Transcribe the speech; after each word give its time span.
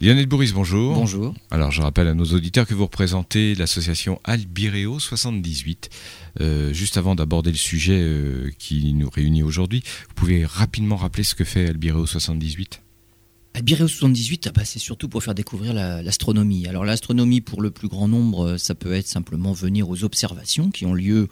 Lionel 0.00 0.26
Bourris, 0.26 0.52
bonjour. 0.54 0.94
Bonjour. 0.94 1.34
Alors, 1.50 1.72
je 1.72 1.82
rappelle 1.82 2.06
à 2.06 2.14
nos 2.14 2.26
auditeurs 2.26 2.66
que 2.66 2.74
vous 2.74 2.84
représentez 2.84 3.54
l'association 3.54 4.20
Albireo 4.22 5.00
78. 5.00 5.90
Euh, 6.40 6.72
juste 6.72 6.96
avant 6.96 7.14
d'aborder 7.16 7.50
le 7.50 7.56
sujet 7.56 7.98
euh, 8.00 8.50
qui 8.58 8.94
nous 8.94 9.10
réunit 9.10 9.42
aujourd'hui, 9.42 9.82
vous 10.08 10.14
pouvez 10.14 10.44
rapidement 10.44 10.96
rappeler 10.96 11.24
ce 11.24 11.34
que 11.34 11.44
fait 11.44 11.68
Albireo 11.68 12.06
78 12.06 12.80
Albireo 13.54 13.88
78, 13.88 14.46
ah 14.46 14.52
bah, 14.54 14.64
c'est 14.64 14.78
surtout 14.78 15.08
pour 15.08 15.24
faire 15.24 15.34
découvrir 15.34 15.72
l'astronomie. 15.74 16.68
Alors 16.68 16.84
l'astronomie, 16.84 17.40
pour 17.40 17.60
le 17.60 17.72
plus 17.72 17.88
grand 17.88 18.06
nombre, 18.06 18.56
ça 18.56 18.76
peut 18.76 18.92
être 18.92 19.08
simplement 19.08 19.52
venir 19.52 19.88
aux 19.88 20.04
observations 20.04 20.70
qui 20.70 20.86
ont 20.86 20.94
lieu 20.94 21.28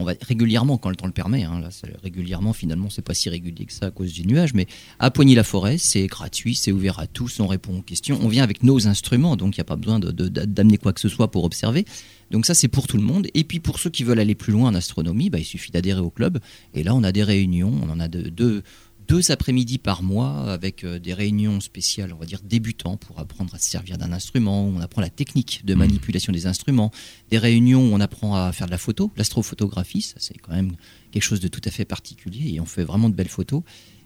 on 0.00 0.04
va 0.04 0.14
régulièrement 0.22 0.78
quand 0.78 0.88
le 0.88 0.96
temps 0.96 1.06
le 1.06 1.12
permet. 1.12 1.44
Hein, 1.44 1.60
là, 1.60 1.68
régulièrement, 2.02 2.52
finalement, 2.52 2.88
c'est 2.90 3.02
pas 3.02 3.14
si 3.14 3.28
régulier 3.28 3.66
que 3.66 3.72
ça 3.72 3.86
à 3.86 3.90
cause 3.90 4.12
du 4.12 4.26
nuage, 4.26 4.54
mais 4.54 4.66
à 4.98 5.10
Poigny-la-Forêt, 5.10 5.78
c'est 5.78 6.06
gratuit, 6.06 6.54
c'est 6.54 6.72
ouvert 6.72 6.98
à 6.98 7.06
tous, 7.06 7.38
on 7.38 7.46
répond 7.46 7.78
aux 7.78 7.82
questions, 7.82 8.18
on 8.22 8.28
vient 8.28 8.42
avec 8.42 8.62
nos 8.62 8.88
instruments, 8.88 9.36
donc 9.36 9.56
il 9.56 9.60
n'y 9.60 9.62
a 9.62 9.64
pas 9.64 9.76
besoin 9.76 10.00
d'amener 10.00 10.78
quoi 10.78 10.92
que 10.92 11.00
ce 11.00 11.08
soit 11.08 11.30
pour 11.30 11.44
observer. 11.44 11.84
Donc 12.30 12.46
ça, 12.46 12.54
c'est 12.54 12.68
pour 12.68 12.86
tout 12.86 12.96
le 12.96 13.02
monde. 13.02 13.26
Et 13.34 13.44
puis 13.44 13.60
pour 13.60 13.78
ceux 13.78 13.90
qui 13.90 14.04
veulent 14.04 14.20
aller 14.20 14.34
plus 14.34 14.52
loin 14.52 14.70
en 14.70 14.74
astronomie, 14.74 15.30
bah, 15.30 15.38
il 15.38 15.44
suffit 15.44 15.70
d'adhérer 15.70 16.00
au 16.00 16.10
club. 16.10 16.38
Et 16.74 16.82
là, 16.82 16.94
on 16.94 17.02
a 17.02 17.12
des 17.12 17.24
réunions, 17.24 17.72
on 17.82 17.90
en 17.90 18.00
a 18.00 18.08
deux 18.08 18.62
deux 19.10 19.32
après-midi 19.32 19.78
par 19.78 20.04
mois 20.04 20.52
avec 20.52 20.84
euh, 20.84 21.00
des 21.00 21.12
réunions 21.12 21.60
spéciales, 21.60 22.12
on 22.12 22.16
va 22.16 22.26
dire 22.26 22.38
débutants, 22.44 22.96
pour 22.96 23.18
apprendre 23.18 23.52
à 23.52 23.58
se 23.58 23.68
servir 23.68 23.98
d'un 23.98 24.12
instrument, 24.12 24.64
on 24.64 24.78
apprend 24.78 25.00
la 25.00 25.10
technique 25.10 25.62
de 25.64 25.74
mmh. 25.74 25.78
manipulation 25.78 26.32
des 26.32 26.46
instruments, 26.46 26.92
des 27.28 27.38
réunions 27.38 27.82
où 27.82 27.92
on 27.92 27.98
apprend 27.98 28.36
à 28.36 28.52
faire 28.52 28.68
de 28.68 28.70
la 28.70 28.78
photo, 28.78 29.10
l'astrophotographie, 29.16 30.02
ça 30.02 30.14
c'est 30.18 30.38
quand 30.38 30.52
même 30.52 30.76
quelque 31.10 31.24
chose 31.24 31.40
de 31.40 31.48
tout 31.48 31.60
à 31.64 31.72
fait 31.72 31.84
particulier 31.84 32.54
et 32.54 32.60
on 32.60 32.66
fait 32.66 32.84
vraiment 32.84 33.08
de 33.08 33.14
belles 33.16 33.28
photos. 33.28 33.62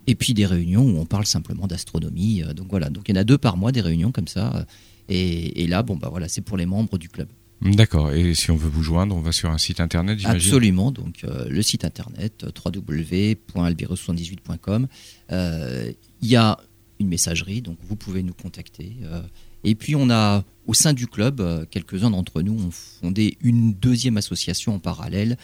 Et 0.06 0.14
puis 0.14 0.32
des 0.32 0.46
réunions 0.46 0.82
où 0.82 0.98
on 0.98 1.06
parle 1.06 1.26
simplement 1.26 1.66
d'astronomie. 1.66 2.42
Euh, 2.42 2.54
donc 2.54 2.68
voilà, 2.70 2.88
donc 2.88 3.06
il 3.06 3.14
y 3.14 3.18
en 3.18 3.20
a 3.20 3.24
deux 3.24 3.38
par 3.38 3.58
mois, 3.58 3.72
des 3.72 3.82
réunions 3.82 4.10
comme 4.10 4.28
ça. 4.28 4.66
Et, 5.10 5.64
et 5.64 5.66
là, 5.66 5.82
bon 5.82 5.96
bah 5.96 6.08
voilà, 6.10 6.28
c'est 6.28 6.40
pour 6.40 6.56
les 6.56 6.64
membres 6.64 6.96
du 6.96 7.10
club. 7.10 7.28
D'accord. 7.64 8.12
Et 8.12 8.34
si 8.34 8.50
on 8.50 8.56
veut 8.56 8.68
vous 8.68 8.82
joindre, 8.82 9.16
on 9.16 9.20
va 9.20 9.32
sur 9.32 9.50
un 9.50 9.56
site 9.56 9.80
internet, 9.80 10.20
Absolument. 10.24 10.92
Donc, 10.92 11.24
euh, 11.24 11.46
le 11.48 11.62
site 11.62 11.82
internet, 11.84 12.44
www.albiro78.com. 12.64 14.86
Euh, 15.32 15.90
il 16.20 16.28
y 16.28 16.36
a 16.36 16.58
une 17.00 17.08
messagerie, 17.08 17.62
donc 17.62 17.78
vous 17.88 17.96
pouvez 17.96 18.22
nous 18.22 18.34
contacter. 18.34 18.98
Euh, 19.04 19.22
et 19.64 19.74
puis, 19.74 19.96
on 19.96 20.10
a, 20.10 20.44
au 20.66 20.74
sein 20.74 20.92
du 20.92 21.06
club, 21.06 21.66
quelques-uns 21.70 22.10
d'entre 22.10 22.42
nous 22.42 22.66
ont 22.66 22.70
fondé 22.70 23.38
une 23.40 23.72
deuxième 23.72 24.18
association 24.18 24.74
en 24.74 24.78
parallèle. 24.78 25.38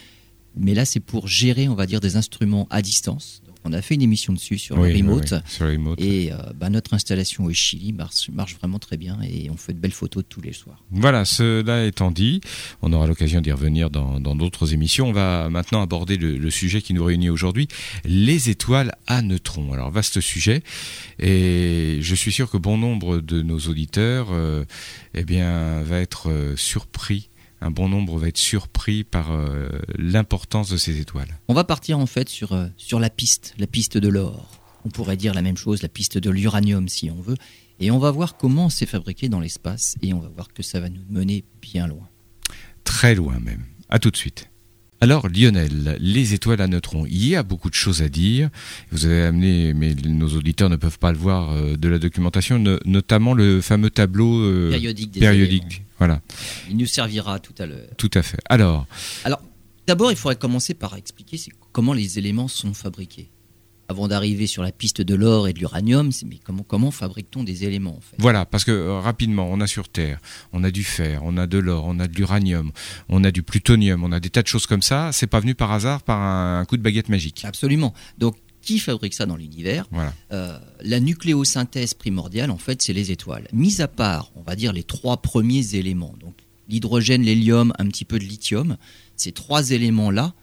Mais 0.57 0.75
là, 0.75 0.85
c'est 0.85 1.01
pour 1.01 1.27
gérer, 1.27 1.69
on 1.69 1.75
va 1.75 1.87
dire, 1.87 2.01
des 2.01 2.17
instruments 2.17 2.67
à 2.71 2.83
distance. 2.83 3.41
On 3.65 3.73
a 3.73 3.83
fait 3.83 3.95
une 3.95 4.03
émission 4.03 4.33
dessus 4.33 4.59
sur, 4.59 4.77
le, 4.77 4.83
remote, 4.83 5.35
Et 5.99 6.33
euh, 6.33 6.37
bah, 6.55 6.71
notre 6.71 6.95
installation 6.95 7.45
au 7.45 7.53
Chili 7.53 7.93
marche, 7.93 8.31
marche, 8.31 8.57
vraiment 8.57 8.79
très 8.79 8.97
bien 8.97 9.19
et 9.23 9.51
on 9.51 9.57
fait 9.57 9.73
de 9.73 9.79
belles 9.79 9.93
photos 9.93 10.25
tous 10.29 10.41
les 10.41 10.53
soirs. 10.53 10.83
Voilà, 10.91 11.25
cela 11.25 11.85
étant 11.85 12.11
dit, 12.11 12.41
on 12.83 12.93
aura 12.93 13.07
l'occasion 13.07 13.41
d'y 13.41 13.53
revenir 13.53 13.91
dans 13.91 14.21
d'autres 14.35 14.73
émissions. 14.73 15.09
On 15.09 15.13
va 15.13 15.49
maintenant 15.51 15.83
aborder 15.83 16.17
le, 16.17 16.51
sujet 16.51 16.83
qui 16.83 16.95
nous 16.95 17.05
réunit 17.05 17.31
aujourd'hui, 17.31 17.69
les 18.05 18.51
étoiles 18.51 18.95
à 19.07 19.23
neutrons. 19.23 19.73
Alors, 19.73 19.91
vaste 19.91 20.21
sujet. 20.21 20.63
Et 21.19 21.99
je 22.01 22.15
suis 22.15 22.33
sûr 22.33 22.51
que 22.51 22.57
bon 22.57 22.77
nombre 22.77 23.21
de 23.21 23.43
nos 23.43 23.59
auditeurs 23.61 24.29
euh, 24.33 24.65
eh 25.15 25.25
bien, 25.25 25.83
va 25.83 26.01
être 26.01 26.29
euh, 26.29 26.57
surpris 26.57 27.30
un 27.61 27.71
bon 27.71 27.89
nombre 27.89 28.19
va 28.19 28.29
être 28.29 28.39
surpris 28.39 29.05
par 29.05 29.33
euh, 29.33 29.69
l'importance 29.97 30.71
de 30.71 30.77
ces 30.77 31.01
étoiles. 31.01 31.39
On 31.49 31.55
va 31.55 31.65
partir 31.65 31.99
en 31.99 32.07
fait 32.07 32.29
sur, 32.29 32.53
euh, 32.53 32.67
sur 32.77 33.01
la 33.01 33.11
piste, 33.11 33.55
la 33.59 33.67
piste 33.67 33.99
de 33.99 34.09
l'or. 34.09 34.49
On 34.85 34.89
pourrait 34.89 35.17
dire 35.17 35.35
la 35.35 35.43
même 35.43 35.57
chose, 35.57 35.83
la 35.83 35.89
piste 35.89 36.17
de 36.17 36.31
l'uranium 36.31 36.89
si 36.89 37.11
on 37.11 37.21
veut. 37.21 37.37
Et 37.79 37.91
on 37.91 37.99
va 37.99 38.11
voir 38.11 38.37
comment 38.37 38.69
c'est 38.69 38.87
fabriqué 38.87 39.29
dans 39.29 39.41
l'espace 39.41 39.97
et 40.03 40.13
on 40.13 40.21
va 40.21 40.29
voir 40.29 40.53
que 40.53 40.63
ça 40.63 40.81
va 40.81 40.89
nous 40.89 41.03
mener 41.09 41.45
bien 41.61 41.87
loin. 41.87 42.09
Très 42.85 43.15
loin 43.15 43.39
même. 43.41 43.65
À 43.89 43.99
tout 43.99 44.11
de 44.11 44.17
suite. 44.17 44.49
Alors 45.03 45.29
Lionel, 45.29 45.97
les 45.99 46.35
étoiles 46.35 46.61
à 46.61 46.67
neutrons, 46.67 47.07
il 47.07 47.27
y 47.27 47.35
a 47.35 47.43
beaucoup 47.43 47.71
de 47.71 47.75
choses 47.75 48.03
à 48.03 48.11
dire. 48.11 48.51
Vous 48.91 49.07
avez 49.07 49.23
amené, 49.23 49.73
mais 49.73 49.95
nos 49.95 50.29
auditeurs 50.29 50.69
ne 50.69 50.77
peuvent 50.77 50.99
pas 50.99 51.11
le 51.11 51.17
voir, 51.17 51.53
euh, 51.53 51.77
de 51.77 51.89
la 51.89 51.99
documentation, 51.99 52.63
notamment 52.85 53.33
le 53.33 53.63
fameux 53.63 53.89
tableau 53.89 54.71
périodique. 54.71 55.11
Des 55.13 55.21
périodique 55.21 55.83
voilà. 56.01 56.21
Il 56.69 56.79
nous 56.79 56.87
servira 56.87 57.39
tout 57.39 57.55
à 57.59 57.67
l'heure. 57.67 57.91
Tout 57.99 58.11
à 58.15 58.23
fait. 58.23 58.41
Alors. 58.49 58.87
Alors, 59.25 59.41
d'abord, 59.87 60.11
il 60.11 60.17
faudrait 60.17 60.37
commencer 60.37 60.73
par 60.73 60.97
expliquer 60.97 61.39
comment 61.73 61.93
les 61.93 62.19
éléments 62.19 62.49
sont 62.49 62.75
fabriqués. 62.75 63.31
Avant 63.89 64.09
d'arriver 64.09 64.47
sur 64.47 64.63
la 64.63 64.71
piste 64.71 65.03
de 65.03 65.15
l'or 65.17 65.49
et 65.49 65.53
de 65.53 65.59
l'uranium, 65.59 66.11
mais 66.25 66.39
comment, 66.43 66.63
comment 66.63 66.91
fabrique-t-on 66.93 67.43
des 67.43 67.65
éléments 67.65 67.97
en 67.97 68.01
fait? 68.01 68.15
Voilà, 68.19 68.47
parce 68.47 68.63
que 68.63 68.71
euh, 68.71 69.01
rapidement, 69.01 69.49
on 69.51 69.61
a 69.61 69.67
sur 69.67 69.89
Terre, 69.89 70.21
on 70.53 70.63
a 70.63 70.71
du 70.71 70.85
fer, 70.85 71.21
on 71.25 71.37
a 71.37 71.49
de 71.49 71.59
l'or, 71.59 71.85
on 71.87 71.99
a 71.99 72.07
de 72.07 72.15
l'uranium, 72.15 72.71
on 73.09 73.25
a 73.25 73.33
du 73.33 73.43
plutonium, 73.43 74.05
on 74.05 74.13
a 74.13 74.21
des 74.21 74.31
tas 74.31 74.43
de 74.43 74.47
choses 74.47 74.67
comme 74.67 74.81
ça. 74.81 75.11
C'est 75.13 75.27
pas 75.27 75.41
venu 75.41 75.57
par 75.57 75.73
hasard, 75.73 76.03
par 76.05 76.21
un 76.21 76.65
coup 76.67 76.77
de 76.77 76.83
baguette 76.83 77.09
magique. 77.09 77.45
Absolument. 77.45 77.93
Donc 78.17 78.37
qui 78.63 78.79
fabrique 78.79 79.15
ça 79.15 79.27
dans 79.27 79.37
l'univers. 79.37 79.87
Euh, 80.33 80.59
la 80.83 81.01
nucléosynthèse 81.01 81.95
primordiale, 81.95 82.51
en 82.51 82.59
fait, 82.59 82.83
c'est 82.83 82.93
les 82.93 83.11
étoiles. 83.11 83.49
Mis 83.53 83.81
à 83.81 83.89
part, 83.89 84.33
on 84.37 84.43
va 84.43 84.57
dire, 84.57 84.73
les 84.73 84.83
trois 84.83 85.19
premiers 85.19 85.75
éléments, 85.75 86.15
donc 86.21 86.35
l'hydrogène, 86.69 87.23
l'hélium, 87.23 87.73
un 87.79 87.87
petit 87.87 88.05
peu 88.05 88.19
de 88.19 88.25
lithium, 88.25 88.77
ces 89.17 89.33
trois 89.33 89.71
éléments-là 89.71 90.35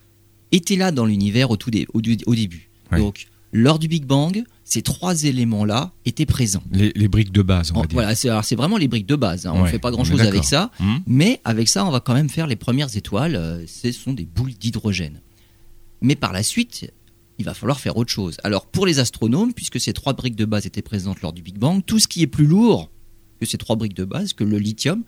étaient 0.51 0.75
là 0.75 0.91
dans 0.91 1.05
l'univers 1.05 1.51
au, 1.51 1.57
tout 1.57 1.72
au, 1.94 2.01
début. 2.35 2.69
Donc, 2.91 3.28
lors 3.51 3.79
du 3.79 3.88
Big 3.88 4.05
Bang, 4.05 4.44
ces 4.63 4.81
trois 4.81 5.23
éléments-là 5.23 5.94
étaient 6.05 6.25
présents. 6.25 6.63
Les, 6.72 7.07
briques 7.07 7.31
de 7.31 7.41
base, 7.41 7.72
on 7.73 7.81
va 7.81 7.88
dire. 7.88 7.94
Voilà, 7.94 8.16
c'est 8.16 8.55
vraiment 8.55 8.78
les 8.78 8.88
briques 8.88 9.05
de 9.05 9.16
base. 9.16 9.45
Hein. 9.45 9.53
on 9.55 9.63
ne 9.63 9.67
fait 9.67 9.79
pas 9.79 9.91
grand-chose 9.91 10.22
avec 10.22 10.44
ça. 10.44 10.72
Hum. 10.79 11.01
Mais 11.07 11.39
avec 11.44 11.69
ça, 11.69 11.85
on 11.85 11.91
va 11.91 11.99
quand 11.99 12.13
même 12.13 12.29
faire 12.29 12.47
les 12.47 12.55
premières 12.55 12.95
étoiles. 12.95 13.35
Euh, 13.35 13.66
ce 13.66 13.91
sont 13.91 14.13
des 14.13 14.25
boules 14.25 14.53
d'hydrogène. 14.53 15.22
Mais 16.01 16.16
par 16.16 16.34
la 16.34 16.44
suite, 16.44 16.91
il 17.39 17.45
va 17.45 17.53
falloir 17.53 17.79
faire 17.79 17.97
autre 17.97 18.11
chose. 18.11 18.37
Alors 18.43 18.65
pour 18.65 18.85
les 18.85 18.99
astronomes, 18.99 19.53
puisque 19.53 19.79
ces 19.79 19.93
trois 19.93 20.13
briques 20.13 20.35
de 20.35 20.45
base 20.45 20.65
étaient 20.65 20.81
présentes 20.81 21.21
lors 21.21 21.33
du 21.33 21.41
Big 21.41 21.57
Bang, 21.57 21.83
tout 21.85 21.99
ce 21.99 22.07
qui 22.07 22.21
est 22.21 22.27
plus 22.27 22.45
lourd 22.45 22.89
que 23.39 23.45
ces 23.45 23.57
trois 23.57 23.75
briques 23.75 23.95
de 23.95 24.05
base, 24.05 24.33
que 24.33 24.43
le 24.43 24.57
lithium, 24.57 25.03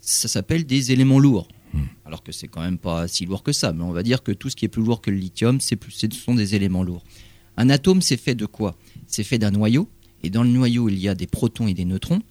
ça 0.00 0.28
s'appelle 0.28 0.64
des 0.64 0.92
éléments 0.92 1.18
lourds. 1.18 1.48
Hmm. 1.72 1.82
Alors 2.04 2.22
que 2.22 2.32
c'est 2.32 2.48
quand 2.48 2.62
même 2.62 2.78
pas 2.78 3.08
si 3.08 3.26
lourd 3.26 3.42
que 3.42 3.52
ça, 3.52 3.72
mais 3.72 3.84
on 3.84 3.92
va 3.92 4.02
dire 4.02 4.22
que 4.22 4.32
tout 4.32 4.48
ce 4.48 4.56
qui 4.56 4.64
est 4.64 4.68
plus 4.68 4.82
lourd 4.82 5.00
que 5.00 5.10
le 5.10 5.18
lithium, 5.18 5.60
c'est 5.60 5.78
ce 5.90 6.08
sont 6.10 6.34
des 6.34 6.54
éléments 6.54 6.82
lourds. 6.82 7.04
Un 7.56 7.70
atome, 7.70 8.02
c'est 8.02 8.16
fait 8.16 8.34
de 8.34 8.46
quoi? 8.46 8.76
C'est 9.06 9.22
fait 9.22 9.38
d'un 9.38 9.50
noyau, 9.50 9.88
et 10.22 10.30
dans 10.30 10.42
le 10.42 10.48
noyau, 10.48 10.88
il 10.88 10.98
y 10.98 11.08
a 11.08 11.14
des 11.14 11.26
protons 11.26 11.68
et 11.68 11.74
des 11.74 11.84
neutrons, 11.84 12.22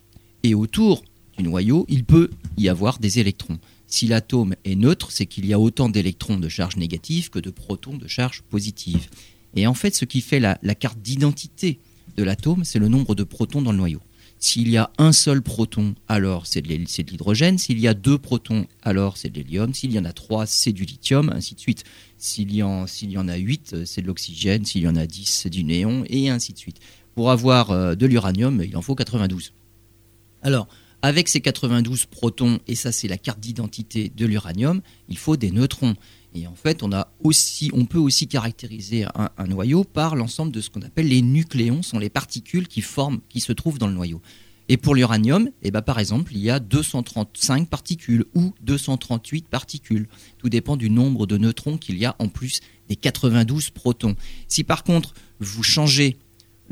et 0.44 0.56
autour 0.56 1.04
du 1.38 1.44
noyau, 1.44 1.86
il 1.90 2.04
peut 2.04 2.30
y 2.58 2.70
avoir 2.70 3.00
des 3.00 3.20
électrons. 3.20 3.60
Si 3.88 4.08
l'atome 4.08 4.56
est 4.66 4.76
neutre, 4.76 5.12
c'est 5.12 5.26
qu'il 5.26 5.46
y 5.46 5.54
a 5.54 5.60
autant 5.60 5.90
d'électrons 5.90 6.38
de 6.38 6.50
charge 6.50 6.78
négative 6.78 7.30
que 7.30 7.40
de 7.40 7.52
protons 7.52 7.96
de 7.96 8.08
charge 8.08 8.42
positive. 8.42 9.08
Et 9.56 9.68
en 9.68 9.74
fait, 9.74 9.96
ce 9.96 10.06
qui 10.06 10.22
fait 10.22 10.40
la, 10.40 10.56
carte 10.76 11.00
d'identité 11.00 11.80
de 12.18 12.24
l'atome, 12.24 12.64
c'est 12.64 12.80
le 12.80 12.88
nombre 12.88 13.16
de 13.16 13.24
protons 13.24 13.62
dans 13.62 13.72
le 13.72 13.78
noyau. 13.78 14.02
S'il 14.40 14.70
y 14.70 14.78
a 14.78 14.92
un 14.98 15.14
seul 15.14 15.42
proton, 15.42 15.96
alors 16.10 16.48
c'est 16.48 16.62
de 16.62 16.68
l'hydrogène. 16.68 17.58
S'il 17.58 17.80
y 17.80 17.88
a 17.88 17.94
deux 17.94 18.18
protons, 18.18 18.68
alors 18.82 19.16
c'est 19.16 19.30
de 19.30 19.36
l'hélium. 19.38 19.74
S'il 19.74 19.94
y 19.94 20.00
en 20.00 20.04
a 20.04 20.12
trois, 20.12 20.46
c'est 20.46 20.74
du 20.74 20.84
lithium, 20.84 21.32
ainsi 21.34 21.56
de 21.56 21.62
suite. 21.62 21.86
S'il 22.18 22.54
y, 22.54 22.62
en, 22.62 22.86
y 23.02 23.18
en 23.18 23.30
a 23.30 23.38
huit, 23.38 23.86
c'est 23.86 24.02
de 24.02 24.08
l'oxygène. 24.08 24.66
S'il 24.66 24.82
y 24.82 24.88
en 24.88 24.98
a 24.98 25.08
dix, 25.08 25.30
c'est 25.30 25.50
du 25.50 25.64
néon, 25.64 26.04
et 26.08 26.30
ainsi 26.30 26.52
de 26.52 26.58
suite. 26.58 26.80
Pour 27.16 27.32
avoir 27.32 27.72
euh, 27.72 27.96
de 27.96 28.06
l'uranium, 28.06 28.62
il 28.62 28.76
en 28.76 28.82
faut 28.82 28.96
92. 28.96 29.54
Alors, 30.42 30.68
avec 31.04 31.28
ces 31.28 31.42
92 31.42 32.06
protons, 32.06 32.60
et 32.68 32.76
ça 32.76 32.92
c'est 32.92 33.10
la 33.10 33.18
carte 33.18 33.40
d'identité 33.40 34.10
de 34.16 34.26
l'uranium, 34.26 34.82
il 35.10 35.18
faut 35.18 35.36
des 35.36 35.52
neutrons. 35.52 35.96
Et 36.36 36.48
en 36.48 36.56
fait, 36.56 36.82
on, 36.84 37.86
peut 37.86 38.00
aussi 38.00 38.28
caractériser 38.28 39.06
un, 39.16 39.48
noyau 39.48 39.84
par 39.84 40.16
l'ensemble 40.16 40.52
de 40.52 40.62
ce 40.62 40.70
qu'on 40.70 40.82
appelle 40.82 41.08
les 41.08 41.22
nucléons, 41.22 41.84
sont 41.84 42.00
les 42.00 42.10
particules 42.10 42.68
qui, 42.68 42.82
forment, 42.82 43.20
qui 43.30 43.40
se 43.40 43.54
trouvent 43.54 43.78
dans 43.78 43.88
le 43.88 43.94
noyau. 43.94 44.22
Et 44.70 44.78
pour 44.78 44.96
l'uranium, 44.96 45.50
eh 45.62 45.72
ben, 45.72 45.82
par 45.82 46.00
exemple, 46.00 46.32
il 46.34 46.40
y 46.40 46.50
a 46.50 46.60
235 46.60 47.68
particules 47.68 48.26
ou 48.34 48.54
238 48.62 49.48
particules. 49.48 50.08
Tout 50.38 50.50
dépend 50.50 50.78
du 50.78 50.90
nombre 50.90 51.28
de 51.28 51.38
neutrons 51.38 51.78
qu'il 51.78 51.98
y 51.98 52.06
a 52.06 52.16
en 52.18 52.30
plus 52.30 52.62
des 52.88 52.96
92 52.96 53.70
protons. 53.72 54.16
Si 54.48 54.64
par 54.64 54.84
contre, 54.84 55.14
vous 55.40 55.64
changez 55.64 56.18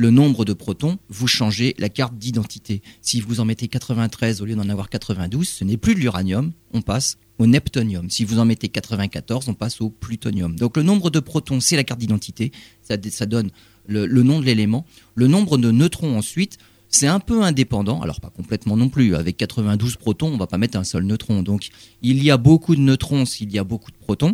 le 0.01 0.09
nombre 0.09 0.45
de 0.45 0.53
protons, 0.53 0.97
vous 1.09 1.27
changez 1.27 1.75
la 1.77 1.87
carte 1.87 2.17
d'identité. 2.17 2.81
Si 3.03 3.21
vous 3.21 3.39
en 3.39 3.45
mettez 3.45 3.67
93 3.67 4.41
au 4.41 4.45
lieu 4.45 4.55
d'en 4.55 4.67
avoir 4.67 4.89
92, 4.89 5.47
ce 5.47 5.63
n'est 5.63 5.77
plus 5.77 5.93
de 5.93 5.99
l'uranium, 5.99 6.53
on 6.73 6.81
passe 6.81 7.19
au 7.37 7.45
neptunium. 7.45 8.09
Si 8.09 8.25
vous 8.25 8.39
en 8.39 8.45
mettez 8.45 8.67
94, 8.67 9.47
on 9.47 9.53
passe 9.53 9.79
au 9.79 9.91
plutonium. 9.91 10.55
Donc 10.55 10.75
le 10.77 10.81
nombre 10.81 11.11
de 11.11 11.19
protons, 11.19 11.59
c'est 11.59 11.75
la 11.75 11.83
carte 11.83 11.99
d'identité, 11.99 12.51
ça, 12.81 12.97
donne 13.27 13.51
le, 13.85 14.07
nom 14.23 14.39
de 14.39 14.45
l'élément. 14.45 14.87
Le 15.13 15.27
nombre 15.27 15.59
de 15.59 15.69
neutrons 15.69 16.17
ensuite, 16.17 16.57
c'est 16.89 17.05
un 17.05 17.19
peu 17.19 17.43
indépendant, 17.43 18.01
alors 18.01 18.21
pas 18.21 18.31
complètement 18.31 18.77
non 18.77 18.89
plus. 18.89 19.13
Avec 19.13 19.37
92 19.37 19.97
protons, 19.97 20.29
on 20.29 20.33
ne 20.33 20.39
va 20.39 20.47
pas 20.47 20.57
mettre 20.57 20.79
un 20.79 20.83
seul 20.83 21.03
neutron. 21.03 21.43
Donc 21.43 21.69
il 22.01 22.23
y 22.23 22.31
a 22.31 22.37
beaucoup 22.37 22.75
de 22.75 22.81
neutrons 22.81 23.25
s'il 23.27 23.51
y 23.51 23.59
a 23.59 23.63
beaucoup 23.63 23.91
de 23.91 23.97
protons, 23.97 24.33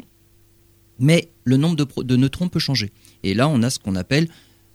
mais 0.97 1.29
le 1.43 1.57
nombre 1.57 1.75
de, 1.75 1.85
de 2.03 2.15
neutrons 2.15 2.47
peut 2.47 2.57
changer. 2.57 2.93
Et 3.23 3.33
là, 3.33 3.49
on 3.49 3.61
a 3.63 3.69
ce 3.69 3.79
qu'on 3.79 3.97
appelle 3.97 4.29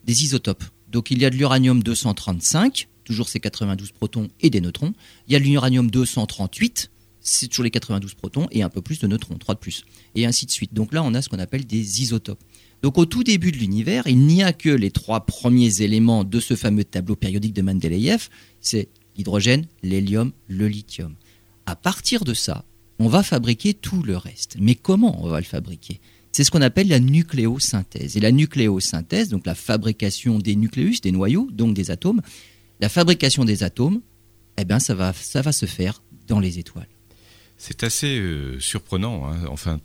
des 0.04 0.24
isotopes. 0.24 0.64
Donc 0.92 1.10
il 1.10 1.20
y 1.20 1.24
a 1.24 1.30
de 1.30 1.36
l'uranium 1.36 1.82
235 1.82 2.88
toujours 3.04 3.28
ces 3.28 3.40
92 3.40 3.92
protons 3.92 4.28
et 4.40 4.50
des 4.50 4.60
neutrons. 4.60 4.92
Il 5.28 5.32
y 5.32 5.36
a 5.36 5.38
l'uranium 5.38 5.90
238, 5.90 6.90
c'est 7.20 7.48
toujours 7.48 7.64
les 7.64 7.70
92 7.70 8.14
protons 8.14 8.46
et 8.50 8.62
un 8.62 8.68
peu 8.68 8.82
plus 8.82 8.98
de 8.98 9.06
neutrons, 9.06 9.36
3 9.36 9.54
de 9.54 9.60
plus, 9.60 9.84
et 10.14 10.26
ainsi 10.26 10.46
de 10.46 10.50
suite. 10.50 10.74
Donc 10.74 10.92
là, 10.92 11.02
on 11.02 11.14
a 11.14 11.22
ce 11.22 11.28
qu'on 11.28 11.38
appelle 11.38 11.66
des 11.66 12.02
isotopes. 12.02 12.42
Donc 12.82 12.98
au 12.98 13.06
tout 13.06 13.22
début 13.22 13.52
de 13.52 13.58
l'univers, 13.58 14.06
il 14.06 14.18
n'y 14.18 14.42
a 14.42 14.52
que 14.52 14.70
les 14.70 14.90
trois 14.90 15.24
premiers 15.24 15.82
éléments 15.82 16.24
de 16.24 16.40
ce 16.40 16.56
fameux 16.56 16.84
tableau 16.84 17.14
périodique 17.14 17.54
de 17.54 17.62
Mendeleïev, 17.62 18.28
c'est 18.60 18.88
l'hydrogène, 19.16 19.66
l'hélium, 19.82 20.32
le 20.48 20.66
lithium. 20.66 21.14
À 21.66 21.76
partir 21.76 22.24
de 22.24 22.34
ça, 22.34 22.64
on 22.98 23.08
va 23.08 23.22
fabriquer 23.22 23.72
tout 23.74 24.02
le 24.02 24.16
reste. 24.16 24.56
Mais 24.58 24.74
comment 24.74 25.24
on 25.24 25.28
va 25.28 25.38
le 25.38 25.44
fabriquer? 25.44 26.00
C'est 26.32 26.44
ce 26.44 26.50
qu'on 26.50 26.62
appelle 26.62 26.88
la 26.88 26.98
nucléosynthèse. 26.98 28.16
Et 28.16 28.20
la 28.20 28.32
nucléosynthèse, 28.32 29.28
donc 29.28 29.46
la 29.46 29.54
fabrication 29.54 30.38
des 30.38 30.56
nucléus, 30.56 31.00
des 31.02 31.12
noyaux, 31.12 31.48
donc 31.52 31.74
des 31.74 31.90
atomes, 31.90 32.22
la 32.80 32.88
fabrication 32.88 33.44
des 33.44 33.62
atomes, 33.62 34.00
eh 34.56 34.64
bien 34.64 34.78
ça 34.78 34.94
va, 34.94 35.12
ça 35.12 35.42
va 35.42 35.52
se 35.52 35.66
faire 35.66 36.02
dans 36.26 36.40
les 36.40 36.58
étoiles. 36.58 36.88
C'est 37.64 37.84
assez 37.84 38.18
euh, 38.18 38.58
surprenant. 38.58 39.28
Hein. 39.28 39.36
Enfin, 39.48 39.78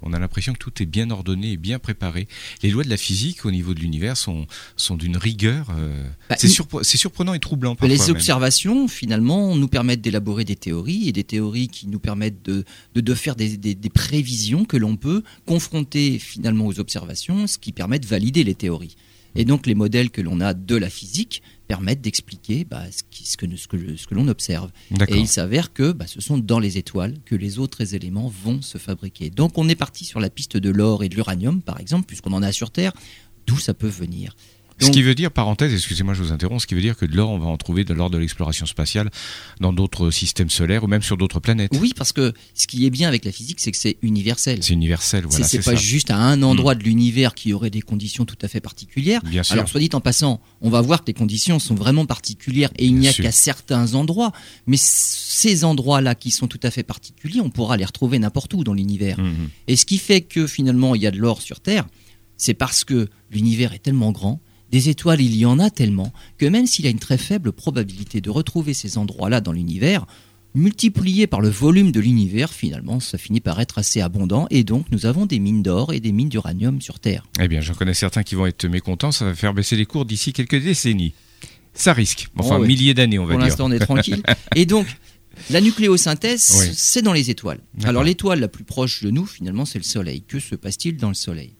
on 0.00 0.14
a 0.14 0.18
l'impression 0.18 0.54
que 0.54 0.58
tout 0.58 0.82
est 0.82 0.86
bien 0.86 1.10
ordonné 1.10 1.52
et 1.52 1.56
bien 1.58 1.78
préparé. 1.78 2.26
Les 2.62 2.70
lois 2.70 2.84
de 2.84 2.88
la 2.88 2.96
physique 2.96 3.44
au 3.44 3.50
niveau 3.50 3.74
de 3.74 3.80
l'univers 3.80 4.16
sont, 4.16 4.46
sont 4.78 4.96
d'une 4.96 5.18
rigueur. 5.18 5.66
Euh, 5.78 5.92
bah, 6.30 6.36
c'est, 6.38 6.48
surprenant 6.96 7.34
et 7.34 7.38
troublant. 7.38 7.76
Parfois 7.76 7.94
les 7.94 8.08
observations, 8.08 8.88
finalement, 8.88 9.54
nous 9.54 9.68
permettent 9.68 10.00
d'élaborer 10.00 10.46
des 10.46 10.56
théories 10.56 11.10
et 11.10 11.12
des 11.12 11.22
théories 11.22 11.68
qui 11.68 11.86
nous 11.86 11.98
permettent 11.98 12.42
de, 12.46 12.64
de, 12.94 13.14
faire 13.14 13.36
des, 13.36 13.58
des, 13.58 13.74
des 13.74 13.90
prévisions 13.90 14.64
que 14.64 14.78
l'on 14.78 14.96
peut 14.96 15.22
confronter 15.44 16.18
finalement 16.18 16.66
aux 16.66 16.80
observations, 16.80 17.46
ce 17.46 17.58
qui 17.58 17.72
permet 17.72 17.98
de 17.98 18.06
valider 18.06 18.42
les 18.42 18.54
théories. 18.54 18.96
Et 19.34 19.44
donc 19.44 19.66
les 19.66 19.74
modèles 19.74 20.10
que 20.10 20.20
l'on 20.20 20.40
a 20.40 20.54
de 20.54 20.76
la 20.76 20.90
physique 20.90 21.42
permettent 21.66 22.00
d'expliquer 22.00 22.64
bah, 22.64 22.84
ce, 22.90 23.02
ce, 23.12 23.36
que, 23.36 23.56
ce, 23.56 23.68
que, 23.68 23.96
ce 23.96 24.06
que 24.06 24.14
l'on 24.14 24.26
observe. 24.28 24.70
Et 25.08 25.16
il 25.16 25.28
s'avère 25.28 25.72
que 25.72 25.92
bah, 25.92 26.06
ce 26.06 26.20
sont 26.20 26.38
dans 26.38 26.58
les 26.58 26.78
étoiles 26.78 27.14
que 27.24 27.34
les 27.34 27.58
autres 27.58 27.94
éléments 27.94 28.28
vont 28.28 28.62
se 28.62 28.78
fabriquer. 28.78 29.30
Donc 29.30 29.58
on 29.58 29.68
est 29.68 29.74
parti 29.74 30.04
sur 30.04 30.20
la 30.20 30.30
piste 30.30 30.56
de 30.56 30.70
l'or 30.70 31.04
et 31.04 31.08
de 31.08 31.14
l'uranium, 31.14 31.62
par 31.62 31.78
exemple, 31.78 32.06
puisqu'on 32.06 32.32
en 32.32 32.42
a 32.42 32.52
sur 32.52 32.70
Terre, 32.70 32.92
d'où 33.46 33.58
ça 33.58 33.74
peut 33.74 33.88
venir? 33.88 34.34
Ce 34.80 34.90
qui 34.90 35.02
veut 35.02 35.14
dire, 35.14 35.30
parenthèse, 35.30 35.72
excusez-moi, 35.72 36.14
je 36.14 36.22
vous 36.22 36.32
interromps, 36.32 36.62
ce 36.62 36.66
qui 36.66 36.74
veut 36.74 36.80
dire 36.80 36.96
que 36.96 37.06
de 37.06 37.16
l'or, 37.16 37.30
on 37.30 37.38
va 37.38 37.46
en 37.46 37.56
trouver 37.56 37.84
de 37.84 37.94
l'or 37.94 38.10
de 38.10 38.18
l'exploration 38.18 38.66
spatiale 38.66 39.10
dans 39.60 39.72
d'autres 39.72 40.10
systèmes 40.10 40.50
solaires 40.50 40.84
ou 40.84 40.86
même 40.86 41.02
sur 41.02 41.16
d'autres 41.16 41.40
planètes. 41.40 41.72
Oui, 41.80 41.92
parce 41.96 42.12
que 42.12 42.32
ce 42.54 42.66
qui 42.66 42.86
est 42.86 42.90
bien 42.90 43.08
avec 43.08 43.24
la 43.24 43.32
physique, 43.32 43.60
c'est 43.60 43.70
que 43.70 43.76
c'est 43.76 43.98
universel. 44.02 44.62
C'est 44.62 44.72
universel, 44.72 45.24
voilà. 45.28 45.46
C'est 45.46 45.64
pas 45.64 45.74
juste 45.74 46.10
à 46.10 46.16
un 46.16 46.42
endroit 46.42 46.74
mm. 46.74 46.78
de 46.78 46.84
l'univers 46.84 47.34
qui 47.34 47.52
aurait 47.52 47.70
des 47.70 47.82
conditions 47.82 48.24
tout 48.24 48.38
à 48.42 48.48
fait 48.48 48.60
particulières. 48.60 49.20
Bien 49.24 49.42
sûr. 49.42 49.54
Alors, 49.54 49.68
soit 49.68 49.80
dit 49.80 49.90
en 49.92 50.00
passant, 50.00 50.40
on 50.60 50.70
va 50.70 50.80
voir 50.80 51.02
que 51.02 51.08
les 51.08 51.14
conditions 51.14 51.58
sont 51.58 51.74
vraiment 51.74 52.06
particulières 52.06 52.70
et 52.78 52.86
il 52.86 52.94
n'y 52.94 53.08
a 53.08 53.12
qu'à 53.12 53.32
certains 53.32 53.94
endroits. 53.94 54.32
Mais 54.66 54.76
ces 54.78 55.64
endroits-là 55.64 56.14
qui 56.14 56.30
sont 56.30 56.46
tout 56.46 56.60
à 56.62 56.70
fait 56.70 56.82
particuliers, 56.82 57.40
on 57.40 57.50
pourra 57.50 57.76
les 57.76 57.84
retrouver 57.84 58.18
n'importe 58.18 58.54
où 58.54 58.64
dans 58.64 58.74
l'univers. 58.74 59.18
Mm-hmm. 59.18 59.48
Et 59.68 59.76
ce 59.76 59.86
qui 59.86 59.98
fait 59.98 60.20
que 60.20 60.46
finalement, 60.46 60.94
il 60.94 61.02
y 61.02 61.06
a 61.06 61.10
de 61.10 61.18
l'or 61.18 61.42
sur 61.42 61.60
Terre, 61.60 61.86
c'est 62.36 62.54
parce 62.54 62.84
que 62.84 63.08
l'univers 63.30 63.72
est 63.72 63.80
tellement 63.80 64.12
grand 64.12 64.40
des 64.70 64.88
étoiles, 64.88 65.20
il 65.20 65.34
y 65.34 65.46
en 65.46 65.58
a 65.58 65.70
tellement 65.70 66.12
que 66.36 66.46
même 66.46 66.66
s'il 66.66 66.86
a 66.86 66.90
une 66.90 66.98
très 66.98 67.18
faible 67.18 67.52
probabilité 67.52 68.20
de 68.20 68.30
retrouver 68.30 68.74
ces 68.74 68.98
endroits-là 68.98 69.40
dans 69.40 69.52
l'univers, 69.52 70.06
multiplié 70.54 71.26
par 71.26 71.40
le 71.40 71.48
volume 71.48 71.92
de 71.92 72.00
l'univers, 72.00 72.52
finalement, 72.52 73.00
ça 73.00 73.18
finit 73.18 73.40
par 73.40 73.60
être 73.60 73.78
assez 73.78 74.00
abondant. 74.00 74.46
Et 74.50 74.64
donc, 74.64 74.86
nous 74.90 75.06
avons 75.06 75.26
des 75.26 75.38
mines 75.38 75.62
d'or 75.62 75.92
et 75.92 76.00
des 76.00 76.12
mines 76.12 76.28
d'uranium 76.28 76.80
sur 76.80 76.98
Terre. 76.98 77.24
Eh 77.40 77.48
bien, 77.48 77.60
j'en 77.60 77.74
connais 77.74 77.94
certains 77.94 78.22
qui 78.22 78.34
vont 78.34 78.46
être 78.46 78.66
mécontents. 78.66 79.12
Ça 79.12 79.24
va 79.24 79.34
faire 79.34 79.54
baisser 79.54 79.76
les 79.76 79.86
cours 79.86 80.04
d'ici 80.04 80.32
quelques 80.32 80.60
décennies. 80.62 81.14
Ça 81.74 81.92
risque. 81.92 82.28
Enfin, 82.36 82.58
oh 82.60 82.64
milliers 82.64 82.94
d'années, 82.94 83.18
on 83.18 83.24
va 83.24 83.34
dire. 83.34 83.38
Pour 83.38 83.46
l'instant, 83.46 83.66
on 83.66 83.72
est 83.72 83.78
tranquille. 83.84 84.22
et 84.56 84.66
donc, 84.66 84.86
la 85.50 85.60
nucléosynthèse, 85.60 86.42
c'est 86.74 87.02
dans 87.02 87.12
les 87.12 87.30
étoiles. 87.30 87.60
Alors, 87.84 88.02
l'étoile 88.02 88.40
la 88.40 88.48
plus 88.48 88.64
proche 88.64 89.02
de 89.02 89.10
nous, 89.10 89.26
finalement, 89.26 89.64
c'est 89.64 89.78
le 89.78 89.84
Soleil. 89.84 90.22
Que 90.22 90.40
se 90.40 90.56
passe-t-il 90.56 90.96
dans 90.96 91.08
le 91.08 91.14
Soleil? 91.14 91.54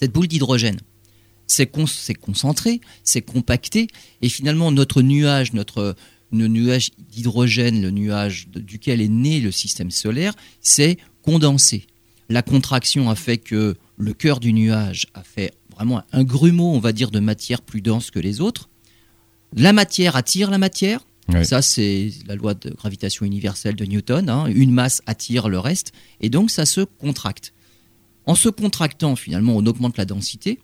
Cette 0.00 0.12
boule 0.12 0.26
d'hydrogène 0.26 0.80
c'est 1.50 1.66
concentré, 2.14 2.80
c'est 3.02 3.22
compacté, 3.22 3.88
et 4.22 4.28
finalement 4.28 4.70
notre 4.70 5.02
nuage, 5.02 5.52
notre 5.52 5.96
nuage 6.32 6.90
d'hydrogène, 7.10 7.82
le 7.82 7.90
nuage 7.90 8.48
duquel 8.48 9.00
est 9.00 9.08
né 9.08 9.40
le 9.40 9.50
système 9.50 9.90
solaire, 9.90 10.34
c'est 10.60 10.96
condensé. 11.22 11.86
La 12.28 12.42
contraction 12.42 13.10
a 13.10 13.16
fait 13.16 13.38
que 13.38 13.76
le 13.98 14.14
cœur 14.14 14.38
du 14.38 14.52
nuage 14.52 15.08
a 15.14 15.24
fait 15.24 15.52
vraiment 15.74 16.02
un 16.12 16.22
grumeau, 16.22 16.72
on 16.72 16.78
va 16.78 16.92
dire, 16.92 17.10
de 17.10 17.18
matière 17.18 17.62
plus 17.62 17.82
dense 17.82 18.10
que 18.10 18.20
les 18.20 18.40
autres. 18.40 18.68
La 19.56 19.72
matière 19.72 20.14
attire 20.14 20.50
la 20.50 20.58
matière. 20.58 21.04
Ça, 21.44 21.62
c'est 21.62 22.10
la 22.26 22.34
loi 22.34 22.54
de 22.54 22.70
gravitation 22.70 23.24
universelle 23.24 23.76
de 23.76 23.84
Newton. 23.84 24.28
Hein. 24.28 24.46
Une 24.46 24.72
masse 24.72 25.00
attire 25.06 25.48
le 25.48 25.60
reste. 25.60 25.92
Et 26.20 26.28
donc, 26.28 26.50
ça 26.50 26.66
se 26.66 26.80
contracte. 26.80 27.52
En 28.26 28.34
se 28.34 28.48
contractant, 28.48 29.14
finalement, 29.14 29.56
on 29.56 29.64
augmente 29.66 29.96
la 29.96 30.04
densité 30.04 30.58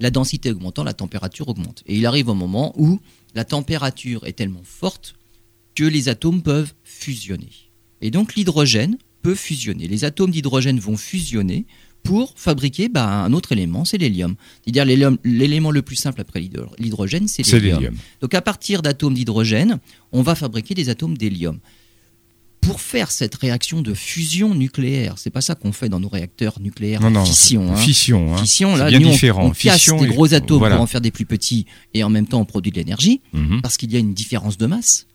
la 0.00 0.10
densité 0.10 0.50
augmentant, 0.50 0.82
la 0.82 0.94
température 0.94 1.48
augmente. 1.48 1.82
Et 1.86 1.96
il 1.96 2.06
arrive 2.06 2.30
un 2.30 2.34
moment 2.34 2.72
où 2.76 3.00
la 3.34 3.44
température 3.44 4.26
est 4.26 4.32
tellement 4.32 4.62
forte 4.64 5.14
que 5.74 5.84
les 5.84 6.08
atomes 6.08 6.42
peuvent 6.42 6.72
fusionner. 6.82 7.50
Et 8.00 8.10
donc 8.10 8.34
l'hydrogène 8.34 8.96
peut 9.22 9.34
fusionner. 9.34 9.86
Les 9.86 10.04
atomes 10.04 10.30
d'hydrogène 10.30 10.80
vont 10.80 10.96
fusionner 10.96 11.66
pour 12.02 12.32
fabriquer 12.36 12.88
bah, 12.88 13.06
un 13.06 13.32
autre 13.34 13.52
élément, 13.52 13.84
c'est 13.84 13.98
l'hélium. 13.98 14.34
C'est-à-dire 14.64 14.86
l'élément 15.22 15.70
le 15.70 15.82
plus 15.82 15.96
simple 15.96 16.22
après 16.22 16.40
l'hydrogène, 16.78 17.28
c'est 17.28 17.46
l'hélium. 17.46 17.94
Donc 18.22 18.34
à 18.34 18.40
partir 18.40 18.80
d'atomes 18.80 19.14
d'hydrogène, 19.14 19.78
on 20.12 20.22
va 20.22 20.34
fabriquer 20.34 20.74
des 20.74 20.88
atomes 20.88 21.18
d'hélium 21.18 21.60
pour 22.60 22.80
faire 22.80 23.10
cette 23.10 23.34
réaction 23.36 23.80
de 23.80 23.94
fusion 23.94 24.54
nucléaire, 24.54 25.14
c'est 25.16 25.30
pas 25.30 25.40
ça 25.40 25.54
qu'on 25.54 25.72
fait 25.72 25.88
dans 25.88 26.00
nos 26.00 26.08
réacteurs 26.08 26.60
nucléaires. 26.60 27.00
Non, 27.00 27.10
non, 27.10 27.24
fission. 27.24 27.72
Hein. 27.72 27.76
Fission, 27.76 28.34
hein. 28.34 28.38
fission. 28.38 28.76
Là, 28.76 28.88
bien 28.88 29.00
différent. 29.00 29.46
On, 29.46 29.50
casse 29.50 29.88
des 29.88 30.06
gros 30.06 30.34
atomes 30.34 30.68
pour 30.68 30.80
en 30.80 30.86
faire 30.86 31.00
des 31.00 31.10
plus 31.10 31.26
petits, 31.26 31.66
et 31.94 32.04
en 32.04 32.10
même 32.10 32.26
temps 32.26 32.40
on 32.40 32.44
produit 32.44 32.70
de 32.70 32.76
l'énergie, 32.76 33.22
mhm. 33.32 33.62
parce 33.62 33.76
qu'il 33.76 33.92
y 33.92 33.96
a 33.96 33.98
une 33.98 34.14
différence 34.14 34.58
de 34.58 34.66
masse. 34.66 35.06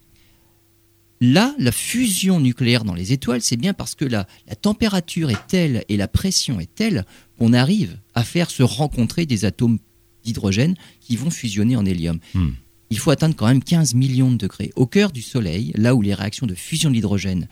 Là, 1.21 1.56
la 1.57 1.71
fusion 1.71 2.39
nucléaire 2.39 2.83
dans 2.83 2.94
les 2.94 3.13
étoiles, 3.13 3.42
c'est 3.42 3.57
bien 3.57 3.74
parce 3.74 3.95
que 3.95 4.06
la, 4.06 4.27
la 4.47 4.56
température 4.56 5.30
est 5.30 5.47
telle 5.47 5.86
et 5.88 5.97
la 5.97 6.07
pression 6.07 6.59
est 6.59 6.74
telle 6.74 7.06
qu'on 7.38 7.53
arrive 7.53 7.97
à 8.15 8.24
faire 8.24 8.50
se 8.50 8.63
rencontrer 8.63 9.25
des 9.25 9.45
atomes 9.45 9.80
d'hydrogène 10.25 10.75
qui 11.00 11.15
vont 11.15 11.30
fusionner 11.30 11.77
en 11.77 11.86
hélium. 11.86 12.19
Hmm 12.33 12.50
il 12.89 12.99
faut 12.99 13.11
atteindre 13.11 13.35
quand 13.35 13.47
même 13.47 13.63
15 13.63 13.95
millions 13.95 14.31
de 14.31 14.37
degrés. 14.37 14.71
Au 14.75 14.85
cœur 14.85 15.11
du 15.11 15.21
Soleil, 15.21 15.71
là 15.75 15.95
où 15.95 16.01
les 16.01 16.13
réactions 16.13 16.47
de 16.47 16.56
fusion 16.56 16.89
de 16.89 16.95
l'hydrogène 16.95 17.47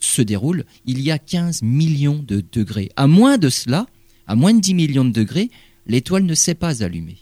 se 0.00 0.22
déroulent, 0.22 0.64
il 0.86 1.00
y 1.00 1.10
a 1.10 1.18
15 1.18 1.62
millions 1.62 2.22
de 2.26 2.42
degrés. 2.52 2.90
À 2.96 3.06
moins 3.06 3.38
de 3.38 3.48
cela, 3.48 3.86
à 4.26 4.34
moins 4.34 4.54
de 4.54 4.60
10 4.60 4.74
millions 4.74 5.04
de 5.04 5.10
degrés, 5.10 5.50
l'étoile 5.86 6.24
ne 6.24 6.34
s'est 6.34 6.54
pas 6.54 6.82
allumée. 6.82 7.18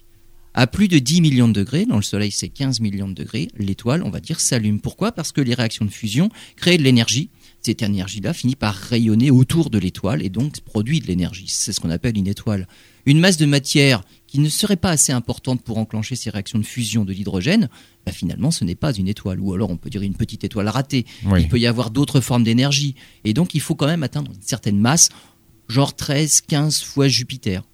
À 0.55 0.67
plus 0.67 0.89
de 0.89 0.99
10 0.99 1.21
millions 1.21 1.49
de 1.49 1.53
degrés, 1.53 1.85
dans 1.85 1.97
le 1.97 2.03
Soleil 2.03 2.31
c'est 2.31 2.49
15 2.49 2.81
millions 2.81 3.09
de 3.09 3.15
degrés, 3.15 3.49
l'étoile, 3.59 4.03
on 4.03 4.11
va 4.11 4.21
dire, 4.21 4.41
s'allume. 4.41 4.81
Pourquoi? 4.81 5.13
Parce 5.13 5.33
que 5.33 5.43
les 5.43 5.55
réactions 5.55 5.85
de 5.85 5.91
fusion 5.91 6.31
créent 6.57 6.79
de 6.79 6.83
l'énergie. 6.83 7.29
Cette 7.67 7.83
énergie-là 7.83 8.33
finit 8.33 8.55
par 8.55 8.77
rayonner 8.77 9.33
autour 9.33 9.71
de 9.71 9.79
l'étoile 9.79 10.23
et 10.23 10.29
donc 10.29 10.61
produit 10.61 11.01
de 11.01 11.09
l'énergie. 11.09 11.47
C'est 11.49 11.73
ce 11.73 11.81
qu'on 11.81 11.91
appelle 11.91 12.17
une 12.17 12.29
étoile. 12.29 12.69
Une 13.07 13.19
masse 13.19 13.39
de 13.39 13.45
matière 13.45 14.05
qui 14.29 14.39
ne 14.39 14.49
serait 14.49 14.77
pas 14.77 14.91
assez 14.91 15.11
importante 15.11 15.63
pour 15.63 15.77
enclencher 15.79 16.15
ces 16.15 16.31
réactions 16.31 16.61
de 16.61 16.65
fusion 16.65 17.05
de 17.05 17.13
l'hydrogène, 17.13 17.69
bah, 18.05 18.13
finalement 18.13 18.53
ce 18.53 18.63
n'est 18.63 18.77
pas 18.77 18.93
une 18.93 19.09
étoile. 19.09 19.41
Ou 19.41 19.53
alors 19.53 19.71
on 19.71 19.77
peut 19.77 19.91
dire 19.91 20.03
une 20.03 20.15
petite 20.15 20.45
étoile 20.45 20.69
ratée. 20.69 21.07
Il 21.37 21.49
peut 21.49 21.59
y 21.59 21.67
avoir 21.67 21.91
d'autres 21.91 22.21
formes 22.21 22.45
d'énergie. 22.45 22.95
Et 23.25 23.35
donc 23.35 23.53
il 23.57 23.61
faut 23.61 23.75
quand 23.75 23.89
même 23.89 24.05
atteindre 24.05 24.31
une 24.33 24.43
certaine 24.43 24.79
masse, 24.79 25.09
genre 25.67 25.97
13, 25.97 26.43
15 26.43 26.85
fois 26.85 27.09
Jupiter. 27.09 27.65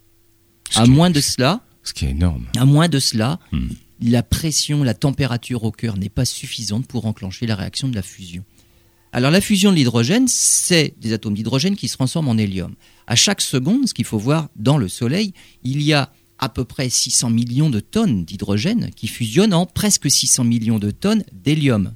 à 0.74 0.86
moins 0.86 1.10
de 1.10 1.20
cela. 1.20 1.60
Ce 1.82 1.92
qui 1.92 2.06
est 2.06 2.12
énorme. 2.12 2.46
À 2.56 2.64
moins 2.64 2.88
de 2.88 2.98
cela, 2.98 3.40
hmm. 3.52 3.68
la 4.00 4.22
pression, 4.22 4.84
la 4.84 4.94
température 4.94 5.64
au 5.64 5.70
cœur 5.70 5.98
n'est 5.98 6.08
pas 6.08 6.24
suffisante 6.24 6.86
pour 6.86 7.04
enclencher 7.04 7.46
la 7.46 7.56
réaction 7.56 7.88
de 7.88 7.94
la 7.94 8.02
fusion. 8.02 8.42
Alors 9.14 9.30
la 9.30 9.42
fusion 9.42 9.70
de 9.70 9.76
l'hydrogène, 9.76 10.26
c'est 10.26 10.94
des 10.98 11.12
atomes 11.12 11.34
d'hydrogène 11.34 11.76
qui 11.76 11.88
se 11.88 11.94
transforment 11.94 12.28
en 12.28 12.38
hélium. 12.38 12.74
À 13.06 13.14
chaque 13.14 13.42
seconde, 13.42 13.86
ce 13.86 13.92
qu'il 13.92 14.06
faut 14.06 14.18
voir 14.18 14.48
dans 14.56 14.78
le 14.78 14.88
Soleil, 14.88 15.34
il 15.64 15.82
y 15.82 15.92
a 15.92 16.10
à 16.38 16.48
peu 16.48 16.64
près 16.64 16.88
600 16.88 17.28
millions 17.28 17.68
de 17.68 17.80
tonnes 17.80 18.24
d'hydrogène 18.24 18.90
qui 18.96 19.06
fusionnent 19.08 19.52
en 19.52 19.66
presque 19.66 20.10
600 20.10 20.44
millions 20.44 20.78
de 20.78 20.90
tonnes 20.90 21.24
d'hélium. 21.32 21.92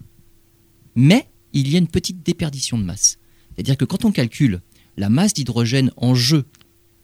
Mais 0.94 1.26
il 1.54 1.70
y 1.70 1.76
a 1.76 1.78
une 1.78 1.88
petite 1.88 2.22
déperdition 2.22 2.76
de 2.76 2.84
masse. 2.84 3.18
C'est-à-dire 3.54 3.78
que 3.78 3.86
quand 3.86 4.04
on 4.04 4.12
calcule 4.12 4.60
la 4.98 5.08
masse 5.08 5.32
d'hydrogène 5.32 5.90
en 5.96 6.14
jeu, 6.14 6.44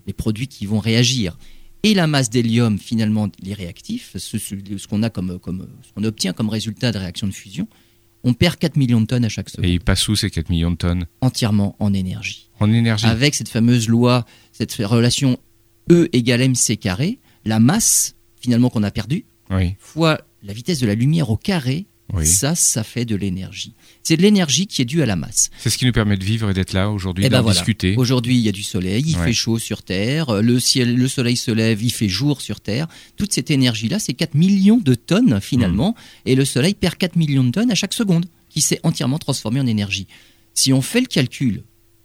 les 0.06 0.12
produits 0.12 0.46
qui 0.46 0.66
vont 0.66 0.78
réagir, 0.78 1.38
et 1.84 1.94
la 1.94 2.06
masse 2.06 2.30
d'hélium, 2.30 2.78
finalement, 2.78 3.28
les 3.42 3.54
réactifs, 3.54 4.16
ce, 4.16 4.36
qu'on 4.86 5.00
comme, 5.08 5.68
ce 5.82 5.92
qu'on 5.92 6.04
obtient 6.04 6.32
comme 6.32 6.48
résultat 6.48 6.92
de 6.92 6.98
réaction 6.98 7.26
de 7.26 7.32
fusion, 7.32 7.66
on 8.24 8.34
perd 8.34 8.56
4 8.56 8.76
millions 8.76 9.00
de 9.00 9.06
tonnes 9.06 9.24
à 9.24 9.28
chaque 9.28 9.48
seconde. 9.48 9.66
Et 9.66 9.72
il 9.72 9.80
passe 9.80 10.06
où 10.08 10.16
ces 10.16 10.30
4 10.30 10.50
millions 10.50 10.70
de 10.70 10.76
tonnes? 10.76 11.06
Entièrement 11.20 11.76
en 11.78 11.92
énergie. 11.92 12.50
En 12.60 12.72
énergie. 12.72 13.06
Avec 13.06 13.34
cette 13.34 13.48
fameuse 13.48 13.88
loi, 13.88 14.24
cette 14.52 14.72
relation 14.74 15.38
E 15.90 16.08
égale 16.12 16.42
mc 16.42 16.76
carré, 16.76 17.18
la 17.44 17.58
masse 17.58 18.14
finalement 18.40 18.70
qu'on 18.70 18.82
a 18.82 18.90
perdue, 18.90 19.24
fois 19.78 20.20
la 20.42 20.52
vitesse 20.52 20.80
de 20.80 20.86
la 20.86 20.94
lumière 20.94 21.30
au 21.30 21.36
carré, 21.36 21.86
ça, 22.22 22.54
ça 22.54 22.84
fait 22.84 23.04
de 23.04 23.16
l'énergie. 23.16 23.74
C'est 24.02 24.16
de 24.16 24.22
l'énergie 24.22 24.66
qui 24.66 24.82
est 24.82 24.84
due 24.84 25.02
à 25.02 25.06
la 25.06 25.16
masse. 25.16 25.50
C'est 25.58 25.70
ce 25.70 25.78
qui 25.78 25.86
nous 25.86 25.92
permet 25.92 26.16
de 26.16 26.24
vivre 26.24 26.50
et 26.50 26.54
d'être 26.54 26.72
là 26.72 26.90
aujourd'hui, 26.90 27.24
eh 27.26 27.28
ben 27.28 27.42
d'en 27.42 27.50
discuter. 27.50 27.94
Aujourd'hui, 27.96 28.36
il 28.36 28.40
y 28.40 28.48
a 28.48 28.52
du 28.52 28.62
soleil, 28.62 29.04
il 29.06 29.16
fait 29.16 29.32
chaud 29.32 29.58
sur 29.58 29.82
Terre, 29.82 30.42
le 30.42 30.58
ciel, 30.58 30.96
le 30.96 31.08
soleil 31.08 31.36
se 31.36 31.50
lève, 31.50 31.82
il 31.82 31.92
fait 31.92 32.08
jour 32.08 32.40
sur 32.40 32.60
Terre. 32.60 32.88
Toute 33.16 33.32
cette 33.32 33.50
énergie-là, 33.50 33.98
c'est 33.98 34.14
4 34.14 34.34
millions 34.34 34.78
de 34.78 34.94
tonnes 34.94 35.40
finalement, 35.40 35.90
hmm. 35.90 36.28
et 36.28 36.34
le 36.34 36.44
soleil 36.44 36.74
perd 36.74 36.96
4 36.96 37.16
millions 37.16 37.44
de 37.44 37.50
tonnes 37.50 37.70
à 37.70 37.74
chaque 37.74 37.94
seconde, 37.94 38.26
qui 38.48 38.60
s'est 38.60 38.80
entièrement 38.82 39.18
transformé 39.18 39.60
en 39.60 39.66
énergie. 39.66 40.06
Si 40.54 40.72
on 40.72 40.82
fait 40.82 41.00
le 41.00 41.06
calcul 41.06 41.62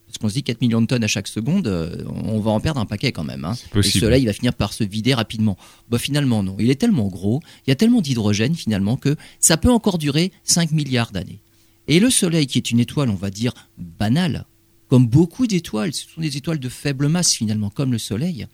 parce 0.07 0.19
qu'on 0.19 0.29
se 0.29 0.35
dit 0.35 0.43
4 0.43 0.61
millions 0.61 0.81
de 0.81 0.87
tonnes 0.87 1.03
à 1.03 1.07
chaque 1.07 1.27
seconde, 1.27 1.67
euh, 1.67 2.03
on 2.07 2.39
va 2.39 2.51
en 2.51 2.61
perdre 2.61 2.79
un 2.79 2.85
paquet 2.85 3.11
quand 3.11 3.25
même. 3.25 3.43
Hein. 3.43 3.55
Le 3.73 3.83
soleil 3.83 4.25
va 4.25 4.31
finir 4.31 4.53
par 4.53 4.71
se 4.71 4.85
vider 4.85 5.13
rapidement. 5.13 5.57
Bah, 5.89 5.99
finalement, 5.99 6.43
non. 6.43 6.55
Il 6.59 6.71
est 6.71 6.75
tellement 6.75 7.07
gros, 7.07 7.41
il 7.65 7.71
y 7.71 7.73
a 7.73 7.75
tellement 7.75 7.99
d'hydrogène 7.99 8.55
finalement 8.55 8.95
que 8.95 9.17
ça 9.41 9.57
peut 9.57 9.69
encore 9.69 9.97
durer 9.97 10.31
5 10.43 10.71
milliards 10.71 11.11
d'années. 11.11 11.41
Et 11.87 11.99
le 11.99 12.09
soleil, 12.09 12.47
qui 12.47 12.57
est 12.57 12.71
une 12.71 12.79
étoile, 12.79 13.09
on 13.09 13.15
va 13.15 13.29
dire, 13.29 13.53
banale, 13.77 14.45
comme 14.87 15.07
beaucoup 15.07 15.47
d'étoiles, 15.47 15.93
ce 15.93 16.07
sont 16.07 16.21
des 16.21 16.37
étoiles 16.37 16.59
de 16.59 16.69
faible 16.69 17.07
masse 17.07 17.33
finalement, 17.33 17.69
comme 17.69 17.91
le 17.91 17.97
soleil, 17.97 18.47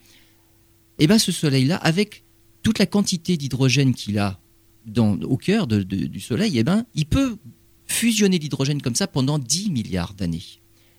et 1.00 1.06
eh 1.06 1.08
bien 1.08 1.18
ce 1.18 1.32
soleil-là, 1.32 1.78
avec 1.78 2.24
toute 2.62 2.78
la 2.78 2.86
quantité 2.86 3.36
d'hydrogène 3.36 3.96
qu'il 3.96 4.20
a 4.20 4.40
au 4.98 5.38
cœur 5.38 5.66
du 5.66 6.20
soleil, 6.20 6.60
eh 6.60 6.64
ben, 6.64 6.86
il 6.94 7.06
peut 7.06 7.38
fusionner 7.88 8.38
l'hydrogène 8.38 8.82
comme 8.82 8.96
ça 8.96 9.08
pendant 9.08 9.40
10 9.40 9.72
milliards 9.72 10.14
d'années. 10.14 10.44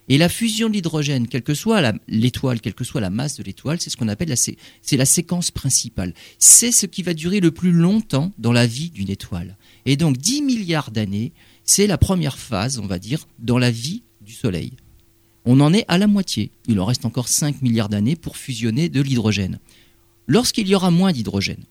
Et 0.08 0.18
la 0.18 0.28
fusion 0.28 0.68
de 0.68 0.74
l'hydrogène, 0.74 1.28
quelle 1.28 1.42
que 1.42 1.54
soit 1.54 1.94
l'étoile, 2.08 2.60
quelle 2.60 2.74
que 2.74 2.84
soit 2.84 3.00
la 3.00 3.08
masse 3.08 3.36
de 3.38 3.42
l'étoile, 3.42 3.80
c'est 3.80 3.88
ce 3.88 3.96
qu'on 3.96 4.08
appelle 4.08 4.28
la, 4.28 4.96
la 4.96 5.06
séquence 5.06 5.50
principale. 5.50 6.12
C'est 6.38 6.72
ce 6.72 6.86
qui 6.86 7.02
va 7.02 7.14
durer 7.14 7.40
le 7.40 7.50
plus 7.52 7.72
longtemps 7.72 8.32
dans 8.36 8.52
la 8.52 8.66
vie 8.66 8.90
d'une 8.90 9.08
étoile. 9.10 9.56
Et 9.86 9.96
donc 9.96 10.18
10 10.18 10.42
milliards 10.42 10.90
d'années, 10.90 11.32
c'est 11.64 11.86
la 11.86 11.98
première 11.98 12.38
phase, 12.38 12.78
on 12.78 12.86
va 12.86 12.98
dire, 12.98 13.26
dans 13.38 13.58
la 13.58 13.70
vie 13.70 14.02
du 14.20 14.32
Soleil. 14.32 14.72
On 15.44 15.60
en 15.60 15.72
est 15.72 15.84
à 15.88 15.98
la 15.98 16.06
moitié. 16.06 16.50
Il 16.68 16.80
en 16.80 16.84
reste 16.84 17.04
encore 17.04 17.28
5 17.28 17.62
milliards 17.62 17.88
d'années 17.88 18.16
pour 18.16 18.36
fusionner 18.36 18.88
de 18.88 19.00
l'hydrogène. 19.00 19.58
Lorsqu'il 20.26 20.68
y 20.68 20.74
aura 20.74 20.90
moins 20.90 21.12
d'hydrogène, 21.12 21.64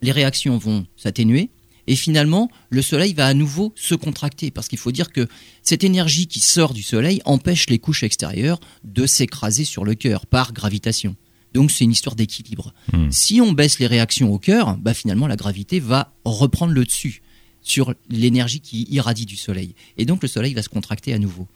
les 0.00 0.12
réactions 0.12 0.58
vont 0.58 0.86
s'atténuer, 0.96 1.50
et 1.88 1.96
finalement, 1.96 2.50
le 2.68 2.82
Soleil 2.82 3.14
va 3.14 3.26
à 3.26 3.34
nouveau 3.34 3.72
se 3.74 3.94
contracter, 3.94 4.50
parce 4.50 4.68
qu'il 4.68 4.78
faut 4.78 4.92
dire 4.92 5.10
que 5.10 5.26
cette 5.62 5.84
énergie 5.84 6.26
qui 6.26 6.38
sort 6.38 6.74
du 6.74 6.82
Soleil 6.82 7.20
empêche 7.24 7.68
les 7.68 7.78
couches 7.78 8.02
extérieures 8.02 8.60
de 8.84 9.06
s'écraser 9.06 9.64
sur 9.64 9.84
le 9.84 9.94
cœur 9.94 10.26
par 10.26 10.52
gravitation. 10.52 11.16
Donc 11.54 11.70
c'est 11.70 11.84
une 11.84 11.92
histoire 11.92 12.14
d'équilibre. 12.14 12.74
Hmm. 12.92 13.10
Si 13.10 13.40
on 13.40 13.52
baisse 13.52 13.78
les 13.78 13.86
réactions 13.86 14.30
au 14.32 14.38
cœur, 14.38 14.76
bah 14.76 14.92
finalement 14.92 15.26
la 15.26 15.36
gravité 15.36 15.80
va 15.80 16.12
reprendre 16.24 16.74
le 16.74 16.84
dessus 16.84 17.22
sur 17.68 17.94
l'énergie 18.08 18.60
qui 18.60 18.86
irradie 18.90 19.26
du 19.26 19.36
Soleil. 19.36 19.74
Et 19.96 20.06
donc 20.06 20.22
le 20.22 20.28
Soleil 20.28 20.54
va 20.54 20.62
se 20.62 20.68
contracter 20.68 21.12
à 21.12 21.18
nouveau. 21.18 21.46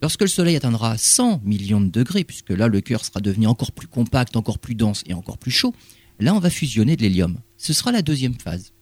Lorsque 0.00 0.22
le 0.22 0.28
Soleil 0.28 0.56
atteindra 0.56 0.96
100 0.96 1.40
millions 1.44 1.80
de 1.80 1.88
degrés, 1.88 2.24
puisque 2.24 2.50
là 2.50 2.68
le 2.68 2.80
cœur 2.80 3.04
sera 3.04 3.20
devenu 3.20 3.46
encore 3.46 3.72
plus 3.72 3.88
compact, 3.88 4.36
encore 4.36 4.58
plus 4.58 4.74
dense 4.74 5.02
et 5.06 5.14
encore 5.14 5.38
plus 5.38 5.50
chaud, 5.50 5.74
là 6.20 6.34
on 6.34 6.38
va 6.38 6.50
fusionner 6.50 6.96
de 6.96 7.02
l'hélium. 7.02 7.38
Ce 7.56 7.72
sera 7.72 7.92
la 7.92 8.02
deuxième 8.02 8.38
phase. 8.38 8.72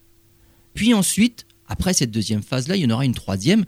Puis 0.74 0.92
ensuite, 0.92 1.46
après 1.66 1.94
cette 1.94 2.10
deuxième 2.10 2.42
phase-là, 2.42 2.76
il 2.76 2.82
y 2.82 2.86
en 2.86 2.90
aura 2.90 3.04
une 3.04 3.14
troisième, 3.14 3.64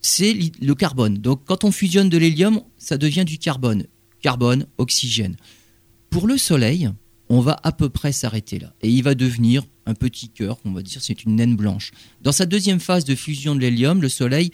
c'est 0.00 0.36
le 0.60 0.74
carbone. 0.74 1.18
Donc 1.18 1.42
quand 1.46 1.64
on 1.64 1.72
fusionne 1.72 2.08
de 2.08 2.18
l'hélium, 2.18 2.62
ça 2.76 2.98
devient 2.98 3.24
du 3.24 3.38
carbone. 3.38 3.86
Carbone, 4.20 4.66
oxygène. 4.78 5.36
Pour 6.10 6.28
le 6.28 6.36
Soleil, 6.36 6.90
on 7.28 7.40
va 7.40 7.58
à 7.62 7.72
peu 7.72 7.88
près 7.88 8.12
s'arrêter 8.12 8.58
là. 8.58 8.74
Et 8.82 8.90
il 8.90 9.02
va 9.02 9.14
devenir 9.14 9.64
un 9.86 9.94
petit 9.94 10.28
cœur, 10.28 10.58
on 10.64 10.72
va 10.72 10.82
dire 10.82 11.02
c'est 11.02 11.24
une 11.24 11.36
naine 11.36 11.56
blanche. 11.56 11.92
Dans 12.22 12.32
sa 12.32 12.46
deuxième 12.46 12.80
phase 12.80 13.04
de 13.04 13.14
fusion 13.14 13.54
de 13.54 13.60
l'hélium, 13.60 14.00
le 14.00 14.08
Soleil 14.08 14.50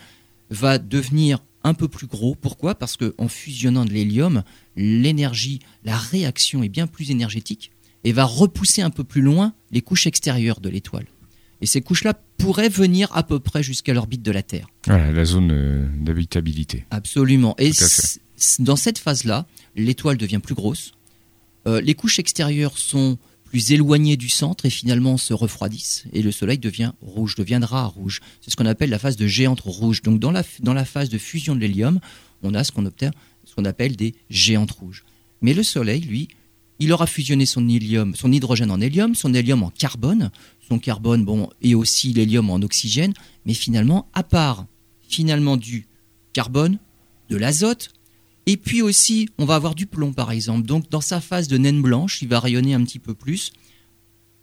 va 0.50 0.78
devenir 0.78 1.40
un 1.64 1.74
peu 1.74 1.88
plus 1.88 2.06
gros. 2.06 2.34
Pourquoi? 2.34 2.74
Parce 2.74 2.96
qu'en 2.96 3.28
fusionnant 3.28 3.84
de 3.84 3.90
l'hélium, 3.90 4.42
l'énergie, 4.76 5.60
la 5.84 5.96
réaction 5.96 6.62
est 6.62 6.68
bien 6.68 6.86
plus 6.86 7.10
énergétique 7.10 7.72
et 8.04 8.12
va 8.12 8.24
repousser 8.24 8.82
un 8.82 8.90
peu 8.90 9.04
plus 9.04 9.22
loin 9.22 9.52
les 9.70 9.82
couches 9.82 10.06
extérieures 10.06 10.60
de 10.60 10.68
l'étoile. 10.68 11.06
Et 11.60 11.66
ces 11.66 11.80
couches-là 11.80 12.14
pourraient 12.36 12.68
venir 12.68 13.08
à 13.12 13.24
peu 13.24 13.40
près 13.40 13.62
jusqu'à 13.62 13.92
l'orbite 13.92 14.22
de 14.22 14.30
la 14.30 14.42
Terre. 14.42 14.68
Voilà, 14.86 15.10
la 15.10 15.24
zone 15.24 15.50
euh, 15.50 15.86
d'habitabilité. 15.98 16.86
Absolument. 16.90 17.56
Et 17.58 17.72
dans 18.60 18.76
cette 18.76 18.98
phase-là, 18.98 19.46
l'étoile 19.74 20.16
devient 20.16 20.38
plus 20.38 20.54
grosse. 20.54 20.92
Euh, 21.66 21.80
les 21.80 21.94
couches 21.94 22.20
extérieures 22.20 22.78
sont 22.78 23.18
plus 23.48 23.72
éloignées 23.72 24.18
du 24.18 24.28
centre 24.28 24.66
et 24.66 24.70
finalement 24.70 25.16
se 25.16 25.32
refroidissent. 25.32 26.04
Et 26.12 26.22
le 26.22 26.30
Soleil 26.30 26.58
devient 26.58 26.92
rouge, 27.00 27.34
deviendra 27.34 27.86
rouge. 27.86 28.20
C'est 28.42 28.50
ce 28.50 28.56
qu'on 28.56 28.66
appelle 28.66 28.90
la 28.90 28.98
phase 28.98 29.16
de 29.16 29.26
géante 29.26 29.60
rouge. 29.60 30.02
Donc 30.02 30.20
dans 30.20 30.30
la, 30.30 30.84
phase 30.84 31.08
de 31.08 31.16
fusion 31.16 31.54
de 31.54 31.60
l'hélium, 31.60 31.98
on 32.42 32.52
a 32.54 32.62
ce 32.62 32.72
qu'on 32.72 32.84
ce 32.84 33.54
qu'on 33.54 33.64
appelle 33.64 33.96
des 33.96 34.14
géantes 34.28 34.72
rouges. 34.72 35.04
Mais 35.40 35.54
le 35.54 35.62
Soleil, 35.62 36.02
lui, 36.02 36.28
il 36.78 36.92
aura 36.92 37.06
fusionné 37.06 37.46
son 37.46 37.66
hélium, 37.68 38.14
son 38.14 38.30
hydrogène 38.30 38.70
en 38.70 38.80
hélium, 38.80 39.14
son 39.14 39.32
hélium 39.32 39.62
en 39.62 39.70
carbone, 39.70 40.30
son 40.68 40.78
carbone, 40.78 41.24
bon, 41.24 41.48
et 41.62 41.74
aussi 41.74 42.12
l'hélium 42.12 42.50
en 42.50 42.56
oxygène, 42.56 43.14
mais 43.46 43.54
finalement, 43.54 44.08
à 44.12 44.22
part 44.22 44.66
finalement 45.08 45.56
du 45.56 45.86
carbone, 46.34 46.78
de 47.30 47.36
l'azote, 47.36 47.90
et 48.48 48.56
puis 48.56 48.80
aussi, 48.80 49.28
on 49.36 49.44
va 49.44 49.56
avoir 49.56 49.74
du 49.74 49.84
plomb, 49.84 50.14
par 50.14 50.30
exemple. 50.30 50.66
Donc, 50.66 50.88
dans 50.88 51.02
sa 51.02 51.20
phase 51.20 51.48
de 51.48 51.58
naine 51.58 51.82
blanche, 51.82 52.22
il 52.22 52.28
va 52.28 52.40
rayonner 52.40 52.72
un 52.72 52.82
petit 52.82 52.98
peu 52.98 53.12
plus. 53.12 53.52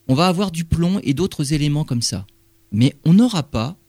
On 0.08 0.14
va 0.14 0.28
avoir 0.28 0.52
du 0.52 0.64
plomb 0.64 1.00
et 1.02 1.16
d'autres 1.16 1.54
éléments 1.54 1.86
comme 1.86 2.04
ça. 2.04 2.28
Mais 2.72 2.94
on 3.04 3.16
n'aura 3.16 3.42
pas 3.42 3.80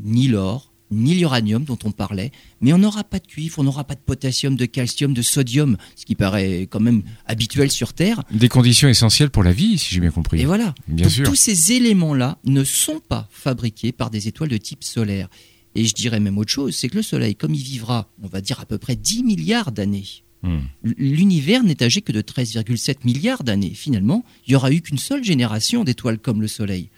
ni 0.00 0.28
l'or, 0.28 0.72
ni 0.92 1.16
l'uranium 1.16 1.64
dont 1.64 1.78
on 1.82 1.90
parlait, 1.90 2.30
mais 2.60 2.72
on 2.72 2.78
n'aura 2.78 3.02
pas 3.02 3.18
de 3.18 3.26
cuivre, 3.26 3.58
on 3.58 3.64
n'aura 3.64 3.82
pas 3.82 3.96
de 3.96 4.00
potassium, 4.00 4.54
de 4.54 4.64
calcium, 4.64 5.12
de 5.12 5.22
sodium, 5.22 5.76
ce 5.96 6.06
qui 6.06 6.14
paraît 6.14 6.68
quand 6.70 6.78
même 6.78 7.02
habituel 7.26 7.72
sur 7.72 7.94
Terre. 7.94 8.22
Des 8.30 8.48
conditions 8.48 8.88
essentielles 8.88 9.30
pour 9.30 9.42
la 9.42 9.50
vie, 9.50 9.76
si 9.76 9.92
j'ai 9.92 10.00
bien 10.00 10.12
compris. 10.12 10.40
Et 10.40 10.46
voilà. 10.46 10.72
Bien 10.86 11.08
sûr. 11.08 11.26
Tous 11.26 11.34
ces 11.34 11.72
éléments-là 11.72 12.38
ne 12.44 12.62
sont 12.62 13.00
pas 13.00 13.28
fabriqués 13.32 13.90
par 13.90 14.10
des 14.10 14.28
étoiles 14.28 14.50
de 14.50 14.56
type 14.56 14.84
solaire. 14.84 15.28
Et 15.78 15.84
je 15.84 15.94
dirais 15.94 16.18
même 16.18 16.38
autre 16.38 16.50
chose, 16.50 16.74
c'est 16.74 16.88
que 16.88 16.96
le 16.96 17.02
Soleil, 17.02 17.36
comme 17.36 17.54
il 17.54 17.62
vivra, 17.62 18.10
on 18.20 18.26
va 18.26 18.40
dire 18.40 18.58
à 18.58 18.66
peu 18.66 18.78
près 18.78 18.96
10 18.96 19.22
milliards 19.22 19.70
d'années, 19.70 20.08
hmm. 20.42 20.58
l'univers 20.82 21.62
n'est 21.62 21.84
âgé 21.84 22.02
que 22.02 22.10
de 22.10 22.20
13,7 22.20 22.96
milliards 23.04 23.44
d'années. 23.44 23.74
Finalement, 23.74 24.24
il 24.44 24.50
n'y 24.50 24.56
aura 24.56 24.72
eu 24.72 24.80
qu'une 24.80 24.98
seule 24.98 25.22
génération 25.22 25.84
d'étoiles 25.84 26.18
comme 26.18 26.40
le 26.40 26.48
Soleil 26.48 26.90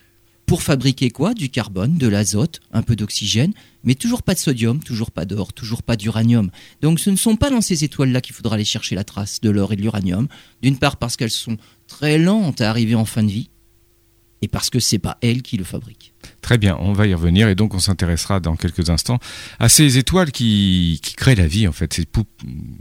pour 0.46 0.62
fabriquer 0.62 1.10
quoi? 1.10 1.34
Du 1.34 1.50
carbone, 1.50 1.98
de 1.98 2.08
l'azote, 2.08 2.60
un 2.72 2.80
peu 2.80 2.96
d'oxygène, 2.96 3.52
mais 3.84 3.94
toujours 3.94 4.22
pas 4.22 4.32
de 4.32 4.38
sodium, 4.38 4.82
toujours 4.82 5.10
pas 5.10 5.26
d'or, 5.26 5.52
toujours 5.52 5.82
pas 5.82 5.96
d'uranium. 5.96 6.50
Donc 6.80 7.00
ce 7.00 7.10
ne 7.10 7.16
sont 7.16 7.36
pas 7.36 7.50
dans 7.50 7.60
ces 7.60 7.84
étoiles-là 7.84 8.22
qu'il 8.22 8.34
faudra 8.34 8.54
aller 8.54 8.64
chercher 8.64 8.94
la 8.94 9.04
trace 9.04 9.42
de 9.42 9.50
l'or 9.50 9.74
et 9.74 9.76
de 9.76 9.82
l'uranium. 9.82 10.26
D'une 10.62 10.78
part 10.78 10.96
parce 10.96 11.18
qu'elles 11.18 11.30
sont 11.30 11.58
très 11.86 12.16
lentes 12.16 12.62
à 12.62 12.70
arriver 12.70 12.94
en 12.94 13.04
fin 13.04 13.22
de 13.22 13.30
vie, 13.30 13.50
et 14.42 14.48
parce 14.48 14.70
que 14.70 14.78
c'est 14.78 14.98
pas 14.98 15.18
elles 15.22 15.42
qui 15.42 15.56
le 15.56 15.64
fabriquent. 15.64 16.12
Très 16.40 16.58
bien, 16.58 16.76
on 16.80 16.92
va 16.92 17.06
y 17.06 17.14
revenir 17.14 17.48
et 17.48 17.54
donc 17.54 17.74
on 17.74 17.78
s'intéressera 17.78 18.40
dans 18.40 18.56
quelques 18.56 18.90
instants 18.90 19.18
à 19.58 19.68
ces 19.68 19.98
étoiles 19.98 20.32
qui, 20.32 20.98
qui 21.02 21.14
créent 21.14 21.34
la 21.34 21.46
vie 21.46 21.68
en 21.68 21.72
fait, 21.72 21.92
ces, 21.92 22.06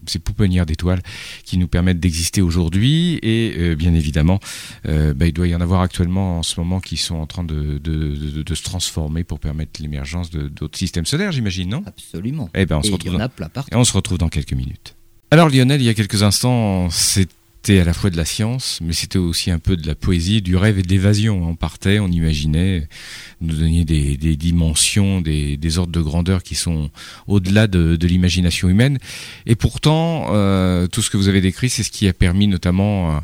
ces 0.08 0.20
pouponnières 0.20 0.66
d'étoiles 0.66 1.02
qui 1.44 1.58
nous 1.58 1.68
permettent 1.68 2.00
d'exister 2.00 2.42
aujourd'hui 2.42 3.20
et 3.22 3.56
euh, 3.58 3.76
bien 3.76 3.94
évidemment, 3.94 4.40
euh, 4.88 5.14
bah, 5.14 5.28
il 5.28 5.34
doit 5.34 5.48
y 5.48 5.56
en 5.56 5.62
avoir 5.62 5.82
actuellement 5.82 6.40
en 6.40 6.44
ce 6.44 6.60
moment 6.60 6.80
qui 6.80 6.98
sont 6.98 7.16
en 7.16 7.28
train 7.28 7.44
de, 7.44 7.78
de, 7.78 8.42
de, 8.44 8.56
se 8.56 8.64
transformer 8.64 9.24
pour 9.24 9.40
permettre 9.40 9.82
l'émergence 9.82 10.32
d'autres 10.32 10.78
systèmes 10.78 11.06
solaires, 11.06 11.32
j'imagine, 11.32 11.70
non? 11.70 11.84
Absolument. 11.86 12.50
Eh 12.56 12.66
ben, 12.66 12.78
on 12.78 12.84
se 12.84 12.92
retrouve 12.92 13.18
dans, 13.18 13.30
et 13.72 13.76
on 13.76 13.84
se 13.84 13.94
retrouve 13.94 14.18
dans 14.18 14.30
quelques 14.30 14.54
minutes. 14.54 14.96
Alors 15.32 15.50
Lionel, 15.50 15.82
il 15.82 15.86
y 15.86 15.90
a 15.90 15.94
quelques 15.94 16.24
instants, 16.24 16.90
c'est 16.90 17.30
c'était 17.70 17.82
à 17.82 17.86
la 17.86 17.94
fois 17.94 18.10
de 18.10 18.18
la 18.18 18.26
science, 18.26 18.80
mais 18.82 18.94
c'était 18.94 19.20
aussi 19.20 19.52
un 19.52 19.60
peu 19.60 19.78
de 19.78 19.86
la 19.86 19.94
poésie, 19.94 20.42
du 20.42 20.56
rêve 20.56 20.80
et 20.80 20.82
de 20.82 20.88
l'évasion. 20.88 21.48
On 21.48 21.56
partait, 21.56 22.00
on 22.00 22.08
imaginait, 22.08 22.88
nous 23.42 23.56
donner 23.56 23.86
des, 23.86 24.18
dimensions, 24.38 25.22
des, 25.22 25.78
ordres 25.78 25.92
de 25.92 26.02
grandeur 26.02 26.42
qui 26.42 26.56
sont 26.56 26.90
au-delà 27.28 27.68
de, 27.68 27.96
l'imagination 28.08 28.70
humaine. 28.70 28.98
Et 29.46 29.54
pourtant, 29.54 30.30
euh, 30.32 30.88
tout 30.88 31.04
ce 31.04 31.12
que 31.12 31.18
vous 31.18 31.28
avez 31.28 31.42
décrit, 31.42 31.70
c'est 31.70 31.84
ce 31.84 31.92
qui 31.92 32.08
a 32.08 32.14
permis 32.14 32.48
notamment 32.48 33.22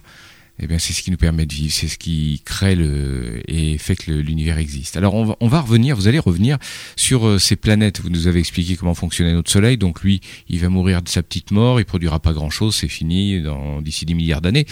eh 0.60 0.68
bien, 0.68 0.80
c'est 0.80 0.94
ce 0.94 1.02
qui 1.02 1.12
nous 1.12 1.18
permet 1.18 1.46
de 1.46 1.54
vivre, 1.54 1.74
c'est 1.74 1.88
ce 1.88 1.98
qui 1.98 2.42
crée 2.46 2.76
le 2.76 3.42
et 3.48 3.78
fait 3.78 3.96
que 3.96 4.12
l'univers 4.12 4.58
existe. 4.58 4.98
Alors, 4.98 5.16
on 5.16 5.26
va, 5.26 5.38
on 5.40 5.48
va, 5.48 5.62
revenir, 5.62 5.96
vous 5.96 6.08
allez 6.08 6.20
revenir 6.20 6.58
sur 6.96 7.28
euh, 7.28 7.40
ces 7.40 7.56
planètes. 7.56 8.02
Vous 8.02 8.10
nous 8.10 8.28
avez 8.28 8.40
expliqué 8.40 8.76
comment 8.76 8.94
fonctionnait 8.94 9.34
notre 9.34 9.52
Soleil. 9.52 9.78
Donc, 9.78 10.02
lui, 10.02 10.22
il 10.50 10.60
va 10.60 10.70
mourir 10.70 11.02
de 11.02 11.10
sa 11.10 11.24
petite 11.24 11.52
mort, 11.52 11.80
il 11.80 11.86
produira 11.86 12.20
pas 12.20 12.34
grand-chose, 12.34 12.76
c'est 12.76 12.88
fini 12.88 13.44
d'ici 13.82 14.06
des 14.06 14.14
milliards 14.14 14.42
d'années. 14.42 14.66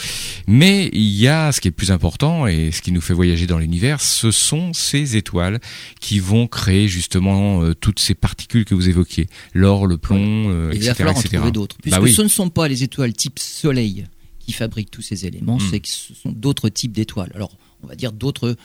Mais 0.48 0.90
il 0.94 1.12
y 1.12 1.28
a 1.28 1.52
ce 1.52 1.62
qui 1.62 1.68
est 1.68 1.72
plus 1.72 1.92
important 1.92 2.48
et 2.48 2.72
ce 2.72 2.82
qui 2.82 2.92
nous 2.92 3.02
fait 3.02 3.14
voyager 3.14 3.48
dans 3.48 3.60
l'univers, 3.60 4.02
ce 4.02 4.32
sont 4.32 4.74
ces 4.74 5.18
étoiles 5.18 5.60
qui 6.00 6.20
vont 6.20 6.48
créer 6.48 6.88
justement 6.88 7.62
euh, 7.62 7.74
toutes 7.74 8.00
ces 8.00 8.14
particules 8.14 8.66
que 8.66 8.76
vous 8.76 8.90
évoquiez, 8.90 9.28
l'or, 9.54 9.88
le 9.88 9.98
plomb, 9.98 10.50
euh, 10.50 10.72
etc. 10.72 10.82
Il 10.82 10.88
va 10.88 10.96
falloir 10.96 11.18
en 11.18 11.22
trouver 11.22 11.52
d'autres, 11.52 11.78
puisque 11.82 12.00
bah 12.00 12.08
ce 12.08 12.22
ne 12.22 12.28
sont 12.28 12.50
pas 12.50 12.68
les 12.68 12.84
étoiles 12.84 13.14
type 13.14 13.40
Soleil 13.40 14.06
qui 14.46 14.52
fabriquent 14.52 14.92
tous 14.92 15.02
ces 15.02 15.26
éléments, 15.26 15.58
hmm. 15.58 15.70
c'est 15.72 15.80
que 15.80 15.88
ce 15.88 16.14
sont 16.14 16.32
d'autres 16.32 16.70
types 16.70 16.92
d'étoiles. 16.92 17.32
Alors, 17.34 17.58
on 17.82 17.88
va 17.88 17.96
dire 17.96 18.12
d'autres 18.12 18.56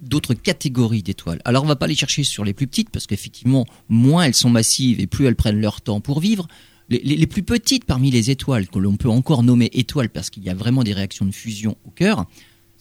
d'autres 0.00 0.34
catégories 0.34 1.02
d'étoiles. 1.02 1.40
Alors 1.44 1.64
on 1.64 1.66
va 1.66 1.74
pas 1.74 1.88
les 1.88 1.96
chercher 1.96 2.22
sur 2.22 2.44
les 2.44 2.52
plus 2.52 2.68
petites 2.68 2.90
parce 2.90 3.08
qu'effectivement, 3.08 3.66
moins 3.88 4.24
elles 4.24 4.34
sont 4.34 4.48
massives 4.48 5.00
et 5.00 5.08
plus 5.08 5.26
elles 5.26 5.34
prennent 5.34 5.60
leur 5.60 5.80
temps 5.80 6.00
pour 6.00 6.20
vivre. 6.20 6.46
Les, 6.88 7.26
plus 7.26 7.42
petites 7.42 7.84
parmi 7.84 8.10
les 8.10 8.30
étoiles, 8.30 8.68
que 8.68 8.78
l'on 8.78 8.96
peut 8.96 9.08
encore 9.08 9.42
nommer 9.42 9.70
étoiles 9.72 10.10
parce 10.10 10.30
qu'il 10.30 10.44
y 10.44 10.50
a 10.50 10.54
vraiment 10.54 10.84
des 10.84 10.92
réactions 10.92 11.24
de 11.24 11.32
fusion 11.32 11.76
au 11.84 11.90
cœur, 11.90 12.26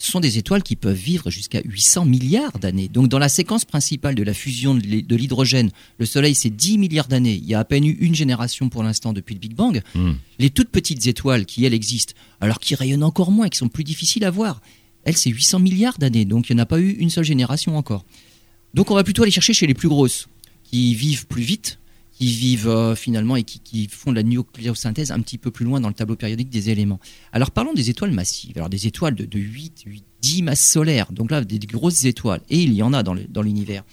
ce 0.02 0.12
sont 0.12 0.20
des 0.20 0.40
étoiles 0.40 0.64
qui 0.64 0.76
peuvent 0.76 0.98
vivre 0.98 1.30
jusqu'à 1.30 1.62
800 1.64 2.06
milliards 2.06 2.58
d'années. 2.58 2.88
Donc 2.88 3.08
dans 3.08 3.20
la 3.20 3.30
séquence 3.30 3.66
principale 3.66 4.16
de 4.16 4.24
la 4.24 4.34
fusion 4.34 4.74
de 4.74 5.16
l'hydrogène, 5.16 5.70
le 6.00 6.08
Soleil 6.08 6.34
c'est 6.34 6.50
10 6.50 6.80
milliards 6.80 7.08
d'années. 7.08 7.36
Il 7.36 7.46
y 7.46 7.54
a 7.54 7.60
à 7.60 7.66
peine 7.66 7.86
eu 7.86 7.92
une 8.00 8.16
génération 8.16 8.68
pour 8.68 8.82
l'instant 8.82 9.14
depuis 9.14 9.36
le 9.36 9.40
Big 9.40 9.54
Bang. 9.54 9.84
Hmm. 9.94 10.14
Les 10.40 10.50
toutes 10.50 10.70
petites 10.70 11.06
étoiles 11.06 11.46
qui 11.46 11.66
elles 11.66 11.76
existent, 11.76 12.16
alors 12.40 12.60
qui 12.60 12.74
rayonnent 12.74 13.04
encore 13.04 13.30
moins 13.30 13.46
et 13.46 13.50
qui 13.52 13.60
sont 13.60 13.70
plus 13.70 13.84
difficiles 13.84 14.26
à 14.26 14.32
voir, 14.32 14.60
elles 15.04 15.18
c'est 15.18 15.30
800 15.30 15.60
milliards 15.60 16.00
d'années. 16.00 16.26
Donc 16.26 16.50
il 16.50 16.56
n'y 16.56 16.60
en 16.60 16.64
a 16.64 16.66
pas 16.66 16.80
eu 16.80 16.94
une 16.94 17.12
seule 17.12 17.24
génération 17.24 17.78
encore. 17.78 18.04
Donc 18.74 18.90
on 18.90 18.96
va 18.96 19.04
plutôt 19.04 19.22
aller 19.22 19.32
chercher 19.32 19.54
chez 19.54 19.68
les 19.68 19.76
plus 19.76 19.90
grosses, 19.90 20.28
qui 20.64 20.96
vivent 20.96 21.28
plus 21.28 21.44
vite, 21.44 21.78
qui 22.22 22.28
vivent 22.28 22.68
euh, 22.68 22.94
finalement 22.94 23.36
et 23.36 23.44
qui, 23.44 23.88
font 23.90 24.12
de 24.12 24.18
la 24.18 24.22
nucléosynthèse 24.22 25.12
un 25.12 25.20
petit 25.22 25.40
peu 25.40 25.50
plus 25.50 25.66
loin 25.66 25.80
dans 25.80 25.88
le 25.88 25.96
tableau 25.96 26.16
périodique 26.16 26.52
des 26.52 26.70
éléments. 26.70 27.00
Alors 27.32 27.50
parlons 27.50 27.74
des 27.74 27.90
étoiles 27.90 28.12
massives. 28.12 28.52
Alors 28.58 28.70
des 28.70 28.86
étoiles 28.86 29.16
de, 29.16 29.40
8, 29.40 29.86
8, 29.88 30.06
10 30.22 30.44
masses 30.44 30.64
solaires, 30.64 31.12
donc 31.12 31.32
là 31.32 31.44
des, 31.44 31.58
grosses 31.58 32.06
étoiles, 32.06 32.42
et 32.52 32.62
il 32.62 32.74
y 32.74 32.84
en 32.84 32.94
a 32.94 33.02
dans 33.02 33.42
l'univers. 33.42 33.84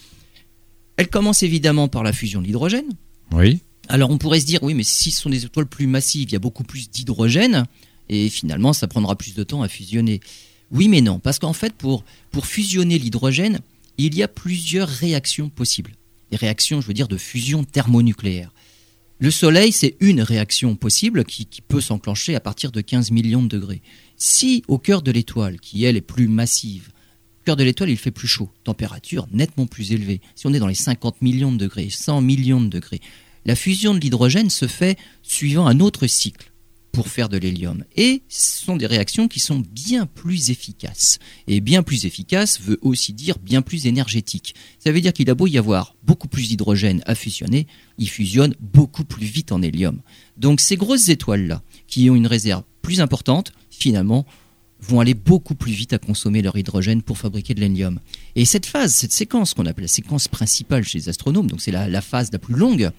Elles 0.99 1.09
commencent 1.09 1.43
évidemment 1.43 1.89
par 1.89 2.03
la 2.03 2.13
fusion 2.13 2.43
de 2.43 2.47
l'hydrogène. 2.47 2.91
Oui. 3.33 3.63
Alors 3.89 4.11
on 4.11 4.19
pourrait 4.19 4.41
se 4.41 4.47
dire, 4.47 4.63
oui, 4.63 4.75
mais 4.75 4.85
si 4.85 5.11
ce 5.11 5.23
sont 5.23 5.31
des 5.31 5.47
étoiles 5.47 5.67
plus 5.67 5.87
massives, 5.87 6.29
il 6.29 6.33
y 6.33 6.37
a 6.37 6.39
beaucoup 6.39 6.65
plus 6.65 6.91
d'hydrogène, 6.91 7.65
et 8.11 8.29
finalement 8.29 8.75
ça 8.75 8.89
prendra 8.89 9.17
plus 9.17 9.35
de 9.35 9.43
temps 9.43 9.63
à 9.63 9.69
fusionner. 9.69 10.21
Oui, 10.71 10.89
mais 10.89 11.01
non, 11.01 11.19
parce 11.19 11.39
qu'en 11.39 11.55
fait, 11.55 11.73
pour, 11.73 12.05
pour 12.31 12.45
fusionner 12.45 12.99
l'hydrogène, 12.99 13.61
il 13.97 14.15
y 14.15 14.23
a 14.23 14.29
plusieurs 14.29 14.89
réactions 14.89 15.49
possibles 15.49 15.93
des 16.31 16.37
réactions, 16.37 16.81
je 16.81 16.87
veux 16.87 16.95
dire, 16.95 17.09
de 17.09 17.17
fusion 17.17 17.65
thermonucléaire. 17.65 18.53
Le 19.21 19.31
Soleil, 19.33 19.73
c'est 19.73 19.97
une 20.01 20.21
réaction 20.21 20.77
possible 20.77 21.25
qui, 21.25 21.47
peut 21.67 21.81
s'enclencher 21.81 22.37
à 22.37 22.41
partir 22.41 22.71
de 22.71 22.81
15 22.81 23.11
millions 23.11 23.43
de 23.43 23.49
degrés. 23.49 23.83
Si 24.17 24.63
au 24.69 24.79
cœur 24.79 25.03
de 25.03 25.11
l'étoile, 25.11 25.59
qui 25.59 25.85
elle 25.85 25.97
est 25.97 26.01
plus 26.01 26.29
massive, 26.29 26.91
au 27.41 27.45
cœur 27.45 27.57
de 27.57 27.65
l'étoile 27.65 27.91
il 27.91 27.97
fait 27.97 28.13
plus 28.13 28.29
chaud, 28.29 28.51
température 28.63 29.27
nettement 29.33 29.67
plus 29.67 29.93
élevée, 29.93 30.21
si 30.37 30.47
on 30.47 30.55
est 30.55 30.61
dans 30.61 30.69
les 30.69 30.75
50 30.75 31.21
millions 31.21 31.51
de 31.51 31.59
degrés, 31.59 31.91
100 31.91 32.21
millions 32.21 32.61
de 32.61 32.69
degrés, 32.69 33.01
la 33.45 33.57
fusion 33.57 33.93
de 33.93 33.99
l'hydrogène 33.99 34.51
se 34.51 34.69
fait 34.69 34.97
suivant 35.23 35.67
un 35.67 35.81
autre 35.81 36.07
cycle 36.07 36.48
pour 36.99 37.07
faire 37.07 37.29
de 37.29 37.39
l'hélium. 37.39 37.85
Et 37.95 38.23
ce 38.29 38.65
sont 38.65 38.75
des 38.75 38.89
réactions 38.89 39.29
qui 39.29 39.39
sont 39.39 39.63
bien 39.71 40.05
plus 40.05 40.51
efficaces. 40.51 41.21
Et 41.47 41.61
bien 41.61 41.85
plus 41.85 42.07
efficace 42.07 42.61
veut 42.61 42.81
aussi 42.83 43.13
dire 43.13 43.39
bien 43.39 43.63
plus 43.63 43.87
énergétique. 43.87 44.57
Ça 44.81 44.91
veut 44.91 45.01
dire 45.01 45.13
qu'il 45.13 45.31
a 45.31 45.37
beau 45.37 45.47
y 45.47 45.59
avoir 45.59 45.95
beaucoup 46.03 46.27
plus 46.27 46.49
d'hydrogène 46.49 47.01
à 47.07 47.15
fusionner, 47.15 47.69
il 47.99 48.09
fusionne 48.11 48.57
beaucoup 48.59 49.05
plus 49.05 49.27
vite 49.27 49.53
en 49.53 49.63
hélium. 49.63 50.01
Donc 50.39 50.59
ces 50.59 50.75
grosses 50.75 51.09
étoiles-là, 51.09 51.63
qui 51.87 52.11
ont 52.11 52.17
une 52.17 52.27
réserve 52.27 52.65
plus 52.83 53.01
importante, 53.01 53.53
finalement, 53.71 54.27
vont 54.81 54.99
aller 54.99 55.15
beaucoup 55.15 55.55
plus 55.55 55.71
vite 55.71 55.93
à 55.93 55.99
consommer 55.99 56.43
leur 56.43 56.59
hydrogène 56.59 57.03
pour 57.03 57.17
fabriquer 57.17 57.55
de 57.55 57.61
l'hélium. 57.61 58.01
Et 58.35 58.45
cette 58.45 58.67
phase, 58.67 58.93
cette 58.93 59.13
séquence 59.13 59.55
qu'on 59.55 59.67
appelle 59.67 59.85
la 59.85 59.89
séquence 59.89 60.27
principale 60.27 60.83
chez 60.83 60.99
les 60.99 61.09
astronomes, 61.09 61.47
donc 61.47 61.61
c'est 61.61 61.71
la, 61.71 61.87
la 61.87 62.01
phase 62.01 62.33
la 62.33 62.41
plus 62.41 62.57
longue, 62.57 62.91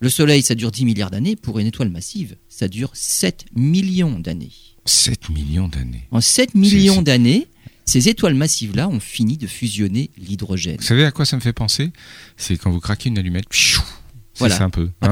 le 0.00 0.08
Soleil, 0.08 0.42
ça 0.42 0.54
dure 0.54 0.70
10 0.70 0.86
milliards 0.86 1.10
d'années. 1.10 1.36
Pour 1.36 1.58
une 1.58 1.66
étoile 1.66 1.90
massive, 1.90 2.36
ça 2.48 2.68
dure 2.68 2.90
7 2.94 3.44
millions 3.54 4.18
d'années. 4.18 4.52
7 4.86 5.28
millions 5.28 5.68
d'années. 5.68 6.06
En 6.10 6.22
7 6.22 6.54
millions 6.54 7.02
d'années, 7.02 7.46
ces 7.84 8.08
étoiles 8.08 8.34
massives-là 8.34 8.88
ont 8.88 9.00
fini 9.00 9.36
de 9.36 9.46
fusionner 9.46 10.10
l'hydrogène. 10.16 10.76
Vous 10.78 10.84
savez 10.84 11.04
à 11.04 11.10
quoi 11.10 11.26
ça 11.26 11.36
me 11.36 11.42
fait 11.42 11.52
penser? 11.52 11.90
C'est 12.36 12.56
quand 12.56 12.70
vous 12.70 12.80
craquez 12.80 13.10
une 13.10 13.18
allumette, 13.18 13.44
voilà. 14.38 14.56
C'est 14.56 14.62
un 14.62 14.70
peu 14.70 14.88
hein, 15.02 15.10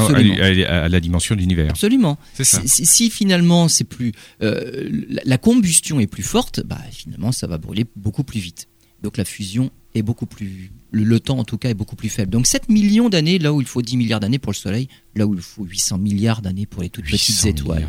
à, 0.68 0.88
la 0.88 1.00
dimension 1.00 1.34
de 1.34 1.40
l'univers. 1.40 1.70
Absolument. 1.70 2.18
Si, 2.40 3.10
finalement 3.10 3.68
c'est 3.68 3.84
plus 3.84 4.12
euh, 4.42 4.88
la, 5.24 5.36
combustion 5.36 6.00
est 6.00 6.06
plus 6.06 6.22
forte, 6.22 6.60
bah 6.64 6.80
finalement 6.90 7.30
ça 7.30 7.46
va 7.46 7.58
brûler 7.58 7.84
beaucoup 7.94 8.24
plus 8.24 8.40
vite. 8.40 8.68
Donc 9.02 9.16
la 9.18 9.26
fusion 9.26 9.70
est 9.94 10.02
beaucoup 10.02 10.26
plus 10.26 10.70
le, 10.90 11.20
temps 11.20 11.38
en 11.38 11.44
tout 11.44 11.58
cas 11.58 11.70
est 11.70 11.74
beaucoup 11.74 11.96
plus 11.96 12.08
faible. 12.08 12.30
Donc 12.30 12.46
7 12.46 12.68
millions 12.68 13.08
d'années 13.08 13.38
là 13.38 13.52
où 13.52 13.60
il 13.60 13.66
faut 13.66 13.82
10 13.82 13.96
milliards 13.96 14.20
d'années 14.20 14.38
pour 14.38 14.52
le 14.52 14.56
Soleil, 14.56 14.88
là 15.14 15.26
où 15.26 15.34
il 15.34 15.40
faut 15.40 15.64
800 15.64 15.98
milliards 15.98 16.42
d'années 16.42 16.66
pour 16.66 16.82
les 16.82 16.90
toutes 16.90 17.06
petites 17.06 17.44
étoiles. 17.46 17.86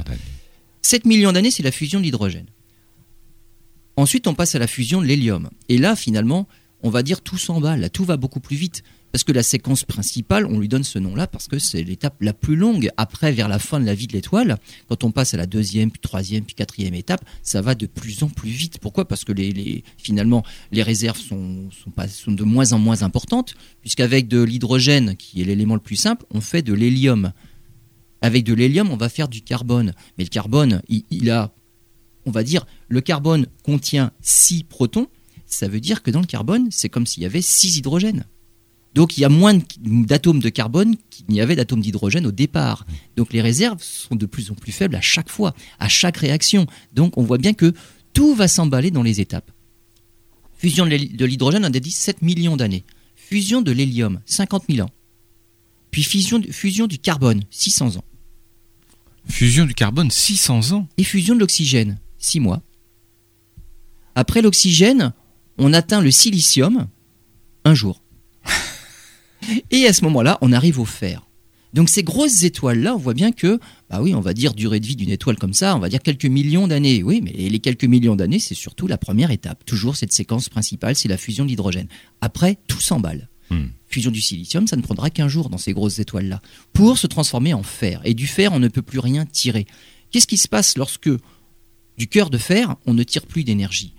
7 0.82 1.06
millions 1.06 1.32
d'années, 1.32 1.52
c'est 1.52 1.64
la 1.64 1.72
fusion 1.72 2.00
de 2.00 2.06
l'hydrogène. 2.06 2.48
Ensuite, 3.96 4.28
on 4.28 4.34
passe 4.34 4.56
à 4.56 4.60
la 4.60 4.68
fusion 4.68 5.02
de 5.02 5.06
l'hélium. 5.06 5.50
Et 5.68 5.78
là, 5.78 5.96
finalement, 5.96 6.48
on 6.82 6.90
va 6.90 7.04
dire 7.04 7.22
tout 7.22 7.38
s'emballe, 7.38 7.82
là, 7.82 7.90
tout 7.90 8.06
va 8.06 8.16
beaucoup 8.16 8.40
plus 8.40 8.56
vite. 8.56 8.84
Parce 9.12 9.24
que 9.24 9.32
la 9.32 9.42
séquence 9.42 9.86
principale, 9.86 10.46
on 10.46 10.60
lui 10.60 10.68
donne 10.68 10.84
ce 10.84 11.00
nom-là 11.00 11.26
parce 11.26 11.48
que 11.48 11.58
c'est 11.58 11.84
l'étape 11.84 12.16
la 12.22 12.34
plus 12.34 12.56
longue. 12.56 12.90
Après, 12.96 13.32
vers 13.32 13.48
la 13.48 13.58
fin 13.58 13.80
de 13.80 13.86
la 13.86 13.96
vie 13.96 14.06
de 14.06 14.14
l'étoile, 14.14 14.60
quand 14.88 15.04
on 15.04 15.12
passe 15.12 15.34
à 15.34 15.38
la 15.38 15.48
deuxième, 15.48 15.90
puis 15.90 16.00
troisième, 16.00 16.44
puis 16.44 16.54
quatrième 16.54 16.94
étape, 16.94 17.26
ça 17.42 17.62
va 17.62 17.74
de 17.74 17.88
plus 17.88 18.22
en 18.22 18.30
plus 18.30 18.52
vite. 18.52 18.78
Pourquoi? 18.80 19.08
Parce 19.08 19.24
que 19.24 19.32
les, 19.32 19.84
finalement, 19.98 20.44
les 20.72 20.84
réserves 20.84 21.20
sont, 21.20 21.70
de 22.28 22.44
moins 22.44 22.72
en 22.74 22.80
moins 22.80 23.02
importantes, 23.02 23.56
puisqu'avec 23.82 24.28
de 24.28 24.42
l'hydrogène, 24.44 25.16
qui 25.16 25.42
est 25.42 25.46
l'élément 25.46 25.76
le 25.76 25.82
plus 25.82 25.96
simple, 25.96 26.26
on 26.30 26.42
fait 26.42 26.62
de 26.62 26.74
l'hélium. 26.74 27.32
Avec 28.22 28.44
de 28.44 28.54
l'hélium, 28.54 28.92
on 28.92 28.98
va 28.98 29.10
faire 29.10 29.28
du 29.28 29.42
carbone. 29.42 29.94
Mais 30.18 30.24
le 30.24 30.30
carbone, 30.30 30.82
il, 30.88 31.06
il 31.10 31.32
a, 31.32 31.52
on 32.26 32.32
va 32.32 32.44
dire, 32.44 32.68
le 32.90 33.02
carbone 33.02 33.48
contient 33.64 34.12
6 34.22 34.66
protons. 34.66 35.08
Ça 35.48 35.68
veut 35.68 35.80
dire 35.80 36.04
que 36.04 36.12
dans 36.12 36.22
le 36.22 36.28
carbone, 36.28 36.68
c'est 36.70 36.90
comme 36.90 37.08
s'il 37.08 37.24
y 37.24 37.26
avait 37.26 37.42
6 37.42 37.78
hydrogènes. 37.78 38.26
Donc 38.96 39.18
il 39.18 39.22
y 39.22 39.26
a 39.26 39.30
moins 39.30 39.58
d'atomes 39.82 40.40
de 40.40 40.50
carbone 40.50 40.96
qu'il 41.10 41.26
n'y 41.30 41.42
avait 41.42 41.56
d'atomes 41.56 41.82
d'hydrogène 41.82 42.26
au 42.26 42.32
départ. 42.32 42.86
Donc 43.16 43.34
les 43.34 43.42
réserves 43.42 43.82
sont 43.82 44.16
de 44.16 44.26
plus 44.26 44.52
en 44.52 44.56
plus 44.56 44.72
faibles 44.72 44.96
à 44.96 45.02
chaque 45.02 45.30
fois, 45.30 45.54
à 45.80 45.88
chaque 45.88 46.18
réaction. 46.18 46.66
Donc 46.94 47.18
on 47.18 47.24
voit 47.24 47.38
bien 47.38 47.54
que 47.54 47.74
tout 48.14 48.34
va 48.34 48.48
s'emballer 48.48 48.92
dans 48.92 49.04
les 49.04 49.22
étapes. 49.22 49.52
Fusion 50.58 50.86
de 50.86 51.26
l'hydrogène, 51.26 51.64
on 51.64 51.74
a 51.74 51.80
dit 51.80 51.92
7 51.92 52.22
millions 52.22 52.58
d'années. 52.58 52.84
Fusion 53.16 53.62
de 53.62 53.72
l'hélium, 53.72 54.20
50 54.26 54.66
000 54.70 54.86
ans. 54.86 54.92
Puis 55.92 56.04
fusion, 56.04 56.42
fusion 56.52 56.88
du 56.88 57.00
carbone, 57.00 57.44
600 57.52 57.98
ans. 57.98 58.04
Fusion 59.30 59.66
du 59.66 59.74
carbone, 59.74 60.10
600 60.10 60.72
ans 60.74 60.88
Et 60.98 61.04
fusion 61.04 61.36
de 61.36 61.40
l'oxygène, 61.40 62.00
6 62.18 62.40
mois. 62.40 62.62
Après 64.16 64.42
l'oxygène, 64.42 65.14
on 65.58 65.74
atteint 65.74 66.02
le 66.02 66.12
silicium, 66.12 66.88
un 67.64 67.74
jour. 67.74 68.02
Et 69.72 69.86
à 69.86 69.94
ce 69.94 70.04
moment-là, 70.06 70.38
on 70.42 70.52
arrive 70.52 70.80
au 70.80 70.86
fer. 70.86 71.26
Donc 71.74 71.90
ces 71.90 72.04
grosses 72.04 72.44
étoiles-là, 72.44 72.96
on 72.96 72.98
voit 72.98 73.14
bien 73.14 73.32
que, 73.32 73.60
bah 73.90 74.02
oui, 74.02 74.16
on 74.16 74.22
va 74.22 74.34
dire 74.34 74.54
durée 74.54 74.80
de 74.80 74.88
vie 74.88 74.96
d'une 74.96 75.12
étoile 75.12 75.38
comme 75.38 75.54
ça, 75.54 75.76
on 75.76 75.80
va 75.80 75.90
dire 75.90 76.02
quelques 76.02 76.26
millions 76.26 76.68
d'années. 76.68 77.04
Oui, 77.04 77.22
mais 77.24 77.32
les 77.32 77.60
quelques 77.60 77.86
millions 77.86 78.16
d'années, 78.16 78.40
c'est 78.40 78.56
surtout 78.56 78.88
la 78.88 78.98
première 78.98 79.30
étape. 79.32 79.64
Toujours 79.66 79.96
cette 79.96 80.12
séquence 80.12 80.50
principale, 80.50 80.96
c'est 80.96 81.08
la 81.08 81.18
fusion 81.18 81.46
de 81.46 81.50
l'hydrogène. 81.50 81.88
Après, 82.22 82.58
tout 82.68 82.80
s'emballe. 82.80 83.30
Hmm. 83.52 83.68
Fusion 83.88 84.12
du 84.12 84.22
silicium, 84.22 84.68
ça 84.68 84.76
ne 84.78 84.82
prendra 84.82 85.10
qu'un 85.10 85.28
jour 85.28 85.50
dans 85.50 85.58
ces 85.58 85.74
grosses 85.74 86.00
étoiles-là, 86.00 86.42
pour 86.74 86.98
se 86.98 87.08
transformer 87.08 87.54
en 87.54 87.64
fer. 87.64 88.02
Et 88.04 88.14
du 88.14 88.28
fer, 88.28 88.52
on 88.54 88.60
ne 88.60 88.68
peut 88.68 88.82
plus 88.82 89.00
rien 89.00 89.26
tirer. 89.26 89.66
Qu'est-ce 90.12 90.28
qui 90.28 90.38
se 90.38 90.48
passe 90.48 90.78
lorsque, 90.78 91.10
du 91.98 92.08
cœur 92.08 92.30
de 92.30 92.38
fer, 92.38 92.76
on 92.86 92.94
ne 92.94 93.04
tire 93.04 93.26
plus 93.26 93.44
d'énergie? 93.44 93.94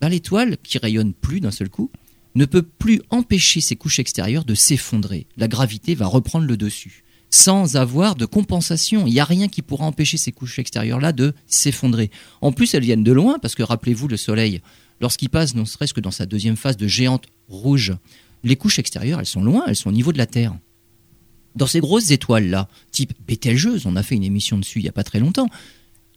Ben, 0.00 0.08
L'étoile, 0.08 0.56
qui 0.62 0.78
rayonne 0.78 1.12
plus 1.12 1.40
d'un 1.40 1.50
seul 1.50 1.70
coup, 1.70 1.90
ne 2.36 2.44
peut 2.44 2.62
plus 2.62 3.00
empêcher 3.10 3.60
ses 3.60 3.76
couches 3.76 3.98
extérieures 3.98 4.44
de 4.44 4.54
s'effondrer. 4.54 5.26
La 5.36 5.48
gravité 5.48 5.94
va 5.94 6.06
reprendre 6.06 6.46
le 6.46 6.56
dessus. 6.56 7.02
Sans 7.30 7.76
avoir 7.76 8.14
de 8.14 8.24
compensation. 8.24 9.06
Il 9.06 9.14
n'y 9.14 9.20
a 9.20 9.24
rien 9.24 9.48
qui 9.48 9.62
pourra 9.62 9.86
empêcher 9.86 10.16
ces 10.16 10.32
couches 10.32 10.58
extérieures-là 10.58 11.12
de 11.12 11.34
s'effondrer. 11.46 12.10
En 12.40 12.52
plus, 12.52 12.72
elles 12.74 12.84
viennent 12.84 13.02
de 13.02 13.12
loin, 13.12 13.38
parce 13.40 13.54
que 13.54 13.64
rappelez-vous, 13.64 14.06
le 14.06 14.16
Soleil, 14.16 14.60
lorsqu'il 15.00 15.30
passe, 15.30 15.54
non 15.54 15.64
serait-ce 15.64 15.94
que 15.94 16.00
dans 16.00 16.12
sa 16.12 16.26
deuxième 16.26 16.56
phase 16.56 16.76
de 16.76 16.86
géante 16.86 17.24
rouge, 17.48 17.94
les 18.44 18.54
couches 18.54 18.78
extérieures, 18.78 19.18
elles 19.18 19.26
sont 19.26 19.42
loin, 19.42 19.64
elles 19.66 19.76
sont 19.76 19.88
au 19.88 19.92
niveau 19.92 20.12
de 20.12 20.18
la 20.18 20.26
Terre. 20.26 20.56
Dans 21.56 21.66
ces 21.66 21.80
grosses 21.80 22.10
étoiles-là, 22.10 22.68
type 22.92 23.14
Bételgeuse, 23.26 23.86
on 23.86 23.96
a 23.96 24.02
fait 24.02 24.14
une 24.14 24.24
émission 24.24 24.58
dessus 24.58 24.78
il 24.78 24.82
n'y 24.82 24.88
a 24.88 24.92
pas 24.92 25.04
très 25.04 25.20
longtemps, 25.20 25.48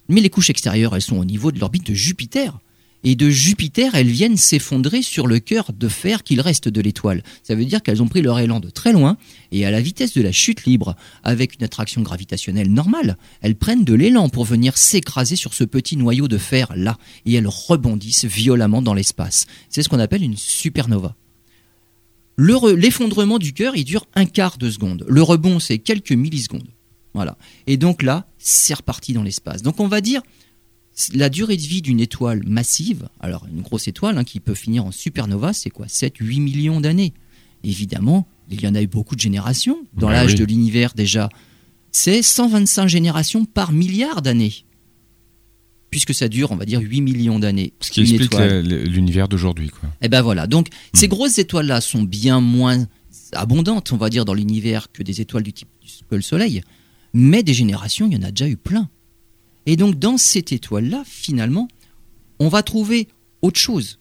mais 0.10 0.22
les 0.22 0.30
couches 0.30 0.50
extérieures, 0.50 0.96
elles 0.96 1.02
sont 1.02 1.18
au 1.18 1.26
niveau 1.26 1.52
de 1.52 1.60
l'orbite 1.60 1.88
de 1.88 1.94
Jupiter 1.94 2.60
et 3.04 3.16
de 3.16 3.30
Jupiter, 3.30 3.96
elles 3.96 4.08
viennent 4.08 4.38
s'effondrer 4.38 5.02
sur 5.02 5.28
le 5.28 5.40
cœur 5.40 5.72
de 5.74 5.88
fer 5.88 6.24
qu'il 6.24 6.42
reste 6.42 6.68
de 6.68 6.82
l'étoile. 6.82 7.24
Ça 7.44 7.56
veut 7.56 7.66
dire 7.66 7.82
qu'elles 7.82 8.04
ont 8.04 8.08
pris 8.08 8.22
leur 8.22 8.40
élan 8.40 8.60
de 8.60 8.70
très 8.70 8.92
loin, 8.92 9.18
et 9.52 9.66
à 9.66 9.72
la 9.72 9.82
vitesse 9.82 10.14
de 10.14 10.22
la 10.22 10.32
chute 10.32 10.66
libre, 10.66 10.96
avec 11.24 11.56
une 11.56 11.64
attraction 11.64 12.02
gravitationnelle 12.02 12.72
normale, 12.72 13.18
elles 13.42 13.56
prennent 13.56 13.86
de 13.86 13.94
l'élan 13.94 14.30
pour 14.30 14.44
venir 14.46 14.78
s'écraser 14.78 15.36
sur 15.36 15.54
ce 15.54 15.64
petit 15.64 15.98
noyau 15.98 16.28
de 16.28 16.38
fer 16.38 16.72
là, 16.76 16.98
et 17.26 17.34
elles 17.34 17.48
rebondissent 17.48 18.26
violemment 18.26 18.82
dans 18.82 18.94
l'espace. 18.94 19.46
C'est 19.70 19.84
ce 19.84 19.90
qu'on 19.90 20.00
appelle 20.00 20.24
une 20.24 20.38
supernova. 20.38 21.16
L'effondrement 22.38 23.38
du 23.38 23.54
cœur, 23.54 23.76
il 23.76 23.84
dure 23.84 24.06
un 24.16 24.26
quart 24.26 24.58
de 24.58 24.70
seconde. 24.70 25.06
Le 25.10 25.22
rebond, 25.22 25.60
c'est 25.60 25.78
quelques 25.78 26.14
millisecondes. 26.14 26.70
Voilà. 27.14 27.38
Et 27.68 27.76
donc 27.76 28.02
là, 28.02 28.28
c'est 28.38 28.74
reparti 28.74 29.14
dans 29.14 29.24
l'espace. 29.24 29.62
Donc 29.62 29.80
on 29.80 29.88
va 29.88 30.00
dire 30.00 30.22
la 31.14 31.30
durée 31.30 31.58
de 31.58 31.62
vie 31.62 31.82
d'une 31.82 32.00
étoile 32.00 32.42
massive, 32.46 33.10
alors 33.20 33.46
une 33.52 33.62
grosse 33.62 33.88
étoile 33.88 34.18
hein, 34.18 34.24
qui 34.24 34.40
peut 34.40 34.54
finir 34.54 34.86
en 34.86 34.92
supernova, 34.92 35.54
c'est 35.54 35.70
quoi? 35.70 35.88
7-8 35.88 36.42
millions 36.42 36.82
d'années. 36.82 37.14
Évidemment, 37.64 38.28
il 38.50 38.62
y 38.62 38.68
en 38.68 38.76
a 38.76 38.82
eu 38.82 38.88
beaucoup 38.88 39.16
de 39.16 39.22
générations. 39.22 39.78
Dans 39.94 40.08
bah 40.08 40.14
l'âge 40.14 40.36
de 40.36 40.44
l'univers 40.46 40.94
déjà, 40.94 41.30
c'est 41.92 42.22
125 42.22 42.88
générations 42.88 43.46
par 43.46 43.72
milliard 43.72 44.22
d'années. 44.22 44.54
Puisque 45.90 46.14
ça 46.14 46.28
dure, 46.28 46.52
on 46.52 46.56
va 46.56 46.66
dire, 46.66 46.82
8 46.82 47.02
millions 47.02 47.40
d'années. 47.40 47.74
Ce 47.82 47.90
qui 47.90 48.02
explique 48.02 48.36
l'univers 48.36 49.28
d'aujourd'hui. 49.28 49.68
Et 49.68 49.88
eh 50.04 50.08
ben 50.08 50.22
voilà. 50.22 50.46
Donc, 50.46 50.68
ces 50.94 51.08
hmm. 51.08 51.10
grosses 51.10 51.40
étoiles-là 51.40 51.82
sont 51.82 52.04
bien 52.04 52.42
moins 52.42 52.86
abondantes, 53.32 53.92
on 53.92 53.98
va 53.98 54.10
dire, 54.10 54.24
dans 54.24 54.36
l'univers 54.36 54.92
que 54.92 55.02
des 55.02 55.20
étoiles 55.22 55.44
du 55.44 55.54
type 55.54 55.70
que 56.10 56.16
le 56.16 56.22
Soleil. 56.22 56.62
Mais 57.14 57.42
des 57.42 57.54
générations, 57.54 58.08
il 58.08 58.14
y 58.14 58.18
en 58.18 58.24
a 58.24 58.32
déjà 58.32 58.48
eu 58.48 58.58
plein. 58.58 58.90
Et 59.70 59.76
donc, 59.76 60.00
dans 60.00 60.18
cette 60.18 60.52
étoile-là, 60.52 61.04
finalement, 61.06 61.68
on 62.40 62.48
va 62.48 62.64
trouver 62.64 63.08
autre 63.44 63.60
chose 63.60 64.00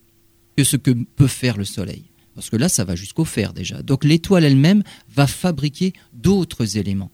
que 0.57 0.64
ce 0.64 0.78
que 0.78 0.92
peut 0.92 1.26
faire 1.26 1.59
le 1.59 1.66
Soleil. 1.66 2.04
Parce 2.35 2.48
que 2.48 2.57
là, 2.57 2.70
ça 2.70 2.85
va 2.85 2.94
jusqu'au 2.94 3.26
fer 3.26 3.52
déjà. 3.52 3.83
Donc 3.83 4.02
l'étoile 4.02 4.44
elle-même 4.44 4.83
va 5.14 5.26
fabriquer 5.26 5.92
d'autres 6.14 6.78
éléments. 6.78 7.11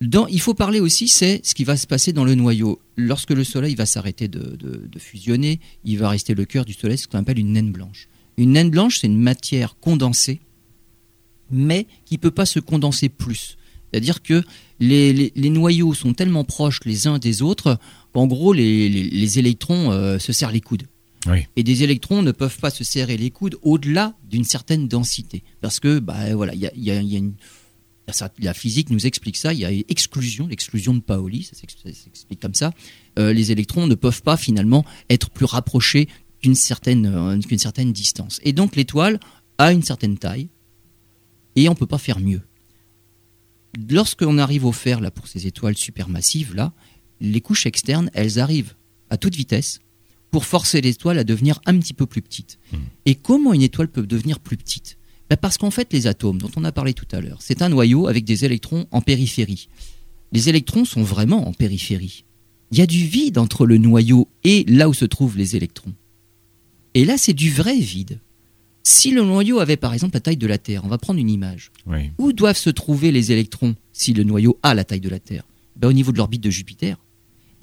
il 0.00 0.40
faut 0.40 0.54
parler 0.54 0.80
aussi, 0.80 1.06
c'est 1.06 1.46
ce 1.46 1.54
qui 1.54 1.62
va 1.62 1.76
se 1.76 1.86
passer 1.86 2.12
dans 2.12 2.24
le 2.24 2.34
noyau. 2.34 2.80
Lorsque 2.96 3.30
le 3.30 3.44
Soleil 3.44 3.76
va 3.76 3.86
s'arrêter 3.86 4.26
de, 4.26 4.58
fusionner, 4.98 5.60
il 5.84 5.98
va 5.98 6.08
rester 6.08 6.34
le 6.34 6.44
cœur 6.44 6.64
du 6.64 6.72
Soleil, 6.72 6.98
ce 6.98 7.06
qu'on 7.06 7.18
appelle 7.18 7.38
une 7.38 7.52
naine 7.52 7.70
blanche. 7.70 8.08
Une 8.36 8.50
naine 8.50 8.70
blanche, 8.70 8.98
c'est 8.98 9.06
une 9.06 9.22
matière 9.22 9.76
condensée, 9.78 10.40
mais 11.52 11.86
qui 12.04 12.14
ne 12.14 12.20
peut 12.20 12.32
pas 12.32 12.46
se 12.46 12.58
condenser 12.58 13.08
plus. 13.08 13.58
C'est-à-dire 13.94 14.22
que 14.22 14.42
les, 14.80 15.30
noyaux 15.36 15.94
sont 15.94 16.14
tellement 16.14 16.42
proches 16.42 16.80
les 16.84 17.06
uns 17.06 17.20
des 17.20 17.42
autres 17.42 17.78
qu'en 18.12 18.26
gros, 18.26 18.52
les, 18.52 19.38
électrons 19.38 19.92
euh, 19.92 20.18
se 20.18 20.32
serrent 20.32 20.50
les 20.50 20.60
coudes. 20.60 20.88
Et 21.54 21.62
des 21.62 21.84
électrons 21.84 22.20
ne 22.20 22.32
peuvent 22.32 22.58
pas 22.58 22.70
se 22.70 22.82
serrer 22.82 23.16
les 23.16 23.30
coudes 23.30 23.56
au-delà 23.62 24.16
d'une 24.28 24.42
certaine 24.42 24.88
densité. 24.88 25.44
Parce 25.60 25.78
que, 25.78 26.00
bah, 26.00 26.34
voilà, 26.34 26.54
il 26.56 26.70
y 26.76 26.90
a, 26.90 27.00
une. 27.00 27.34
La 28.40 28.52
physique 28.52 28.90
nous 28.90 29.06
explique 29.06 29.36
ça, 29.36 29.54
il 29.54 29.60
y 29.60 29.64
a 29.64 29.70
exclusion, 29.70 30.48
l'exclusion 30.48 30.92
de 30.92 31.00
Pauli, 31.00 31.44
ça 31.44 31.54
s'explique 31.54 32.40
comme 32.40 32.52
ça. 32.52 32.72
Euh, 33.20 33.32
les 33.32 33.52
électrons 33.52 33.86
ne 33.86 33.94
peuvent 33.94 34.22
pas 34.22 34.36
finalement 34.36 34.84
être 35.08 35.30
plus 35.30 35.46
rapprochés 35.46 36.08
qu'une 36.42 36.56
certaine, 36.56 37.06
euh, 37.06 37.56
certaine 37.58 37.92
distance. 37.92 38.40
Et 38.42 38.52
donc 38.52 38.74
l'étoile 38.74 39.20
a 39.56 39.72
une 39.72 39.84
certaine 39.84 40.18
taille 40.18 40.48
et 41.54 41.68
on 41.68 41.72
ne 41.72 41.78
peut 41.78 41.86
pas 41.86 41.98
faire 41.98 42.18
mieux. 42.18 42.42
Lorsqu'on 43.90 44.38
arrive 44.38 44.64
au 44.64 44.72
fer 44.72 45.00
là, 45.00 45.10
pour 45.10 45.26
ces 45.26 45.46
étoiles 45.46 45.76
supermassives, 45.76 46.54
là, 46.54 46.72
les 47.20 47.40
couches 47.40 47.66
externes, 47.66 48.10
elles 48.14 48.38
arrivent 48.38 48.74
à 49.10 49.16
toute 49.16 49.34
vitesse 49.34 49.80
pour 50.30 50.44
forcer 50.44 50.80
l'étoile 50.80 51.18
à 51.18 51.24
devenir 51.24 51.60
un 51.66 51.78
petit 51.78 51.94
peu 51.94 52.06
plus 52.06 52.22
petite. 52.22 52.58
Hmm. 52.72 52.78
Et 53.06 53.14
comment 53.14 53.52
une 53.52 53.62
étoile 53.62 53.88
peut 53.88 54.06
devenir 54.06 54.40
plus 54.40 54.56
petite? 54.56 54.98
Ben 55.30 55.36
Parce 55.36 55.58
qu'en 55.58 55.70
fait, 55.70 55.92
les 55.92 56.06
atomes, 56.06 56.38
dont 56.38 56.50
on 56.56 56.64
a 56.64 56.72
parlé 56.72 56.92
tout 56.92 57.06
à 57.12 57.20
l'heure, 57.20 57.40
c'est 57.40 57.62
un 57.62 57.68
noyau 57.68 58.08
avec 58.08 58.24
des 58.24 58.44
électrons 58.44 58.86
en 58.90 59.00
périphérie. 59.00 59.68
Les 60.32 60.48
électrons 60.48 60.84
sont 60.84 61.02
vraiment 61.02 61.48
en 61.48 61.52
périphérie. 61.52 62.24
Il 62.72 62.78
y 62.78 62.82
a 62.82 62.86
du 62.86 63.06
vide 63.06 63.38
entre 63.38 63.66
le 63.66 63.78
noyau 63.78 64.28
et 64.42 64.64
là 64.64 64.88
où 64.88 64.94
se 64.94 65.04
trouvent 65.04 65.38
les 65.38 65.54
électrons. 65.54 65.94
Et 66.94 67.04
là, 67.04 67.16
c'est 67.16 67.32
du 67.32 67.50
vrai 67.50 67.78
vide. 67.78 68.20
Si 68.86 69.10
le 69.10 69.22
noyau 69.22 69.60
avait 69.60 69.78
par 69.78 69.94
exemple 69.94 70.14
la 70.14 70.20
taille 70.20 70.36
de 70.36 70.46
la 70.46 70.58
Terre, 70.58 70.84
on 70.84 70.88
va 70.88 70.98
prendre 70.98 71.18
une 71.18 71.30
image. 71.30 71.72
Où 72.18 72.32
doivent 72.32 72.56
se 72.56 72.70
trouver 72.70 73.12
les 73.12 73.32
électrons 73.32 73.74
si 73.92 74.12
le 74.12 74.24
noyau 74.24 74.58
a 74.62 74.74
la 74.74 74.84
taille 74.84 75.00
de 75.00 75.08
la 75.08 75.18
Terre? 75.18 75.44
Ben, 75.76 75.88
Au 75.88 75.92
niveau 75.92 76.12
de 76.12 76.18
l'orbite 76.18 76.42
de 76.42 76.50
Jupiter. 76.50 76.98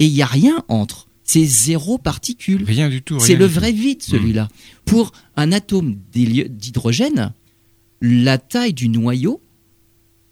Et 0.00 0.06
il 0.06 0.12
n'y 0.12 0.22
a 0.22 0.26
rien 0.26 0.64
entre 0.68 1.08
c'est 1.24 1.44
zéro 1.44 1.98
particule. 1.98 2.64
Rien 2.64 2.88
du 2.88 3.00
tout. 3.00 3.18
C'est 3.20 3.36
le 3.36 3.46
vrai 3.46 3.72
vide, 3.72 4.02
celui-là. 4.02 4.44
Hmm. 4.44 4.84
Pour 4.84 5.12
un 5.36 5.52
atome 5.52 5.96
d'hydrogène, 6.12 7.32
la 8.00 8.38
taille 8.38 8.74
du 8.74 8.88
noyau, 8.88 9.40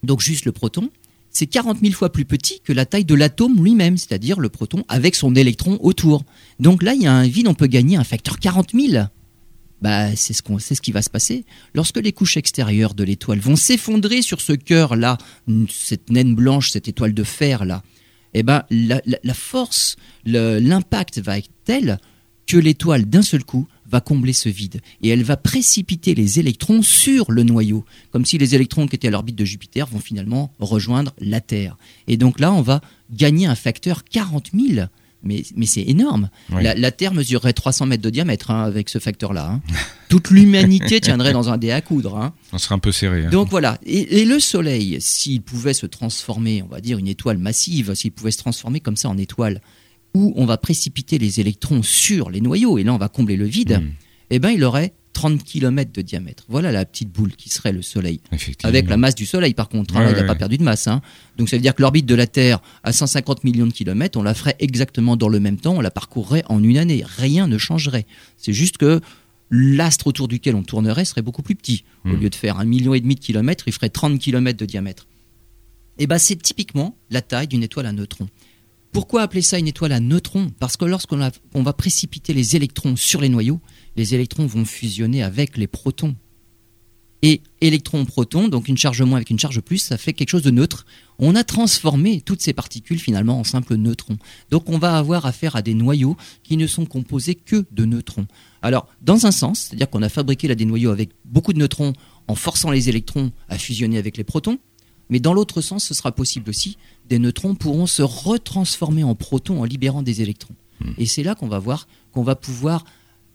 donc 0.02 0.20
juste 0.20 0.44
le 0.44 0.52
proton, 0.52 0.90
c'est 1.30 1.46
40 1.46 1.78
000 1.80 1.92
fois 1.92 2.10
plus 2.10 2.24
petit 2.24 2.60
que 2.60 2.72
la 2.72 2.84
taille 2.84 3.04
de 3.04 3.14
l'atome 3.14 3.62
lui-même, 3.62 3.96
c'est-à-dire 3.96 4.40
le 4.40 4.48
proton 4.48 4.84
avec 4.88 5.14
son 5.14 5.34
électron 5.36 5.78
autour. 5.80 6.24
Donc 6.58 6.82
là, 6.82 6.94
il 6.94 7.02
y 7.02 7.06
a 7.06 7.14
un 7.14 7.26
vide, 7.26 7.46
on 7.46 7.54
peut 7.54 7.68
gagner 7.68 7.96
un 7.96 8.04
facteur 8.04 8.38
40 8.38 8.72
000. 8.74 9.04
Bah, 9.80 10.14
c'est 10.14 10.34
ce, 10.34 10.42
ce 10.58 10.80
qui 10.80 10.92
va 10.92 11.02
se 11.02 11.10
passer. 11.10 11.44
Lorsque 11.74 11.96
les 11.96 12.12
couches 12.12 12.36
extérieures 12.36 12.94
de 12.94 13.04
l'étoile 13.04 13.38
vont 13.38 13.56
s'effondrer 13.56 14.22
sur 14.22 14.40
ce 14.40 14.52
cœur-là, 14.52 15.16
cette 15.68 16.10
naine 16.10 16.34
blanche, 16.34 16.70
cette 16.70 16.88
étoile 16.88 17.14
de 17.14 17.24
fer-là, 17.24 17.82
eh 18.34 18.42
ben, 18.42 18.64
la, 18.70 19.34
force, 19.34 19.96
l'impact 20.24 21.18
va 21.18 21.38
être 21.38 21.50
tel 21.64 21.98
que 22.46 22.56
l'étoile, 22.56 23.04
d'un 23.04 23.22
seul 23.22 23.44
coup, 23.44 23.66
va 23.86 24.00
combler 24.00 24.32
ce 24.32 24.48
vide 24.48 24.80
et 25.02 25.08
elle 25.08 25.24
va 25.24 25.36
précipiter 25.36 26.14
les 26.14 26.38
électrons 26.38 26.82
sur 26.82 27.32
le 27.32 27.42
noyau, 27.42 27.84
comme 28.10 28.24
si 28.24 28.38
les 28.38 28.54
électrons 28.54 28.86
qui 28.86 28.96
étaient 28.96 29.08
à 29.08 29.10
l'orbite 29.10 29.36
de 29.36 29.44
Jupiter 29.44 29.86
vont 29.86 29.98
finalement 29.98 30.54
rejoindre 30.60 31.12
la 31.18 31.40
Terre. 31.40 31.76
Et 32.06 32.16
donc 32.16 32.38
là, 32.38 32.52
on 32.52 32.62
va 32.62 32.80
gagner 33.10 33.46
un 33.46 33.56
facteur 33.56 34.04
40 34.04 34.50
000 34.54 34.86
mais, 35.22 35.42
c'est 35.66 35.82
énorme. 35.82 36.30
La, 36.50 36.90
Terre 36.90 37.14
mesurerait 37.14 37.52
300 37.52 37.86
mètres 37.86 38.02
de 38.02 38.10
diamètre 38.10 38.50
hein, 38.50 38.62
avec 38.62 38.88
ce 38.88 38.98
facteur-là. 38.98 39.50
Hein. 39.50 39.60
Toute 40.08 40.30
l'humanité 40.30 41.00
tiendrait 41.00 41.32
dans 41.32 41.50
un 41.50 41.58
dé 41.58 41.70
à 41.70 41.80
coudre. 41.80 42.16
Hein. 42.16 42.32
On 42.52 42.58
serait 42.58 42.74
un 42.74 42.78
peu 42.78 42.92
serré. 42.92 43.24
Donc 43.26 43.48
voilà. 43.48 43.78
Et, 43.84 44.24
le 44.24 44.40
Soleil, 44.40 44.98
s'il 45.00 45.42
pouvait 45.42 45.74
se 45.74 45.86
transformer, 45.86 46.62
on 46.62 46.68
va 46.68 46.80
dire 46.80 46.98
une 46.98 47.08
étoile 47.08 47.38
massive, 47.38 47.94
s'il 47.94 48.12
pouvait 48.12 48.30
se 48.30 48.38
transformer 48.38 48.80
comme 48.80 48.96
ça 48.96 49.08
en 49.08 49.18
étoile, 49.18 49.60
où 50.14 50.32
on 50.36 50.46
va 50.46 50.56
précipiter 50.56 51.18
les 51.18 51.40
électrons 51.40 51.82
sur 51.82 52.30
les 52.30 52.40
noyaux, 52.40 52.78
et 52.78 52.84
là 52.84 52.92
on 52.92 52.98
va 52.98 53.08
combler 53.08 53.36
le 53.36 53.46
vide, 53.46 53.80
hmm. 53.80 53.90
eh 54.30 54.38
ben 54.38 54.50
il 54.50 54.64
aurait 54.64 54.92
30 55.12 55.42
km 55.42 55.92
de 55.92 56.02
diamètre. 56.02 56.44
Voilà 56.48 56.72
la 56.72 56.84
petite 56.84 57.10
boule 57.10 57.32
qui 57.32 57.48
serait 57.48 57.72
le 57.72 57.82
Soleil. 57.82 58.20
Avec 58.62 58.88
la 58.88 58.96
masse 58.96 59.14
du 59.14 59.26
Soleil, 59.26 59.54
par 59.54 59.68
contre. 59.68 59.96
Hein, 59.96 60.06
il 60.10 60.16
n'a 60.16 60.24
pas 60.24 60.34
perdu 60.34 60.58
de 60.58 60.62
masse. 60.62 60.86
Hein. 60.86 61.02
Donc 61.36 61.48
ça 61.48 61.56
veut 61.56 61.62
dire 61.62 61.74
que 61.74 61.82
l'orbite 61.82 62.06
de 62.06 62.14
la 62.14 62.26
Terre, 62.26 62.60
à 62.82 62.92
150 62.92 63.44
millions 63.44 63.66
de 63.66 63.72
kilomètres, 63.72 64.18
on 64.18 64.22
la 64.22 64.34
ferait 64.34 64.56
exactement 64.58 65.16
dans 65.16 65.28
le 65.28 65.40
même 65.40 65.56
temps, 65.56 65.74
on 65.76 65.80
la 65.80 65.90
parcourrait 65.90 66.44
en 66.48 66.62
une 66.62 66.78
année. 66.78 67.02
Rien 67.04 67.46
ne 67.48 67.58
changerait. 67.58 68.06
C'est 68.36 68.52
juste 68.52 68.78
que 68.78 69.00
l'astre 69.50 70.06
autour 70.06 70.28
duquel 70.28 70.54
on 70.54 70.62
tournerait 70.62 71.04
serait 71.04 71.22
beaucoup 71.22 71.42
plus 71.42 71.56
petit. 71.56 71.84
Au 72.04 72.10
hmm. 72.10 72.20
lieu 72.20 72.30
de 72.30 72.34
faire 72.34 72.58
un 72.58 72.64
million 72.64 72.94
et 72.94 73.00
demi 73.00 73.16
de 73.16 73.20
kilomètres, 73.20 73.64
il 73.66 73.72
ferait 73.72 73.90
30 73.90 74.18
kilomètres 74.18 74.58
de 74.58 74.66
diamètre. 74.66 75.06
Et 75.98 76.04
eh 76.04 76.06
ben 76.06 76.18
c'est 76.18 76.36
typiquement 76.36 76.96
la 77.10 77.20
taille 77.20 77.48
d'une 77.48 77.62
étoile 77.62 77.84
à 77.84 77.92
neutrons. 77.92 78.28
Pourquoi 78.92 79.22
appeler 79.22 79.42
ça 79.42 79.58
une 79.58 79.68
étoile 79.68 79.92
à 79.92 80.00
neutrons? 80.00 80.50
Parce 80.58 80.76
que 80.76 80.84
lorsqu'on 80.84 81.62
va 81.62 81.72
précipiter 81.72 82.34
les 82.34 82.56
électrons 82.56 82.96
sur 82.96 83.20
les 83.20 83.28
noyaux, 83.28 83.60
les 83.96 84.14
électrons 84.14 84.46
vont 84.46 84.64
fusionner 84.64 85.22
avec 85.22 85.56
les 85.56 85.68
protons. 85.68 86.16
Et 87.22 87.42
électron-proton, 87.60 88.48
donc 88.48 88.66
une 88.66 88.78
charge 88.78 89.02
moins 89.02 89.16
avec 89.16 89.28
une 89.28 89.38
charge 89.38 89.60
plus, 89.60 89.76
ça 89.76 89.98
fait 89.98 90.14
quelque 90.14 90.30
chose 90.30 90.42
de 90.42 90.50
neutre. 90.50 90.86
On 91.18 91.34
a 91.36 91.44
transformé 91.44 92.22
toutes 92.22 92.40
ces 92.40 92.54
particules 92.54 92.98
finalement 92.98 93.38
en 93.38 93.44
simples 93.44 93.74
neutrons. 93.74 94.16
Donc 94.50 94.70
on 94.70 94.78
va 94.78 94.96
avoir 94.96 95.26
affaire 95.26 95.54
à 95.54 95.60
des 95.60 95.74
noyaux 95.74 96.16
qui 96.42 96.56
ne 96.56 96.66
sont 96.66 96.86
composés 96.86 97.34
que 97.34 97.66
de 97.72 97.84
neutrons. 97.84 98.26
Alors, 98.62 98.88
dans 99.02 99.26
un 99.26 99.32
sens, 99.32 99.60
c'est-à-dire 99.68 99.90
qu'on 99.90 100.02
a 100.02 100.08
fabriqué 100.08 100.48
là 100.48 100.54
des 100.54 100.64
noyaux 100.64 100.90
avec 100.90 101.10
beaucoup 101.26 101.52
de 101.52 101.58
neutrons 101.58 101.92
en 102.26 102.34
forçant 102.34 102.70
les 102.70 102.88
électrons 102.88 103.32
à 103.48 103.58
fusionner 103.58 103.98
avec 103.98 104.16
les 104.16 104.24
protons, 104.24 104.58
mais 105.10 105.20
dans 105.20 105.34
l'autre 105.34 105.60
sens, 105.60 105.84
ce 105.84 105.92
sera 105.92 106.12
possible 106.12 106.48
aussi. 106.48 106.78
Des 107.10 107.18
neutrons 107.18 107.54
pourront 107.54 107.86
se 107.86 108.02
retransformer 108.02 109.04
en 109.04 109.14
protons 109.14 109.60
en 109.60 109.64
libérant 109.64 110.02
des 110.02 110.22
électrons. 110.22 110.54
Hmm. 110.80 110.92
Et 110.96 111.06
c'est 111.06 111.22
là 111.22 111.34
qu'on 111.34 111.48
va 111.48 111.58
voir 111.58 111.86
qu'on 112.12 112.22
va 112.22 112.36
pouvoir 112.36 112.84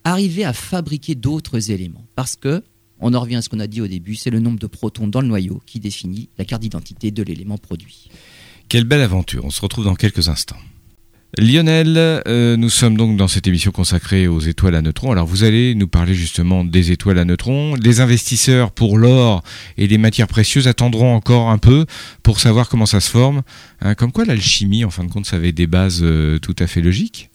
arriver 0.04 0.44
à 0.44 0.54
fabriquer 0.54 1.16
d'autres 1.16 1.72
éléments. 1.72 2.06
Parce 2.16 2.36
que, 2.36 2.64
on 3.00 3.14
en 3.14 3.20
revient 3.20 3.36
à 3.36 3.42
ce 3.42 3.50
qu'on 3.50 3.60
a 3.60 3.68
dit 3.68 3.82
au 3.82 3.88
début, 3.88 4.16
c'est 4.16 4.30
le 4.30 4.40
nombre 4.40 4.60
de 4.60 4.68
protons 4.68 5.08
dans 5.08 5.22
le 5.22 5.28
noyau 5.28 5.62
qui 5.66 5.80
définit 5.80 6.30
la 6.38 6.46
carte 6.46 6.62
d'identité 6.62 7.12
de 7.12 7.24
l'élément 7.24 7.58
produit. 7.58 8.10
Quelle 8.70 8.86
belle 8.86 9.02
aventure, 9.02 9.46
on 9.46 9.50
se 9.50 9.62
retrouve 9.62 9.86
dans 9.86 9.96
quelques 9.96 10.30
instants. 10.30 10.58
Lionel, 11.38 11.98
euh, 11.98 12.56
nous 12.56 12.70
sommes 12.70 12.96
donc 12.96 13.18
dans 13.18 13.28
cette 13.28 13.46
émission 13.46 13.72
consacrée 13.72 14.26
aux 14.28 14.40
étoiles 14.40 14.76
à 14.76 14.82
neutrons. 14.82 15.12
Alors 15.12 15.28
vous 15.28 15.44
allez 15.44 15.76
nous 15.76 15.88
parler 15.88 16.14
justement 16.14 16.64
des 16.64 16.92
étoiles 16.92 17.20
à 17.20 17.26
neutrons. 17.26 17.76
Les 17.76 18.00
investisseurs 18.00 18.72
pour 18.72 18.98
l'or 18.98 19.44
et 19.78 19.88
les 19.88 19.98
matières 19.98 20.28
précieuses 20.28 20.70
attendront 20.70 21.14
encore 21.14 21.50
un 21.50 21.58
peu 21.58 21.86
pour 22.24 22.40
savoir 22.40 22.70
comment 22.70 22.86
ça 22.86 23.02
se 23.02 23.10
forme. 23.10 23.42
Hein, 23.82 23.96
comme 23.96 24.14
quoi 24.14 24.24
l'alchimie, 24.24 24.86
en 24.86 24.90
fin 24.90 25.04
de 25.04 25.12
compte, 25.12 25.26
ça 25.26 25.36
avait 25.36 25.52
des 25.52 25.68
bases 25.68 26.02
euh, 26.04 26.40
tout 26.40 26.56
à 26.60 26.68
fait 26.68 26.82
logiques 26.82 27.30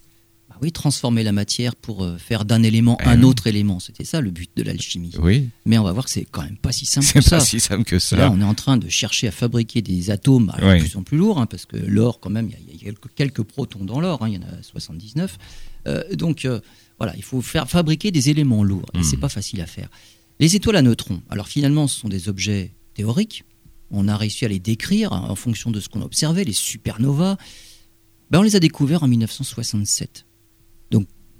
oui, 0.62 0.72
transformer 0.72 1.22
la 1.22 1.32
matière 1.32 1.74
pour 1.74 2.04
euh, 2.04 2.16
faire 2.18 2.44
d'un 2.44 2.62
élément 2.62 2.98
eh 3.00 3.08
un 3.08 3.22
autre 3.22 3.46
élément. 3.46 3.80
C'était 3.80 4.04
ça 4.04 4.20
le 4.20 4.30
but 4.30 4.50
de 4.56 4.62
l'alchimie. 4.62 5.12
Oui. 5.20 5.48
Mais 5.64 5.78
on 5.78 5.82
va 5.84 5.92
voir 5.92 6.04
que 6.04 6.10
c'est 6.10 6.26
quand 6.30 6.42
même 6.42 6.56
pas 6.56 6.72
si 6.72 6.86
simple 6.86 7.06
que 7.06 7.20
ça. 7.20 7.22
C'est 7.22 7.30
pas 7.30 7.40
si 7.40 7.60
simple 7.60 7.84
que 7.84 7.98
ça. 7.98 8.16
Là, 8.16 8.30
on 8.30 8.40
est 8.40 8.44
en 8.44 8.54
train 8.54 8.76
de 8.76 8.88
chercher 8.88 9.28
à 9.28 9.32
fabriquer 9.32 9.82
des 9.82 10.10
atomes 10.10 10.52
de 10.60 10.78
plus 10.78 10.96
en 10.96 11.02
plus 11.02 11.16
lourds, 11.16 11.40
hein, 11.40 11.46
parce 11.46 11.66
que 11.66 11.76
l'or, 11.76 12.20
quand 12.20 12.30
même, 12.30 12.50
il 12.68 12.86
y, 12.86 12.88
a 12.88 12.92
quelques, 13.14 13.42
protons 13.42 13.84
dans 13.84 14.00
l'or, 14.00 14.22
hein, 14.22 14.28
il 14.28 14.34
y 14.34 14.38
en 14.38 14.42
a 14.42 14.62
79. 14.62 15.38
Euh, 15.86 16.02
donc, 16.14 16.44
euh, 16.44 16.60
voilà, 16.98 17.14
il 17.16 17.22
faut 17.22 17.40
faire 17.40 17.68
fabriquer 17.68 18.10
des 18.10 18.28
éléments 18.30 18.62
lourds, 18.62 18.90
et 18.94 19.02
c'est 19.02 19.16
hmm. 19.16 19.20
pas 19.20 19.28
facile 19.28 19.60
à 19.62 19.66
faire. 19.66 19.88
Les 20.38 20.56
étoiles 20.56 20.76
à 20.76 20.82
neutrons, 20.82 21.22
alors 21.30 21.48
finalement, 21.48 21.86
ce 21.86 21.98
sont 21.98 22.08
des 22.08 22.28
objets 22.28 22.72
théoriques. 22.94 23.44
On 23.90 24.08
a 24.08 24.16
réussi 24.16 24.44
à 24.44 24.48
les 24.48 24.58
décrire 24.58 25.12
hein, 25.12 25.26
en 25.28 25.34
fonction 25.34 25.70
de 25.70 25.80
ce 25.80 25.88
qu'on 25.88 26.02
a 26.02 26.04
observé, 26.04 26.44
les 26.44 26.52
supernovas 26.52 27.36
ben, 28.30 28.38
On 28.38 28.42
les 28.42 28.56
a 28.56 28.60
découverts 28.60 29.02
en 29.02 29.08
1967. 29.08 30.26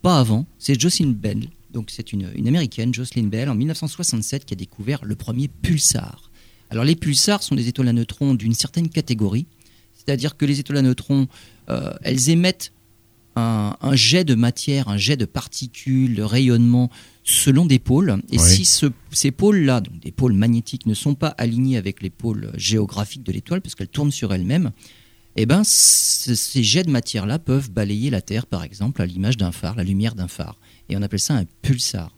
Pas 0.03 0.19
avant, 0.19 0.47
c'est 0.59 0.81
Jocelyn 0.81 1.11
Bell, 1.11 1.49
donc 1.73 1.91
c'est 1.91 2.13
une, 2.13 2.31
une, 2.35 2.49
américaine, 2.49 2.93
Jocelyn 2.93 3.27
Bell, 3.27 3.49
en 3.49 3.55
1967, 3.55 4.45
qui 4.45 4.55
a 4.55 4.57
découvert 4.57 5.05
le 5.05 5.15
premier 5.15 5.49
pulsar. 5.49 6.31
Alors 6.71 6.85
les 6.85 6.97
pulsars 6.97 7.43
sont 7.43 7.55
des 7.55 7.69
étoiles 7.69 7.89
à 7.89 7.93
neutrons 7.93 8.35
d'une 8.35 8.55
certaine 8.55 8.89
catégorie, 8.89 9.47
c'est-à-dire 9.95 10.37
que 10.37 10.45
les 10.45 10.61
étoiles 10.61 10.79
à 10.79 10.83
neutrons, 10.83 11.29
euh, 11.69 11.93
elles 12.03 12.31
émettent 12.31 12.73
un, 13.37 13.95
jet 13.95 14.25
de 14.25 14.35
matière, 14.35 14.89
un 14.89 14.97
jet 14.97 15.17
de 15.17 15.25
particules, 15.25 16.15
de 16.15 16.23
rayonnement 16.23 16.91
selon 17.25 17.65
des 17.67 17.79
pôles. 17.79 18.21
Et 18.31 18.39
si 18.39 18.65
ces 19.13 19.31
pôles-là, 19.31 19.81
donc 19.81 19.99
des 20.01 20.13
pôles 20.13 20.33
magnétiques, 20.33 20.87
ne 20.87 20.95
sont 20.95 21.15
pas 21.15 21.29
alignés 21.39 21.77
avec 21.77 22.03
les 22.03 22.11
pôles 22.11 22.51
géographiques 22.57 23.23
de 23.23 23.33
l'étoile, 23.33 23.61
parce 23.61 23.75
qu'elle 23.75 23.89
tourne 23.89 24.11
sur 24.11 24.33
elle-même, 24.35 24.73
eh 25.43 25.47
ben, 25.47 25.63
ces 25.65 26.63
jets 26.63 26.83
de 26.83 26.91
matière-là 26.91 27.39
peuvent 27.39 27.71
balayer 27.71 28.11
la 28.11 28.21
Terre, 28.21 28.47
par 28.47 28.63
exemple, 28.63 29.01
à 29.01 29.07
l'image 29.07 29.37
d'un 29.37 29.53
phare, 29.53 29.75
la 29.77 29.85
lumière 29.85 30.15
d'un 30.15 30.29
phare. 30.29 30.59
Et 30.89 30.97
on 30.97 31.03
appelle 31.03 31.21
ça 31.21 31.35
un 31.35 31.45
pulsar. 31.63 32.17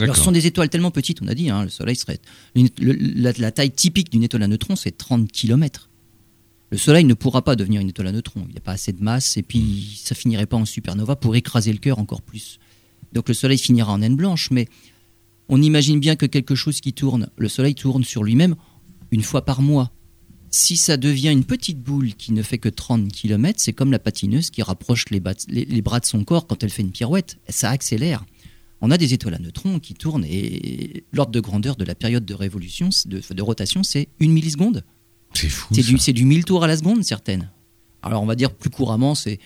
Alors, 0.00 0.16
ce 0.16 0.22
sont 0.22 0.32
des 0.32 0.46
étoiles 0.46 0.68
tellement 0.68 0.90
petites, 0.90 1.22
on 1.22 1.28
a 1.28 1.34
dit, 1.34 1.50
hein, 1.50 1.62
le 1.62 1.68
Soleil 1.68 1.94
serait. 1.94 2.18
la, 2.54 3.32
la, 3.32 3.52
taille 3.52 3.70
typique 3.70 4.10
d'une 4.10 4.24
étoile 4.24 4.42
à 4.42 4.48
neutrons, 4.48 4.74
c'est 4.74 4.96
30 4.96 5.30
km. 5.30 5.90
Le 6.70 6.78
Soleil 6.78 7.04
ne 7.04 7.14
pourra 7.14 7.42
pas 7.42 7.54
devenir 7.54 7.80
une 7.80 7.90
étoile 7.90 8.08
à 8.08 8.12
neutrons. 8.12 8.44
Il 8.48 8.52
n'y 8.52 8.58
a 8.58 8.60
pas 8.60 8.72
assez 8.72 8.92
de 8.92 9.02
masse, 9.02 9.36
et 9.36 9.42
puis 9.42 9.96
ça 10.02 10.14
finirait 10.14 10.46
pas 10.46 10.56
en 10.56 10.64
supernova 10.64 11.14
pour 11.14 11.36
écraser 11.36 11.72
le 11.72 11.78
cœur 11.78 11.98
encore 11.98 12.22
plus. 12.22 12.58
Donc 13.12 13.28
le 13.28 13.34
Soleil 13.34 13.58
finira 13.58 13.92
en 13.92 13.98
naine 13.98 14.16
blanche, 14.16 14.50
mais 14.50 14.66
on 15.48 15.62
imagine 15.62 16.00
bien 16.00 16.16
que 16.16 16.26
quelque 16.26 16.54
chose 16.54 16.80
qui 16.80 16.92
tourne, 16.92 17.28
le 17.36 17.48
Soleil 17.48 17.76
tourne 17.76 18.02
sur 18.02 18.24
lui-même 18.24 18.56
une 19.12 19.22
fois 19.22 19.44
par 19.44 19.62
mois. 19.62 19.92
Si 20.56 20.76
ça 20.76 20.96
devient 20.96 21.30
une 21.30 21.42
petite 21.42 21.80
boule 21.80 22.14
qui 22.14 22.30
ne 22.30 22.40
fait 22.40 22.58
que 22.58 22.68
30 22.68 23.10
km, 23.10 23.58
c'est 23.60 23.72
comme 23.72 23.90
la 23.90 23.98
patineuse 23.98 24.50
qui 24.50 24.62
rapproche 24.62 25.06
les, 25.10 25.18
bras 25.18 25.98
de 25.98 26.04
son 26.04 26.22
corps 26.22 26.46
quand 26.46 26.62
elle 26.62 26.70
fait 26.70 26.82
une 26.82 26.92
pirouette. 26.92 27.38
Ça 27.48 27.70
accélère. 27.70 28.24
On 28.80 28.92
a 28.92 28.96
des 28.96 29.14
étoiles 29.14 29.34
à 29.34 29.40
neutrons 29.40 29.80
qui 29.80 29.94
tournent 29.94 30.24
et 30.24 31.02
l'ordre 31.12 31.32
de 31.32 31.40
grandeur 31.40 31.74
de 31.74 31.84
la 31.84 31.96
période 31.96 32.24
de 32.24 32.34
révolution, 32.34 32.88
de, 33.04 33.42
rotation, 33.42 33.82
c'est 33.82 34.06
une 34.20 34.30
milliseconde. 34.30 34.84
C'est 35.32 35.48
fou. 35.48 35.74
C'est 35.98 36.12
du, 36.12 36.24
1000 36.24 36.44
tours 36.44 36.62
à 36.62 36.68
la 36.68 36.76
seconde, 36.76 37.02
certaines. 37.02 37.50
Alors 38.04 38.22
on 38.22 38.26
va 38.26 38.36
dire 38.36 38.54
plus 38.54 38.70
couramment, 38.70 39.16
c'est 39.16 39.40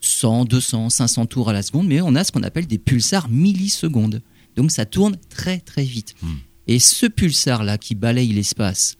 100, 0.00 0.46
200, 0.46 0.90
500 0.90 1.26
tours 1.26 1.50
à 1.50 1.52
la 1.52 1.62
seconde, 1.62 1.86
mais 1.86 2.00
on 2.00 2.16
a 2.16 2.24
ce 2.24 2.32
qu'on 2.32 2.42
appelle 2.42 2.66
des 2.66 2.78
pulsars 2.78 3.28
millisecondes. 3.28 4.22
Donc 4.56 4.72
ça 4.72 4.86
tourne 4.86 5.18
très 5.28 5.60
très 5.60 5.84
vite. 5.84 6.16
Hmm. 6.20 6.34
Et 6.66 6.80
ce 6.80 7.06
pulsar-là 7.06 7.78
qui 7.78 7.94
balaye 7.94 8.32
l'espace, 8.32 8.96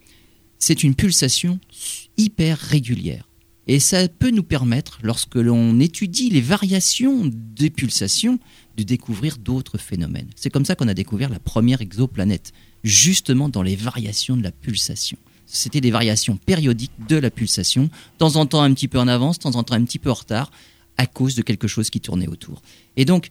c'est 0.59 0.83
une 0.83 0.95
pulsation 0.95 1.59
hyper 2.17 2.59
régulière. 2.59 3.29
Et 3.67 3.81
ça 3.81 4.09
peut 4.09 4.31
nous 4.31 4.43
permettre, 4.43 4.99
lorsque 5.03 5.37
l'on 5.37 5.79
étudie 5.79 6.31
les 6.31 6.41
variations 6.41 7.31
des 7.31 7.69
pulsations, 7.69 8.39
de 8.79 8.83
découvrir 8.83 9.37
d'autres 9.39 9.77
phénomènes. 9.77 10.31
C'est 10.37 10.51
comme 10.51 10.65
ça 10.65 10.75
qu'on 10.75 10.89
a 10.89 10.95
découvert 10.95 11.29
la 11.29 11.41
première 11.41 11.83
exoplanète, 11.83 12.53
justement 12.85 13.49
dans 13.49 13.63
les 13.63 13.77
variations 13.77 14.37
de 14.37 14.43
la 14.43 14.53
pulsation. 14.53 15.19
C'était 15.47 15.81
des 15.81 15.91
variations 15.91 16.37
périodiques 16.37 16.93
de 17.09 17.17
la 17.17 17.31
pulsation, 17.31 17.85
de 17.85 18.19
temps 18.19 18.37
en 18.37 18.47
temps 18.47 18.63
un 18.63 18.73
petit 18.73 18.89
peu 18.89 18.99
en 18.99 19.09
avance, 19.09 19.39
de 19.39 19.43
temps 19.43 19.57
en 19.57 19.65
temps 19.65 19.75
un 19.75 19.85
petit 19.85 19.99
peu 19.99 20.11
en 20.11 20.15
retard, 20.15 20.51
à 20.97 21.07
cause 21.07 21.35
de 21.35 21.43
quelque 21.43 21.69
chose 21.69 21.91
qui 21.91 22.01
tournait 22.01 22.29
autour. 22.29 22.63
Et 22.97 23.05
donc, 23.05 23.29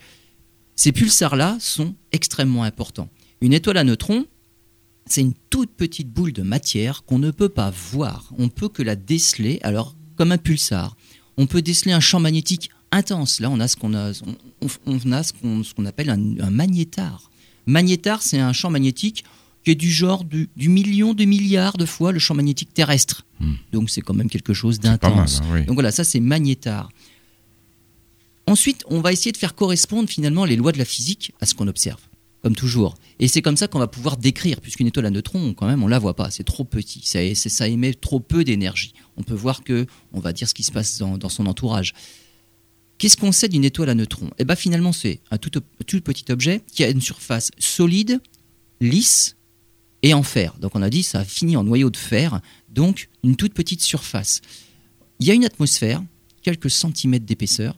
ces 0.76 0.92
pulsars-là 0.92 1.58
sont 1.60 1.96
extrêmement 2.12 2.64
importants. 2.64 3.10
Une 3.42 3.54
étoile 3.54 3.78
à 3.78 3.84
neutrons, 3.84 4.26
c'est 5.10 5.22
une 5.22 5.34
toute 5.50 5.72
petite 5.72 6.10
boule 6.10 6.34
de 6.34 6.44
matière 6.44 7.04
qu'on 7.04 7.20
ne 7.20 7.32
peut 7.32 7.50
pas 7.50 7.72
voir. 7.92 8.32
On 8.38 8.50
peut 8.50 8.70
que 8.70 8.84
la 8.84 8.96
déceler, 8.96 9.60
alors 9.64 9.96
comme 10.16 10.32
un 10.32 10.38
pulsar. 10.38 10.96
On 11.38 11.46
peut 11.46 11.62
déceler 11.62 11.92
un 11.92 12.00
champ 12.00 12.20
magnétique 12.20 12.70
intense. 12.92 13.40
Là, 13.40 13.50
on 13.50 13.60
a 13.60 13.68
ce 13.68 13.76
qu'on 13.76 13.94
a, 13.94 14.12
on, 14.86 15.12
a 15.12 15.24
ce 15.24 15.34
qu'on 15.74 15.86
appelle 15.86 16.10
un, 16.10 16.50
magnétar. 16.50 17.30
Magnétar, 17.66 18.22
c'est 18.22 18.40
un 18.40 18.54
champ 18.54 18.70
magnétique 18.70 19.24
qui 19.64 19.72
est 19.72 19.76
du 19.76 19.92
genre 19.92 20.24
du, 20.24 20.50
million 20.58 21.14
de 21.14 21.26
milliards 21.26 21.78
de 21.78 21.86
fois 21.86 22.12
le 22.12 22.20
champ 22.20 22.34
magnétique 22.34 22.74
terrestre. 22.74 23.26
Hmm. 23.40 23.54
Donc 23.72 23.90
c'est 23.90 24.02
quand 24.02 24.14
même 24.14 24.30
quelque 24.30 24.54
chose 24.54 24.80
d'intense. 24.80 25.42
Hein, 25.52 25.62
Donc 25.68 25.76
voilà, 25.76 25.92
ça 25.92 26.04
c'est 26.04 26.20
magnétar. 26.20 26.90
Ensuite, 28.48 28.84
on 28.88 29.02
va 29.02 29.12
essayer 29.12 29.34
de 29.34 29.38
faire 29.38 29.56
correspondre 29.56 30.10
finalement 30.10 30.46
les 30.46 30.56
lois 30.56 30.72
de 30.72 30.78
la 30.78 30.86
physique 30.86 31.34
à 31.42 31.46
ce 31.46 31.54
qu'on 31.54 31.68
observe 31.68 32.00
comme 32.44 32.56
toujours. 32.56 32.96
Et 33.20 33.28
c'est 33.28 33.42
comme 33.42 33.58
ça 33.58 33.68
qu'on 33.68 33.80
va 33.80 33.88
pouvoir 33.88 34.18
décrire, 34.18 34.62
puisqu'une 34.62 34.88
étoile 34.88 35.08
à 35.08 35.10
neutrons, 35.10 35.54
quand 35.54 35.68
même, 35.68 35.84
on 35.84 35.88
la 35.88 36.00
voit 36.00 36.16
pas, 36.16 36.30
c'est 36.30 36.44
trop 36.44 36.64
petit, 36.64 37.02
ça, 37.04 37.68
émet 37.68 37.94
trop 37.94 38.20
peu 38.20 38.44
d'énergie. 38.44 38.94
On 39.18 39.24
peut 39.24 39.34
voir 39.34 39.64
que, 39.64 39.86
on 40.14 40.20
va 40.20 40.34
dire 40.34 40.48
ce 40.48 40.54
qui 40.54 40.64
se 40.64 40.72
passe 40.72 41.00
dans, 41.00 41.30
son 41.30 41.48
entourage. 41.48 41.94
Qu'est-ce 42.98 43.18
qu'on 43.18 43.32
sait 43.32 43.48
d'une 43.48 43.64
étoile 43.64 43.90
à 43.90 43.96
neutrons? 43.96 44.30
Eh 44.38 44.46
bien 44.46 44.56
finalement, 44.56 44.92
c'est 44.92 45.20
un 45.30 45.38
tout, 45.38 45.50
tout, 45.50 46.02
petit 46.02 46.32
objet 46.32 46.62
qui 46.72 46.84
a 46.84 46.90
une 46.90 47.02
surface 47.02 47.52
solide, 47.60 48.20
lisse 48.82 49.36
et 50.04 50.14
en 50.14 50.24
fer. 50.24 50.56
Donc 50.60 50.76
on 50.76 50.82
a 50.82 50.90
dit 50.90 51.04
ça 51.04 51.20
a 51.20 51.24
fini 51.24 51.58
en 51.58 51.64
noyau 51.64 51.90
de 51.90 51.98
fer, 51.98 52.42
donc 52.70 53.10
une 53.24 53.36
toute 53.36 53.54
petite 53.54 53.82
surface. 53.82 54.42
Il 55.20 55.28
y 55.28 55.32
a 55.32 55.34
une 55.34 55.46
atmosphère, 55.46 56.04
quelques 56.42 56.70
centimètres 56.70 57.26
d'épaisseur, 57.26 57.76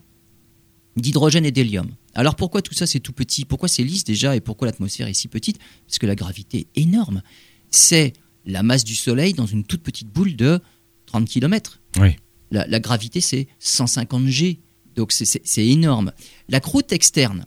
d'hydrogène 0.96 1.46
et 1.46 1.52
d'hélium. 1.52 1.90
Alors 2.16 2.36
pourquoi 2.36 2.62
tout 2.62 2.74
ça 2.74 2.88
c'est 2.88 3.00
tout 3.00 3.14
petit? 3.14 3.46
Pourquoi 3.46 3.70
c'est 3.70 3.84
lisse 3.84 4.04
déjà 4.04 4.36
et 4.36 4.42
pourquoi 4.42 4.68
l'atmosphère 4.68 5.08
est 5.08 5.14
si 5.14 5.28
petite? 5.28 5.60
Parce 5.88 6.00
que 6.00 6.08
la 6.08 6.16
gravité 6.16 6.68
est 6.76 6.82
énorme. 6.82 7.22
C'est 7.72 8.14
la 8.46 8.64
masse 8.64 8.84
du 8.84 8.96
Soleil 8.96 9.34
dans 9.34 9.46
une 9.46 9.64
toute 9.64 9.84
petite 9.84 10.10
boule 10.10 10.36
de 10.36 10.60
30 11.06 11.28
km. 11.28 11.80
Oui. 12.00 12.16
La, 12.52 12.80
gravité 12.80 13.22
c'est 13.22 13.48
150 13.60 14.28
G. 14.28 14.60
Donc 14.96 15.12
c'est 15.12 15.66
énorme. 15.66 16.12
La 16.50 16.60
croûte 16.60 16.92
externe, 16.92 17.46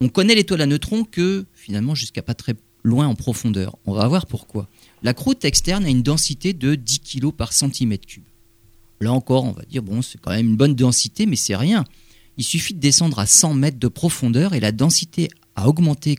on 0.00 0.08
connaît 0.08 0.34
l'étoile 0.34 0.62
à 0.62 0.66
neutrons 0.66 1.04
que 1.04 1.44
finalement 1.52 1.94
jusqu'à 1.94 2.22
pas 2.22 2.34
très 2.34 2.54
loin 2.82 3.06
en 3.06 3.14
profondeur. 3.14 3.76
On 3.84 3.92
va 3.92 4.08
voir 4.08 4.26
pourquoi. 4.26 4.68
La 5.02 5.14
croûte 5.14 5.44
externe 5.44 5.84
a 5.84 5.88
une 5.88 6.02
densité 6.02 6.52
de 6.52 6.74
10 6.74 7.00
kg 7.00 7.30
par 7.30 7.52
centimètre 7.52 8.06
cube. 8.06 8.24
Là 9.00 9.12
encore, 9.12 9.44
on 9.44 9.52
va 9.52 9.62
dire, 9.64 9.82
bon, 9.82 10.00
c'est 10.00 10.20
quand 10.20 10.30
même 10.30 10.48
une 10.48 10.56
bonne 10.56 10.74
densité, 10.74 11.26
mais 11.26 11.36
c'est 11.36 11.56
rien 11.56 11.84
il 12.36 12.44
suffit 12.44 12.74
de 12.74 12.80
descendre 12.80 13.18
à 13.18 13.26
100 13.26 13.54
mètres 13.54 13.78
de 13.78 13.88
profondeur 13.88 14.54
et 14.54 14.60
la 14.60 14.72
densité 14.72 15.28
a 15.54 15.68
augmenté, 15.68 16.16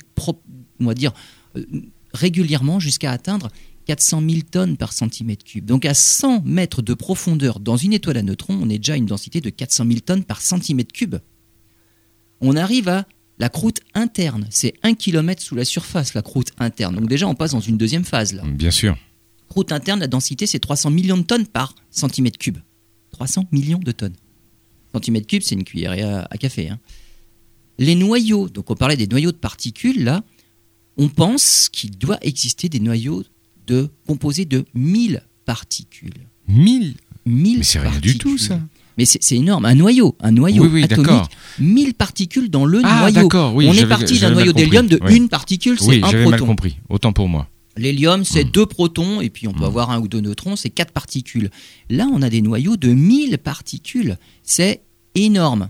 on 0.79 0.85
va 0.85 0.93
dire, 0.93 1.11
euh, 1.57 1.65
régulièrement 2.13 2.79
jusqu'à 2.79 3.11
atteindre 3.11 3.49
400 3.85 4.21
000 4.27 4.41
tonnes 4.49 4.77
par 4.77 4.93
centimètre 4.93 5.43
cube. 5.43 5.65
Donc 5.65 5.85
à 5.85 5.93
100 5.93 6.43
mètres 6.45 6.81
de 6.81 6.93
profondeur 6.93 7.59
dans 7.59 7.77
une 7.77 7.93
étoile 7.93 8.17
à 8.17 8.21
neutrons, 8.21 8.57
on 8.61 8.69
est 8.69 8.77
déjà 8.77 8.93
à 8.93 8.97
une 8.97 9.05
densité 9.05 9.41
de 9.41 9.49
400 9.49 9.85
000 9.87 9.99
tonnes 9.99 10.23
par 10.23 10.41
centimètre 10.41 10.93
cube. 10.93 11.15
On 12.39 12.55
arrive 12.55 12.89
à 12.89 13.05
la 13.39 13.49
croûte 13.49 13.79
interne. 13.93 14.47
C'est 14.51 14.73
1 14.83 14.93
km 14.93 15.41
sous 15.41 15.55
la 15.55 15.65
surface, 15.65 16.13
la 16.13 16.21
croûte 16.21 16.51
interne. 16.59 16.95
Donc 16.95 17.09
déjà, 17.09 17.27
on 17.27 17.35
passe 17.35 17.51
dans 17.51 17.59
une 17.59 17.77
deuxième 17.77 18.05
phase. 18.05 18.33
Là. 18.33 18.43
Bien 18.45 18.71
sûr. 18.71 18.95
Croûte 19.49 19.71
interne, 19.71 19.99
la 19.99 20.07
densité, 20.07 20.45
c'est 20.45 20.59
300 20.59 20.91
millions 20.91 21.17
de 21.17 21.23
tonnes 21.23 21.47
par 21.47 21.75
centimètre 21.89 22.37
cube. 22.37 22.59
300 23.11 23.45
millions 23.51 23.79
de 23.79 23.91
tonnes 23.91 24.15
centimètres 24.93 25.27
cubes, 25.27 25.41
c'est 25.41 25.55
une 25.55 25.63
cuillère 25.63 26.25
à, 26.29 26.37
café. 26.37 26.69
Hein. 26.69 26.79
Les 27.79 27.95
noyaux, 27.95 28.49
donc 28.49 28.69
on 28.69 28.75
parlait 28.75 28.97
des 28.97 29.07
noyaux 29.07 29.31
de 29.31 29.37
particules, 29.37 30.03
là, 30.03 30.23
on 30.97 31.09
pense 31.09 31.69
qu'il 31.69 31.97
doit 31.97 32.19
exister 32.21 32.69
des 32.69 32.79
noyaux 32.79 33.23
de, 33.67 33.89
composés 34.07 34.45
de 34.45 34.65
1000 34.75 35.23
particules. 35.45 36.13
1000 36.47 36.95
1000 37.25 37.57
Mais 37.59 37.63
c'est 37.63 37.79
rien 37.79 37.99
du 37.99 38.17
tout, 38.17 38.37
ça 38.37 38.59
mais 38.97 39.05
c'est 39.05 39.35
énorme, 39.35 39.65
un 39.65 39.75
noyau, 39.75 40.15
un 40.21 40.31
noyau 40.31 40.63
oui, 40.65 40.69
oui, 40.71 40.83
atomique, 40.83 41.23
1000 41.59 41.93
particules 41.95 42.49
dans 42.49 42.65
le 42.65 42.81
ah, 42.83 43.09
noyau. 43.09 43.27
Oui, 43.55 43.67
on 43.67 43.73
est 43.73 43.87
parti 43.87 44.19
d'un 44.19 44.31
noyau 44.31 44.53
d'hélium 44.53 44.87
de 44.87 44.99
une 45.09 45.29
particule, 45.29 45.79
c'est 45.79 45.97
un 45.97 45.99
proton. 45.99 46.11
j'avais 46.11 46.29
mal 46.29 46.41
compris, 46.41 46.77
autant 46.89 47.11
pour 47.11 47.27
moi. 47.27 47.47
L'hélium, 47.75 48.23
c'est 48.23 48.45
hmm. 48.45 48.51
deux 48.51 48.65
protons, 48.65 49.21
et 49.21 49.29
puis 49.29 49.47
on 49.47 49.53
peut 49.53 49.61
hmm. 49.61 49.63
avoir 49.63 49.91
un 49.91 49.99
ou 49.99 50.07
deux 50.07 50.21
neutrons, 50.21 50.55
c'est 50.55 50.69
quatre 50.69 50.91
particules. 50.91 51.49
Là, 51.89 52.07
on 52.11 52.21
a 52.21 52.29
des 52.29 52.41
noyaux 52.41 52.77
de 52.77 52.89
1000 52.89 53.37
particules. 53.39 54.17
C'est 54.43 54.83
énorme. 55.15 55.69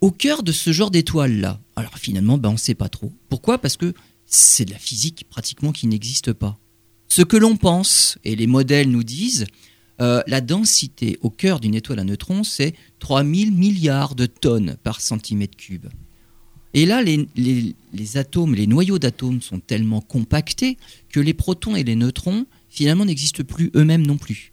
Au 0.00 0.10
cœur 0.10 0.42
de 0.42 0.52
ce 0.52 0.72
genre 0.72 0.90
d'étoiles-là, 0.90 1.60
alors 1.76 1.98
finalement, 1.98 2.38
ben, 2.38 2.50
on 2.50 2.52
ne 2.52 2.58
sait 2.58 2.74
pas 2.74 2.88
trop. 2.88 3.12
Pourquoi? 3.28 3.58
Parce 3.58 3.76
que 3.76 3.94
c'est 4.26 4.64
de 4.64 4.70
la 4.70 4.78
physique 4.78 5.26
pratiquement 5.28 5.72
qui 5.72 5.86
n'existe 5.86 6.32
pas. 6.32 6.58
Ce 7.08 7.22
que 7.22 7.36
l'on 7.36 7.56
pense, 7.56 8.18
et 8.24 8.36
les 8.36 8.46
modèles 8.46 8.90
nous 8.90 9.04
disent, 9.04 9.46
euh, 10.00 10.22
la 10.26 10.40
densité 10.40 11.18
au 11.22 11.30
cœur 11.30 11.60
d'une 11.60 11.74
étoile 11.74 12.00
à 12.00 12.04
neutrons, 12.04 12.44
c'est 12.44 12.74
3000 12.98 13.52
milliards 13.52 14.14
de 14.14 14.26
tonnes 14.26 14.76
par 14.82 15.00
centimètre 15.00 15.56
cube. 15.56 15.86
Et 16.74 16.86
là, 16.86 17.02
les, 17.02 18.16
atomes, 18.16 18.54
les 18.56 18.66
noyaux 18.66 18.98
d'atomes 18.98 19.40
sont 19.40 19.60
tellement 19.60 20.00
compactés 20.00 20.76
que 21.08 21.20
les 21.20 21.32
protons 21.32 21.76
et 21.76 21.84
les 21.84 21.94
neutrons, 21.94 22.46
finalement, 22.68 23.04
n'existent 23.04 23.44
plus 23.44 23.70
eux-mêmes 23.76 24.04
non 24.04 24.16
plus. 24.16 24.50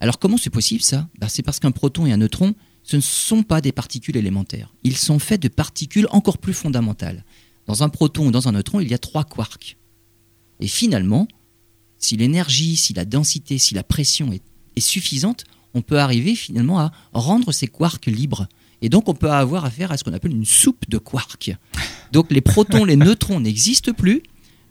Alors 0.00 0.18
comment 0.18 0.36
c'est 0.36 0.50
possible 0.50 0.82
ça? 0.82 1.08
Ben, 1.20 1.28
C'est 1.28 1.44
parce 1.44 1.60
qu'un 1.60 1.70
proton 1.70 2.04
et 2.04 2.12
un 2.12 2.16
neutron, 2.16 2.56
ce 2.82 2.96
ne 2.96 3.00
sont 3.00 3.44
pas 3.44 3.60
des 3.60 3.70
particules 3.70 4.16
élémentaires. 4.16 4.74
Ils 4.82 4.96
sont 4.96 5.20
faits 5.20 5.40
de 5.40 5.46
particules 5.46 6.08
encore 6.10 6.38
plus 6.38 6.52
fondamentales. 6.52 7.24
Dans 7.66 7.84
un 7.84 7.88
proton 7.88 8.26
ou 8.26 8.30
dans 8.32 8.48
un 8.48 8.52
neutron, 8.52 8.80
il 8.80 8.88
y 8.90 8.94
a 8.94 8.98
trois 8.98 9.22
quarks. 9.22 9.76
Et 10.58 10.66
finalement, 10.66 11.28
si 11.98 12.16
l'énergie, 12.16 12.76
si 12.76 12.92
la 12.92 13.04
densité, 13.04 13.58
si 13.58 13.74
la 13.74 13.84
pression 13.84 14.32
est, 14.32 14.42
est 14.74 14.80
suffisante, 14.80 15.44
on 15.74 15.82
peut 15.82 16.00
arriver 16.00 16.34
finalement 16.34 16.80
à 16.80 16.92
rendre 17.12 17.52
ces 17.52 17.68
quarks 17.68 18.06
libres. 18.06 18.48
Et 18.82 18.88
donc 18.88 19.08
on 19.08 19.14
peut 19.14 19.30
avoir 19.30 19.64
affaire 19.64 19.92
à 19.92 19.96
ce 19.96 20.04
qu'on 20.04 20.12
appelle 20.12 20.32
une 20.32 20.44
soupe 20.44 20.84
de 20.88 20.98
quarks. 20.98 21.56
Donc 22.12 22.30
les 22.30 22.40
protons, 22.40 22.84
les 22.84 22.96
neutrons 22.96 23.40
n'existent 23.40 23.92
plus. 23.92 24.22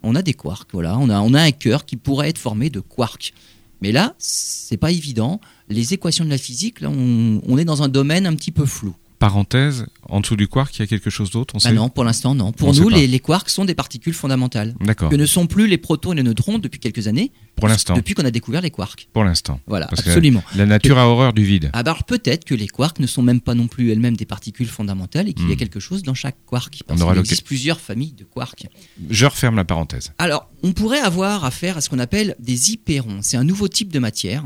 On 0.04 0.16
a 0.16 0.22
des 0.22 0.34
quarks, 0.34 0.70
voilà. 0.74 0.98
On 1.00 1.10
a, 1.10 1.42
un 1.42 1.52
cœur 1.52 1.86
qui 1.86 1.96
pourrait 1.96 2.30
être 2.30 2.38
formé 2.38 2.70
de 2.70 2.80
quarks. 2.80 3.34
Mais 3.82 3.92
là, 3.92 4.14
c'est 4.20 4.78
pas 4.78 4.92
évident. 4.92 5.42
Les 5.70 5.94
équations 5.94 6.26
de 6.26 6.30
la 6.30 6.38
physique, 6.38 6.82
là, 6.82 6.90
on 6.90 7.58
est 7.58 7.66
dans 7.66 7.82
un 7.82 7.90
domaine 7.90 8.28
un 8.28 8.36
petit 8.36 8.52
peu 8.52 8.66
flou 8.66 8.94
parenthèse, 9.22 9.86
en 10.10 10.20
dessous 10.20 10.36
du 10.36 10.48
quark, 10.48 10.76
il 10.76 10.80
y 10.80 10.84
a 10.84 10.88
quelque 10.88 11.12
chose 11.12 11.30
d'autre 11.30 11.56
bah 11.64 11.72
Non, 11.72 11.90
pour 11.90 12.04
l'instant, 12.04 12.34
non. 12.34 12.52
Pour 12.52 12.74
nous, 12.74 12.90
les, 12.90 13.20
quarks 13.20 13.52
sont 13.52 13.66
des 13.66 13.76
particules 13.76 14.16
fondamentales. 14.16 14.74
D'accord. 14.82 15.12
Que 15.12 15.16
ne 15.16 15.28
sont 15.28 15.46
plus 15.46 15.68
les 15.68 15.78
protons 15.78 16.14
et 16.14 16.16
les 16.16 16.24
neutrons 16.24 16.58
depuis 16.58 16.80
quelques 16.80 17.08
années. 17.08 17.32
Pour 17.56 17.68
l'instant. 17.68 17.94
Depuis 17.94 18.16
qu'on 18.16 18.26
a 18.26 18.32
découvert 18.32 18.62
les 18.62 18.72
quarks. 18.72 19.08
Pour 19.14 19.24
l'instant. 19.24 19.60
Voilà, 19.68 19.88
absolument. 19.92 20.44
La 20.56 20.66
nature 20.66 20.98
a 20.98 21.08
horreur 21.08 21.34
du 21.34 21.44
vide. 21.44 21.70
Ah 21.74 21.84
bah 21.84 21.92
alors 21.92 22.04
peut-être 22.04 22.46
que 22.46 22.56
les 22.56 22.68
quarks 22.68 23.00
ne 23.00 23.06
sont 23.06 23.22
même 23.22 23.42
pas 23.42 23.54
non 23.54 23.68
plus 23.68 23.92
elles-mêmes 23.92 24.18
des 24.18 24.26
particules 24.26 24.68
fondamentales 24.68 25.30
et 25.30 25.34
qu'il 25.34 25.48
y 25.48 25.52
a 25.52 25.54
hmm. 25.54 25.58
quelque 25.58 25.80
chose 25.80 26.02
dans 26.02 26.16
chaque 26.16 26.38
quark. 26.48 26.82
Parce 26.88 27.00
qu'il 27.00 27.20
existe 27.20 27.46
plusieurs 27.46 27.80
familles 27.80 28.14
de 28.14 28.24
quarks. 28.24 28.66
Je 29.08 29.26
referme 29.28 29.56
la 29.56 29.66
parenthèse. 29.66 30.14
Alors, 30.18 30.50
on 30.64 30.72
pourrait 30.72 31.00
avoir 31.00 31.46
affaire 31.46 31.78
à 31.78 31.82
ce 31.82 31.90
qu'on 31.90 32.00
appelle 32.00 32.36
des 32.40 32.72
hyperons. 32.72 33.20
C'est 33.22 33.38
un 33.38 33.44
nouveau 33.44 33.68
type 33.68 33.94
de 33.94 34.00
matière 34.00 34.44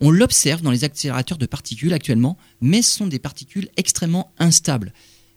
on 0.00 0.10
l'observe 0.10 0.62
dans 0.62 0.70
les 0.70 0.84
accélérateurs 0.84 1.38
de 1.38 1.46
particules 1.46 1.92
actuellement, 1.92 2.38
mais 2.60 2.82
ce 2.82 2.96
sont 2.96 3.06
des 3.06 3.18
particules 3.18 3.68
extrêmement 3.76 4.32
instables. 4.38 4.92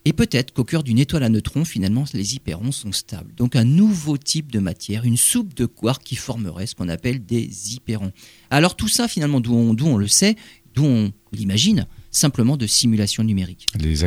Et 0.05 0.11
peut-être 0.11 0.53
qu'au 0.53 0.65
cœur 0.65 0.83
d'une 0.83 0.99
étoile 0.99 1.23
à 1.23 1.29
neutrons, 1.29 1.63
finalement, 1.63 2.03
les 2.13 2.35
hyperons 2.35 2.73
sont 2.73 2.91
stables. 2.91 3.33
Donc 3.35 3.55
un 3.55 3.63
nouveau 3.63 4.17
type 4.17 4.51
de 4.51 4.59
matière, 4.59 5.05
une 5.05 5.17
soupe 5.17 5.53
de 5.53 5.65
quarks 5.65 6.03
qui 6.03 6.15
formerait 6.15 6.67
ce 6.67 6.75
qu'on 6.75 6.89
appelle 6.89 7.25
des 7.25 7.73
hyperons. 7.73 8.11
Alors 8.49 8.75
tout 8.75 8.89
ça, 8.89 9.07
finalement, 9.07 9.39
d'où 9.39 9.53
on, 9.53 9.97
le 9.97 10.07
sait, 10.07 10.35
d'où 10.73 10.83
on 10.83 11.13
l'imagine, 11.31 11.87
simplement 12.11 12.57
de 12.57 12.67
simulation 12.67 13.23
numérique. 13.23 13.67
Les, 13.79 14.03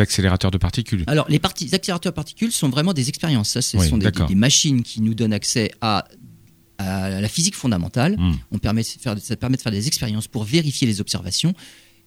accélérateurs 0.00 0.50
de 0.50 0.58
particules 0.58 1.04
Alors, 1.06 1.26
les, 1.28 1.40
accélérateurs 1.72 2.12
de 2.12 2.16
particules 2.16 2.50
sont 2.50 2.68
vraiment 2.68 2.92
des 2.92 3.08
expériences. 3.08 3.50
Ça, 3.50 3.62
ce 3.62 3.78
sont 3.78 3.98
des, 3.98 4.34
machines 4.34 4.82
qui 4.82 5.00
nous 5.00 5.14
donnent 5.14 5.32
accès 5.32 5.70
à 5.80 6.06
à 6.84 7.20
la 7.20 7.28
physique 7.28 7.54
fondamentale. 7.54 8.16
Hmm. 8.18 8.34
On 8.50 8.58
permet 8.58 8.82
de 8.82 8.86
faire, 8.86 9.16
ça 9.18 9.36
permet 9.36 9.56
de 9.56 9.62
faire 9.62 9.72
des 9.72 9.86
expériences 9.86 10.28
pour 10.28 10.44
vérifier 10.44 10.86
les 10.86 11.00
observations. 11.00 11.54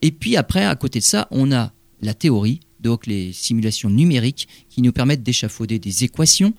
Et 0.02 0.12
puis 0.12 0.38
après, 0.38 0.66
à 0.66 0.76
côté 0.76 1.00
de 1.00 1.04
ça, 1.04 1.28
on 1.32 1.52
a 1.52 1.74
la 2.02 2.14
théorie, 2.14 2.60
donc 2.80 3.08
les 3.08 3.34
simulations 3.34 3.90
numériques 3.90 4.48
qui 4.70 4.82
nous 4.82 4.92
permettent 4.92 5.24
d'échafauder 5.24 5.80
des 5.80 6.04
équations 6.04 6.54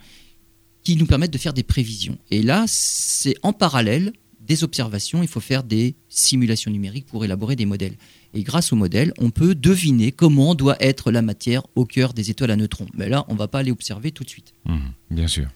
qui 0.85 0.97
nous 0.97 1.07
permettent 1.07 1.33
de 1.33 1.39
faire 1.39 1.53
des 1.53 1.63
prévisions. 1.63 2.19
Et 2.31 2.43
là, 2.43 2.65
c'est 2.67 3.35
en 3.43 3.53
parallèle 3.53 4.13
des 4.41 4.65
observations, 4.65 5.23
il 5.23 5.29
faut 5.29 5.41
faire 5.41 5.63
des 5.63 5.95
simulations 6.09 6.71
numériques 6.71 7.05
pour 7.05 7.25
élaborer 7.25 7.55
des 7.55 7.67
modèles. 7.67 7.97
Et 8.33 8.43
grâce 8.43 8.73
aux 8.73 8.77
modèles, 8.77 9.13
on 9.19 9.31
peut 9.31 9.55
deviner 9.55 10.11
comment 10.11 10.55
doit 10.55 10.77
être 10.81 11.11
la 11.11 11.21
matière 11.21 11.63
au 11.75 11.85
cœur 11.85 12.15
des 12.15 12.31
étoiles 12.31 12.53
à 12.53 12.57
neutrons. 12.57 12.87
Mais 12.95 13.11
là, 13.11 13.27
on 13.29 13.35
ne 13.35 13.39
va 13.39 13.49
pas 13.49 13.63
les 13.63 13.71
observer 13.71 14.11
tout 14.11 14.25
de 14.25 14.31
suite. 14.31 14.55
Hmm, 14.65 14.79
bien 15.11 15.29
sûr. 15.29 15.49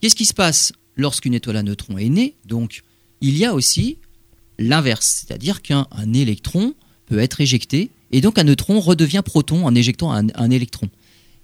Qu'est-ce 0.00 0.16
qui 0.16 0.24
se 0.24 0.32
passe 0.32 0.72
lorsqu'une 0.96 1.34
étoile 1.34 1.56
à 1.56 1.62
neutrons 1.62 1.98
est 1.98 2.08
née, 2.08 2.36
donc 2.46 2.82
il 3.20 3.36
y 3.36 3.44
a 3.44 3.54
aussi 3.54 3.98
l'inverse, 4.58 5.24
c'est-à-dire 5.26 5.62
qu'un 5.62 5.86
électron 6.12 6.74
peut 7.06 7.18
être 7.18 7.40
éjecté, 7.40 7.90
et 8.10 8.20
donc 8.20 8.38
un 8.38 8.44
neutron 8.44 8.80
redevient 8.80 9.22
proton 9.24 9.66
en 9.66 9.74
éjectant 9.74 10.12
un, 10.12 10.50
électron. 10.50 10.88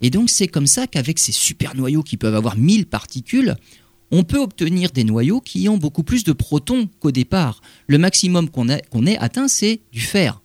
Et 0.01 0.11
donc 0.11 0.31
c'est 0.31 0.49
comme 0.49 0.67
ça 0.67 0.87
qu'avec 0.87 1.19
ces 1.19 1.33
super 1.33 1.75
noyaux 1.75 2.03
qui 2.03 2.17
peuvent 2.17 2.35
avoir 2.35 2.57
1000 2.57 2.87
particules, 2.87 3.57
on 4.11 4.23
peut 4.23 4.39
obtenir 4.39 4.91
des 4.91 5.05
noyaux 5.05 5.41
qui 5.41 5.69
ont 5.69 5.77
beaucoup 5.77 6.03
plus 6.03 6.25
de 6.25 6.33
protons 6.33 6.89
qu'au 7.01 7.11
départ. 7.11 7.61
Le 7.87 7.99
maximum 7.99 8.49
qu'on 8.49 8.69
ait 8.69 9.19
atteint, 9.19 9.49
c'est 9.49 9.81
du 9.93 10.01
fer. 10.01 10.41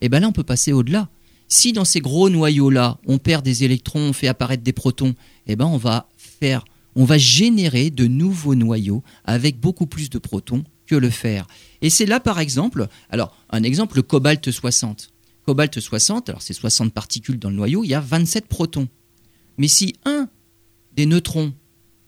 Et 0.00 0.08
bien 0.08 0.20
là, 0.20 0.28
on 0.28 0.32
peut 0.32 0.44
passer 0.44 0.72
au-delà. 0.72 1.08
Si 1.48 1.72
dans 1.72 1.84
ces 1.84 2.00
gros 2.00 2.28
noyaux-là, 2.28 2.98
on 3.06 3.18
perd 3.18 3.44
des 3.44 3.64
électrons, 3.64 4.10
on 4.10 4.12
fait 4.12 4.28
apparaître 4.28 4.62
des 4.62 4.72
protons, 4.72 5.14
et 5.46 5.56
ben 5.56 5.64
on 5.64 5.78
va 5.78 6.08
faire 6.16 6.64
on 6.98 7.04
va 7.04 7.16
générer 7.16 7.90
de 7.90 8.08
nouveaux 8.08 8.56
noyaux 8.56 9.04
avec 9.24 9.60
beaucoup 9.60 9.86
plus 9.86 10.10
de 10.10 10.18
protons 10.18 10.64
que 10.84 10.96
le 10.96 11.10
fer. 11.10 11.46
Et 11.80 11.90
c'est 11.90 12.06
là, 12.06 12.18
par 12.18 12.40
exemple, 12.40 12.88
alors 13.08 13.36
un 13.50 13.62
exemple, 13.62 13.94
le 13.94 14.02
cobalt 14.02 14.50
60. 14.50 15.12
Cobalt 15.46 15.78
60, 15.78 16.28
alors 16.28 16.42
c'est 16.42 16.54
60 16.54 16.92
particules 16.92 17.38
dans 17.38 17.50
le 17.50 17.54
noyau, 17.54 17.84
il 17.84 17.90
y 17.90 17.94
a 17.94 18.00
27 18.00 18.48
protons. 18.48 18.88
Mais 19.58 19.68
si 19.68 19.94
un 20.04 20.28
des 20.96 21.06
neutrons 21.06 21.54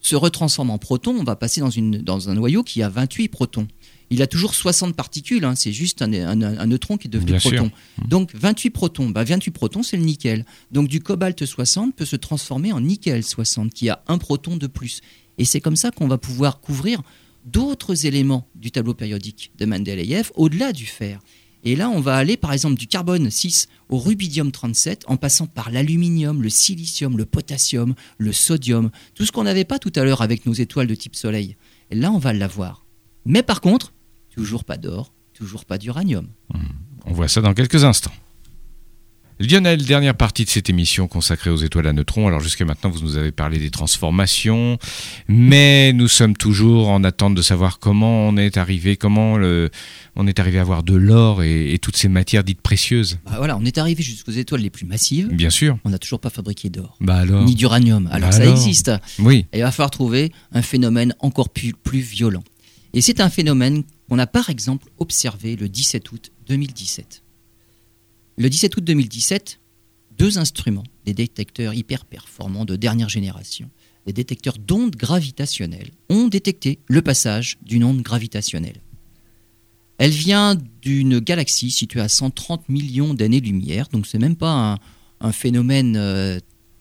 se 0.00 0.16
retransforme 0.16 0.70
en 0.70 0.78
proton, 0.78 1.16
on 1.16 1.22
va 1.22 1.36
passer 1.36 1.60
dans, 1.60 2.28
un 2.28 2.34
noyau 2.34 2.64
qui 2.64 2.82
a 2.82 2.88
28 2.88 3.28
protons 3.28 3.68
il 4.10 4.22
a 4.22 4.26
toujours 4.26 4.54
60 4.54 4.94
particules, 4.96 5.44
hein. 5.44 5.54
c'est 5.54 5.72
juste 5.72 6.02
un, 6.02 6.34
neutron 6.66 6.96
qui 6.96 7.06
est 7.06 7.10
devenu 7.10 7.38
proton. 7.38 7.70
Donc 8.08 8.32
28 8.34 8.70
protons, 8.70 9.08
bah 9.08 9.22
28 9.22 9.50
protons 9.52 9.82
c'est 9.82 9.96
le 9.96 10.02
nickel. 10.02 10.44
Donc 10.72 10.88
du 10.88 11.00
cobalt 11.00 11.44
60 11.44 11.94
peut 11.94 12.04
se 12.04 12.16
transformer 12.16 12.72
en 12.72 12.80
nickel 12.80 13.22
60 13.22 13.72
qui 13.72 13.88
a 13.88 14.02
un 14.08 14.18
proton 14.18 14.56
de 14.56 14.66
plus. 14.66 15.00
Et 15.38 15.44
c'est 15.44 15.60
comme 15.60 15.76
ça 15.76 15.92
qu'on 15.92 16.08
va 16.08 16.18
pouvoir 16.18 16.60
couvrir 16.60 17.02
d'autres 17.46 18.04
éléments 18.04 18.48
du 18.56 18.70
tableau 18.70 18.94
périodique 18.94 19.52
de 19.58 19.64
Mendeleïev 19.64 20.30
au-delà 20.34 20.72
du 20.72 20.86
fer. 20.86 21.20
Et 21.62 21.76
là, 21.76 21.90
on 21.90 22.00
va 22.00 22.16
aller 22.16 22.36
par 22.36 22.52
exemple 22.52 22.76
du 22.76 22.86
carbone 22.86 23.30
6 23.30 23.68
au 23.90 23.98
rubidium 23.98 24.50
37 24.50 25.04
en 25.06 25.16
passant 25.16 25.46
par 25.46 25.70
l'aluminium, 25.70 26.42
le 26.42 26.48
silicium, 26.48 27.16
le 27.16 27.26
potassium, 27.26 27.94
le 28.18 28.32
sodium, 28.32 28.90
tout 29.14 29.26
ce 29.26 29.32
qu'on 29.32 29.44
n'avait 29.44 29.64
pas 29.64 29.78
tout 29.78 29.92
à 29.94 30.04
l'heure 30.04 30.22
avec 30.22 30.46
nos 30.46 30.54
étoiles 30.54 30.86
de 30.86 30.94
type 30.94 31.14
Soleil. 31.14 31.56
Et 31.90 31.96
là, 31.96 32.10
on 32.12 32.18
va 32.18 32.32
l'avoir. 32.32 32.86
Mais 33.26 33.42
par 33.42 33.60
contre, 33.60 33.92
Toujours 34.40 34.64
pas 34.64 34.78
d'or, 34.78 35.12
toujours 35.34 35.66
pas 35.66 35.76
d'uranium. 35.76 36.26
Hmm. 36.54 36.60
On 37.04 37.12
voit 37.12 37.28
ça 37.28 37.42
dans 37.42 37.52
quelques 37.52 37.84
instants. 37.84 38.14
Lionel, 39.38 39.84
dernière 39.84 40.14
partie 40.14 40.46
de 40.46 40.48
cette 40.48 40.70
émission 40.70 41.08
consacrée 41.08 41.50
aux 41.50 41.58
étoiles 41.58 41.88
à 41.88 41.92
neutrons. 41.92 42.26
Alors 42.26 42.40
jusqu'à 42.40 42.64
maintenant, 42.64 42.88
vous 42.88 43.00
nous 43.00 43.18
avez 43.18 43.32
parlé 43.32 43.58
des 43.58 43.68
transformations, 43.68 44.78
mais 45.28 45.92
nous 45.92 46.08
sommes 46.08 46.34
toujours 46.34 46.88
en 46.88 47.04
attente 47.04 47.34
de 47.34 47.42
savoir 47.42 47.80
comment 47.80 48.28
on 48.28 48.38
est 48.38 48.56
arrivé, 48.56 48.96
comment 48.96 49.34
on 50.16 50.26
est 50.26 50.40
arrivé 50.40 50.56
à 50.56 50.62
avoir 50.62 50.84
de 50.84 50.94
l'or 50.94 51.42
et, 51.42 51.78
toutes 51.82 51.98
ces 51.98 52.08
matières 52.08 52.42
dites 52.42 52.62
précieuses. 52.62 53.18
Bah 53.26 53.34
voilà, 53.36 53.58
on 53.58 53.64
est 53.66 53.76
arrivé 53.76 54.02
jusqu'aux 54.02 54.32
étoiles 54.32 54.62
les 54.62 54.70
plus 54.70 54.86
massives. 54.86 55.28
Bien 55.28 55.50
sûr. 55.50 55.76
On 55.84 55.90
n'a 55.90 55.98
toujours 55.98 56.20
pas 56.20 56.30
fabriqué 56.30 56.70
d'or. 56.70 56.96
Bah 57.02 57.26
Ni 57.26 57.54
d'uranium. 57.54 58.08
Alors 58.10 58.30
bah 58.30 58.36
ça 58.36 58.46
existe. 58.46 58.90
Oui. 59.18 59.44
Et 59.52 59.58
il 59.58 59.62
va 59.62 59.70
falloir 59.70 59.90
trouver 59.90 60.32
un 60.52 60.62
phénomène 60.62 61.14
encore 61.20 61.50
plus, 61.50 61.74
plus 61.74 62.00
violent. 62.00 62.42
Et 62.94 63.02
c'est 63.02 63.20
un 63.20 63.28
phénomène 63.28 63.84
qu'on 64.10 64.18
a 64.18 64.26
par 64.26 64.50
exemple 64.50 64.88
observé 64.98 65.54
le 65.54 65.68
17 65.68 66.10
août 66.10 66.32
2017. 66.48 67.22
Le 68.38 68.50
17 68.50 68.76
août 68.76 68.84
2017, 68.84 69.60
deux 70.18 70.38
instruments, 70.38 70.82
des 71.04 71.14
détecteurs 71.14 71.74
hyper 71.74 72.04
performants 72.04 72.64
de 72.64 72.74
dernière 72.74 73.08
génération, 73.08 73.70
des 74.06 74.12
détecteurs 74.12 74.58
d'ondes 74.58 74.96
gravitationnelles, 74.96 75.92
ont 76.08 76.26
détecté 76.26 76.80
le 76.88 77.02
passage 77.02 77.58
d'une 77.62 77.84
onde 77.84 78.02
gravitationnelle. 78.02 78.80
Elle 79.98 80.10
vient 80.10 80.56
d'une 80.82 81.20
galaxie 81.20 81.70
située 81.70 82.00
à 82.00 82.08
130 82.08 82.68
millions 82.68 83.14
d'années-lumière, 83.14 83.86
donc 83.92 84.08
c'est 84.08 84.18
même 84.18 84.36
pas 84.36 84.80
un, 85.20 85.32
phénomène 85.32 85.96
euh, 85.96 86.40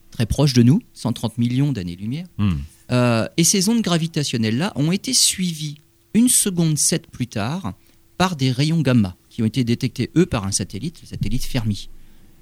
très 0.09 0.25
proche 0.25 0.53
de 0.53 0.63
nous, 0.63 0.81
130 0.93 1.37
millions 1.37 1.73
d'années-lumière. 1.73 2.25
Hmm. 2.39 2.53
Euh, 2.91 3.27
et 3.37 3.43
ces 3.43 3.69
ondes 3.69 3.83
gravitationnelles-là 3.83 4.73
ont 4.75 4.91
été 4.91 5.13
suivies 5.13 5.77
une 6.13 6.29
seconde 6.29 6.77
7 6.77 7.07
plus 7.07 7.27
tard 7.27 7.73
par 8.17 8.35
des 8.35 8.51
rayons 8.51 8.81
gamma 8.81 9.15
qui 9.29 9.41
ont 9.41 9.45
été 9.45 9.63
détectés, 9.63 10.11
eux, 10.15 10.25
par 10.25 10.45
un 10.45 10.51
satellite, 10.51 11.01
le 11.01 11.07
satellite 11.07 11.45
Fermi. 11.45 11.89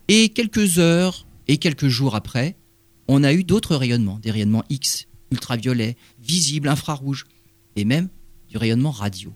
Et 0.08 0.30
quelques 0.30 0.80
heures 0.80 1.28
et 1.48 1.58
quelques 1.58 1.88
jours 1.88 2.16
après, 2.16 2.58
on 3.08 3.24
a 3.24 3.34
eu 3.34 3.44
d'autres 3.44 3.76
rayonnements, 3.76 4.20
des 4.20 4.32
rayonnements 4.32 4.64
X, 4.70 5.08
ultraviolets, 5.32 5.98
visibles, 6.20 6.70
infrarouges, 6.70 7.26
et 7.76 7.86
même 7.86 8.10
du 8.50 8.58
rayonnement 8.58 8.92
radio. 8.92 9.34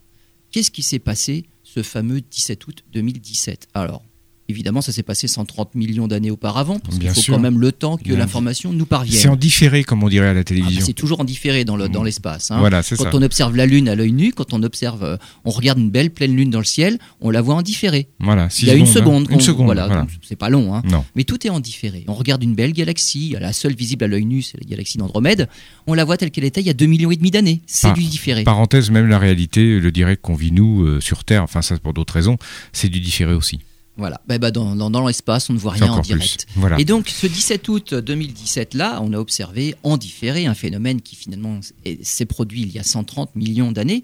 Qu'est-ce 0.52 0.72
qui 0.72 0.84
s'est 0.84 1.00
passé 1.00 1.46
ce 1.64 1.84
fameux 1.84 2.22
17 2.22 2.68
août 2.68 2.84
2017 2.92 3.68
Alors, 3.74 4.04
Évidemment, 4.52 4.82
ça 4.82 4.92
s'est 4.92 5.02
passé 5.02 5.30
130 5.30 5.76
millions 5.76 6.10
d'années 6.10 6.30
auparavant, 6.30 6.80
parce 6.80 7.00
qu'il 7.00 7.10
faut 7.10 7.32
quand 7.32 7.40
même 7.40 7.60
le 7.60 7.72
temps 7.72 7.96
que 7.96 8.14
l'information 8.14 8.74
nous 8.74 8.86
parvienne. 8.86 9.18
C'est 9.18 9.30
en 9.30 9.38
différé, 9.38 9.86
comme 9.86 10.04
on 10.04 10.10
dirait 10.10 10.28
à 10.28 10.34
la 10.34 10.42
ah, 10.42 10.44
télévision. 10.44 10.86
c'est 10.86 10.92
toujours 10.92 11.22
en 11.22 11.24
différé 11.24 11.64
dans 11.64 12.04
l'espace. 12.04 12.52
Hein. 12.52 12.60
Voilà, 12.60 12.82
quand 12.84 13.16
on 13.16 13.22
observe 13.22 13.56
la 13.56 13.66
Lune 13.66 13.88
à 13.88 13.96
l'œil 13.96 14.12
nu, 14.12 14.34
quand 14.34 14.54
on 14.54 14.62
observe, 14.62 15.04
euh, 15.04 15.18
on 15.46 15.52
regarde 15.52 15.80
une 15.80 15.90
belle 15.90 16.12
pleine 16.12 16.36
Lune 16.36 16.50
dans 16.50 16.60
le 16.60 16.66
ciel, 16.66 17.00
on 17.22 17.30
la 17.30 17.42
voit 17.42 17.56
en 17.56 17.62
différé. 17.62 18.10
Voilà, 18.20 18.50
Il 18.60 18.68
y 18.68 18.72
a 18.72 18.76
une 18.76 18.86
seconde. 18.86 19.28
Une 19.30 19.40
seconde. 19.40 19.68
Voilà, 19.68 20.06
c'est 20.22 20.36
pas 20.36 20.50
long. 20.50 20.76
Hein. 20.76 20.82
Non. 20.86 21.06
Mais 21.16 21.24
tout 21.24 21.48
est 21.48 21.50
en 21.50 21.62
différé. 21.62 22.04
On 22.10 22.14
regarde 22.14 22.44
une 22.44 22.56
belle 22.56 22.74
galaxie, 22.74 23.36
la 23.40 23.54
seule 23.54 23.74
visible 23.74 24.04
à 24.04 24.08
l'œil 24.08 24.26
nu, 24.26 24.42
c'est 24.42 24.60
la 24.60 24.70
galaxie 24.70 24.98
d'Andromède. 24.98 25.48
On 25.88 25.94
la 25.94 26.04
voit 26.04 26.18
telle 26.18 26.32
qu'elle 26.32 26.44
était 26.44 26.62
il 26.62 26.68
y 26.68 26.70
a 26.70 26.74
2 26.74 26.86
millions 26.86 27.12
et 27.12 27.16
demi 27.16 27.32
d'années. 27.32 27.62
C'est 27.68 27.94
du 27.94 28.04
différé. 28.04 28.44
Parenthèse, 28.44 28.92
même 28.92 29.08
la 29.08 29.20
réalité, 29.20 29.80
le 29.80 29.92
direct 29.92 30.22
qu'on 30.22 30.36
vit 30.36 30.52
nous 30.52 30.84
euh, 30.84 31.00
sur 31.00 31.24
Terre, 31.24 31.44
enfin 31.44 31.62
ça 31.62 31.78
pour 31.78 31.94
d'autres 31.94 32.14
raisons, 32.14 32.38
c'est 32.74 32.90
du 32.90 33.00
différé 33.00 33.34
aussi. 33.34 33.60
Voilà, 33.98 34.22
bah, 34.26 34.38
bah, 34.38 34.52
dans, 34.52 34.76
dans, 34.76 35.08
l'espace, 35.08 35.50
on 35.50 35.54
ne 35.54 35.60
voit 35.60 35.74
rien 35.74 35.92
en 35.92 36.00
direct. 36.00 36.48
Et 36.78 36.86
donc, 36.86 37.10
ce 37.10 37.28
17 37.28 37.68
août 37.68 37.94
2017-là, 37.94 39.00
on 39.04 39.14
a 39.14 39.18
observé 39.18 39.76
en 39.84 39.98
différé 39.98 40.46
un 40.46 40.54
phénomène 40.54 41.02
qui 41.02 41.16
finalement 41.16 41.60
s'est 42.02 42.26
produit 42.26 42.62
il 42.62 42.72
y 42.72 42.80
a 42.80 42.84
130 42.84 43.36
millions 43.36 43.72
d'années. 43.72 44.04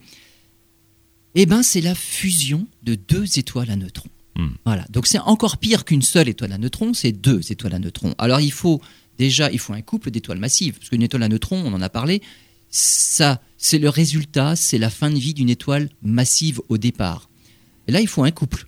Eh 1.36 1.46
ben, 1.46 1.64
c'est 1.64 1.82
la 1.82 1.96
fusion 1.96 2.68
de 2.84 2.96
deux 2.96 3.40
étoiles 3.40 3.72
à 3.72 3.76
neutrons. 3.76 4.10
Hmm. 4.36 4.50
Voilà. 4.66 4.86
Donc 4.90 5.08
c'est 5.08 5.20
encore 5.20 5.58
pire 5.58 5.86
qu'une 5.86 6.02
seule 6.02 6.30
étoile 6.30 6.52
à 6.52 6.58
neutrons, 6.58 6.94
c'est 6.94 7.12
deux 7.12 7.52
étoiles 7.52 7.74
à 7.74 7.80
neutrons. 7.80 8.14
Alors 8.18 8.40
il 8.40 8.52
faut 8.52 8.82
déjà, 9.18 9.52
il 9.52 9.60
faut 9.60 9.74
un 9.74 9.82
couple 9.82 10.12
d'étoiles 10.12 10.38
massives, 10.38 10.78
parce 10.78 10.90
qu'une 10.90 11.02
étoile 11.02 11.24
à 11.24 11.30
neutrons, 11.30 11.62
on 11.66 11.74
en 11.74 11.82
a 11.82 11.90
parlé, 11.90 12.22
ça, 12.70 13.42
c'est 13.58 13.80
le 13.80 13.90
résultat, 13.90 14.56
c'est 14.56 14.78
la 14.78 14.90
fin 14.90 15.10
de 15.10 15.18
vie 15.18 15.34
d'une 15.34 15.50
étoile 15.50 15.90
massive 16.04 16.62
au 16.70 16.78
départ. 16.78 17.30
Et 17.88 17.92
là, 17.92 18.02
il 18.02 18.08
faut 18.08 18.24
un 18.24 18.32
couple. 18.32 18.67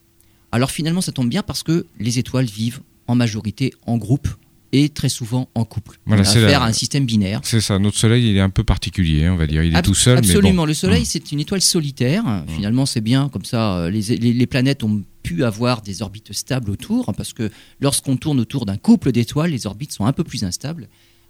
Alors 0.52 0.72
finalement, 0.72 1.02
ça 1.02 1.12
tombe 1.12 1.30
bien 1.30 1.43
parce 1.43 1.64
que 1.64 1.86
les 2.00 2.20
étoiles 2.20 2.45
vivent 2.45 2.82
en 3.08 3.16
majorité 3.16 3.74
en 3.86 3.97
groupe 3.97 4.28
et 4.72 4.89
très 4.89 5.10
souvent 5.10 5.50
en 5.56 5.66
couple. 5.66 6.00
Voilà, 6.06 6.24
faire 6.24 6.64
un 6.64 6.74
système 6.74 7.06
binaire. 7.06 7.41
C'est 7.43 7.62
ça. 7.62 7.80
Notre 7.80 7.97
Soleil, 7.97 8.30
il 8.30 8.38
est 8.38 8.41
un 8.41 8.50
peu 8.50 8.64
particulier, 8.64 9.28
on 9.30 9.36
va 9.36 9.47
dire. 9.47 9.64
Il 9.64 9.76
est 9.76 9.82
tout 9.82 9.95
seul. 9.95 10.18
Absolument. 10.18 10.66
Le 10.66 10.74
Soleil, 10.74 11.04
mmh. 11.04 11.06
c'est 11.06 11.32
une 11.32 11.39
étoile 11.39 11.62
solitaire. 11.62 12.24
Mmh. 12.24 12.43
Finalement, 12.56 12.86
c'est 12.86 13.02
bien 13.02 13.30
comme 13.30 13.45
ça. 13.45 13.78
Euh, 13.78 13.89
les, 13.89 14.02
les, 14.18 14.47
planètes 14.47 14.84
ont 14.84 15.04
pu 15.24 15.43
avoir 15.43 15.82
des 15.82 16.02
orbites 16.02 16.34
stables 16.34 16.70
autour, 16.70 17.12
parce 17.18 17.34
que 17.34 17.50
lorsqu'on 17.82 18.18
tourne 18.18 18.39
autour 18.39 18.66
d'un 18.66 18.78
couple 18.78 19.12
d'étoiles, 19.12 19.52
les 19.52 19.66
orbites 19.66 19.91
sont 19.91 20.06
un 20.06 20.14
peu 20.14 20.24
plus 20.24 20.43
instables. 20.43 20.88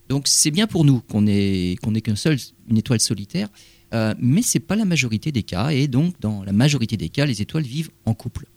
Donc 0.09 0.27
c'est 0.27 0.51
bien 0.51 0.67
pour 0.67 0.85
nous 0.85 1.01
qu'on 1.01 1.27
ait 1.27 1.75
qu'on 1.81 1.93
qu'une 1.93 2.15
seule 2.15 2.37
une 2.67 2.77
étoile 2.77 2.99
solitaire, 2.99 3.47
euh, 3.93 4.13
mais 4.19 4.41
c'est 4.41 4.59
pas 4.59 4.75
la 4.75 4.85
majorité 4.85 5.31
des 5.31 5.43
cas. 5.43 5.69
Et 5.69 5.87
donc 5.87 6.19
dans 6.19 6.43
la 6.43 6.51
majorité 6.51 6.97
des 6.97 7.09
cas, 7.09 7.25
les 7.25 7.41
étoiles 7.41 7.63
vivent 7.63 7.91
en 8.05 8.15
couple. 8.15 8.47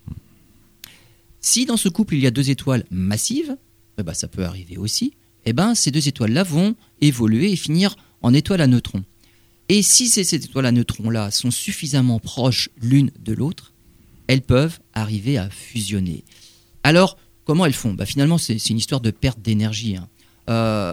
Si 1.43 1.67
dans 1.67 1.77
ce 1.77 1.89
couple 1.89 2.15
il 2.15 2.23
y 2.23 2.27
a 2.27 2.31
deux 2.31 2.51
étoiles 2.51 2.85
massives, 2.91 3.57
eh 3.99 4.03
ben, 4.03 4.15
ça 4.15 4.29
peut 4.29 4.45
arriver 4.45 4.79
aussi, 4.79 5.13
eh 5.45 5.53
ben, 5.53 5.75
ces 5.75 5.91
deux 5.91 6.07
étoiles-là 6.09 6.45
vont 6.45 6.77
évoluer 7.01 7.53
et 7.53 7.57
finir 7.57 7.97
en 8.23 8.33
étoiles 8.33 8.61
à 8.61 8.67
neutrons. 8.69 9.05
Et 9.69 9.83
si 9.83 10.09
ces, 10.09 10.35
étoiles 10.35 10.67
à 10.67 10.73
neutrons-là 10.73 11.31
sont 11.31 11.51
suffisamment 11.51 12.21
proches 12.21 12.71
l'une 12.81 13.11
de 13.19 13.33
l'autre, 13.33 13.73
elles 14.29 14.43
peuvent 14.43 14.79
arriver 14.93 15.37
à 15.39 15.51
fusionner. 15.51 16.25
Alors, 16.85 17.19
comment 17.45 17.67
elles 17.67 17.73
font? 17.73 17.95
Bah, 17.95 18.07
Finalement, 18.07 18.39
c'est 18.39 18.71
une 18.71 18.77
histoire 18.77 19.01
de 19.01 19.11
perte 19.11 19.41
d'énergie. 19.41 19.97
Hein. 19.97 20.09
Euh, 20.49 20.93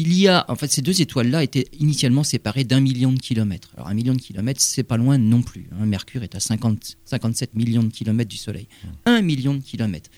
il 0.00 0.16
y 0.16 0.28
a, 0.28 0.44
en 0.48 0.54
fait, 0.54 0.70
ces 0.70 0.80
deux 0.80 1.00
étoiles-là 1.00 1.42
étaient 1.42 1.66
initialement 1.80 2.22
séparées 2.22 2.62
d'un 2.62 2.78
million 2.78 3.12
de 3.12 3.18
kilomètres. 3.18 3.70
Alors, 3.76 3.88
un 3.88 3.94
million 3.94 4.14
de 4.14 4.20
kilomètres, 4.20 4.60
c'est 4.60 4.84
pas 4.84 4.96
loin 4.96 5.18
non 5.18 5.42
plus. 5.42 5.68
Hein. 5.72 5.86
Mercure 5.86 6.22
est 6.22 6.36
à 6.36 6.40
50, 6.40 6.96
57 7.04 7.54
millions 7.54 7.82
de 7.82 7.92
kilomètres 7.92 8.30
du 8.30 8.36
Soleil. 8.36 8.68
Un 9.06 9.22
million 9.22 9.54
de 9.54 9.62
kilomètres 9.62 10.10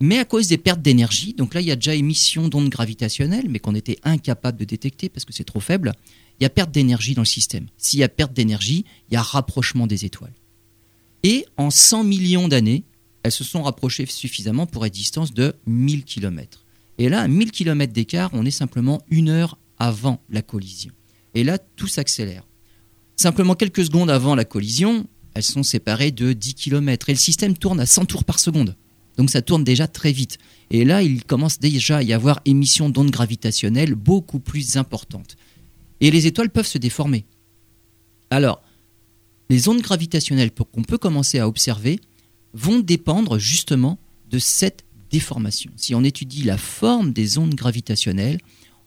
mais 0.00 0.18
à 0.18 0.24
cause 0.24 0.48
des 0.48 0.58
pertes 0.58 0.82
d'énergie, 0.82 1.34
donc 1.34 1.54
là 1.54 1.60
il 1.60 1.66
y 1.66 1.70
a 1.70 1.76
déjà 1.76 1.94
émission 1.94 2.48
d'ondes 2.48 2.68
gravitationnelles, 2.68 3.48
mais 3.48 3.58
qu'on 3.58 3.74
était 3.74 3.98
incapable 4.02 4.58
de 4.58 4.64
détecter 4.64 5.08
parce 5.08 5.24
que 5.24 5.32
c'est 5.32 5.44
trop 5.44 5.60
faible, 5.60 5.92
il 6.38 6.42
y 6.42 6.46
a 6.46 6.50
perte 6.50 6.72
d'énergie 6.72 7.14
dans 7.14 7.22
le 7.22 7.26
système. 7.26 7.66
S'il 7.78 8.00
y 8.00 8.02
a 8.02 8.08
perte 8.08 8.32
d'énergie, 8.32 8.84
il 9.08 9.14
y 9.14 9.16
a 9.16 9.22
rapprochement 9.22 9.86
des 9.86 10.04
étoiles. 10.04 10.34
Et 11.22 11.46
en 11.56 11.70
100 11.70 12.04
millions 12.04 12.48
d'années, 12.48 12.84
elles 13.22 13.32
se 13.32 13.44
sont 13.44 13.62
rapprochées 13.62 14.04
suffisamment 14.06 14.66
pour 14.66 14.84
être 14.84 14.92
distance 14.92 15.32
de 15.32 15.54
1000 15.66 16.04
km. 16.04 16.63
Et 16.98 17.08
là, 17.08 17.20
à 17.22 17.28
1000 17.28 17.50
km 17.50 17.92
d'écart, 17.92 18.30
on 18.32 18.44
est 18.44 18.50
simplement 18.50 19.02
une 19.10 19.28
heure 19.28 19.58
avant 19.78 20.22
la 20.28 20.42
collision. 20.42 20.92
Et 21.34 21.44
là, 21.44 21.58
tout 21.58 21.88
s'accélère. 21.88 22.46
Simplement 23.16 23.54
quelques 23.54 23.84
secondes 23.84 24.10
avant 24.10 24.34
la 24.34 24.44
collision, 24.44 25.06
elles 25.34 25.42
sont 25.42 25.62
séparées 25.62 26.12
de 26.12 26.32
10 26.32 26.54
km. 26.54 27.08
Et 27.08 27.12
le 27.12 27.18
système 27.18 27.56
tourne 27.56 27.80
à 27.80 27.86
100 27.86 28.06
tours 28.06 28.24
par 28.24 28.38
seconde. 28.38 28.76
Donc 29.16 29.30
ça 29.30 29.42
tourne 29.42 29.64
déjà 29.64 29.86
très 29.86 30.12
vite. 30.12 30.38
Et 30.70 30.84
là, 30.84 31.02
il 31.02 31.24
commence 31.24 31.58
déjà 31.58 31.98
à 31.98 32.02
y 32.02 32.12
avoir 32.12 32.40
émission 32.44 32.88
d'ondes 32.88 33.10
gravitationnelles 33.10 33.94
beaucoup 33.94 34.40
plus 34.40 34.76
importantes. 34.76 35.36
Et 36.00 36.10
les 36.10 36.26
étoiles 36.26 36.50
peuvent 36.50 36.66
se 36.66 36.78
déformer. 36.78 37.24
Alors, 38.30 38.62
les 39.50 39.68
ondes 39.68 39.82
gravitationnelles 39.82 40.50
qu'on 40.52 40.82
peut 40.82 40.98
commencer 40.98 41.38
à 41.38 41.46
observer 41.46 42.00
vont 42.52 42.80
dépendre 42.80 43.38
justement 43.38 43.98
de 44.30 44.38
cette 44.38 44.83
déformation. 45.14 45.70
Si 45.76 45.94
on 45.94 46.02
étudie 46.02 46.42
la 46.42 46.58
forme 46.58 47.12
des 47.12 47.38
ondes 47.38 47.54
gravitationnelles, 47.54 48.38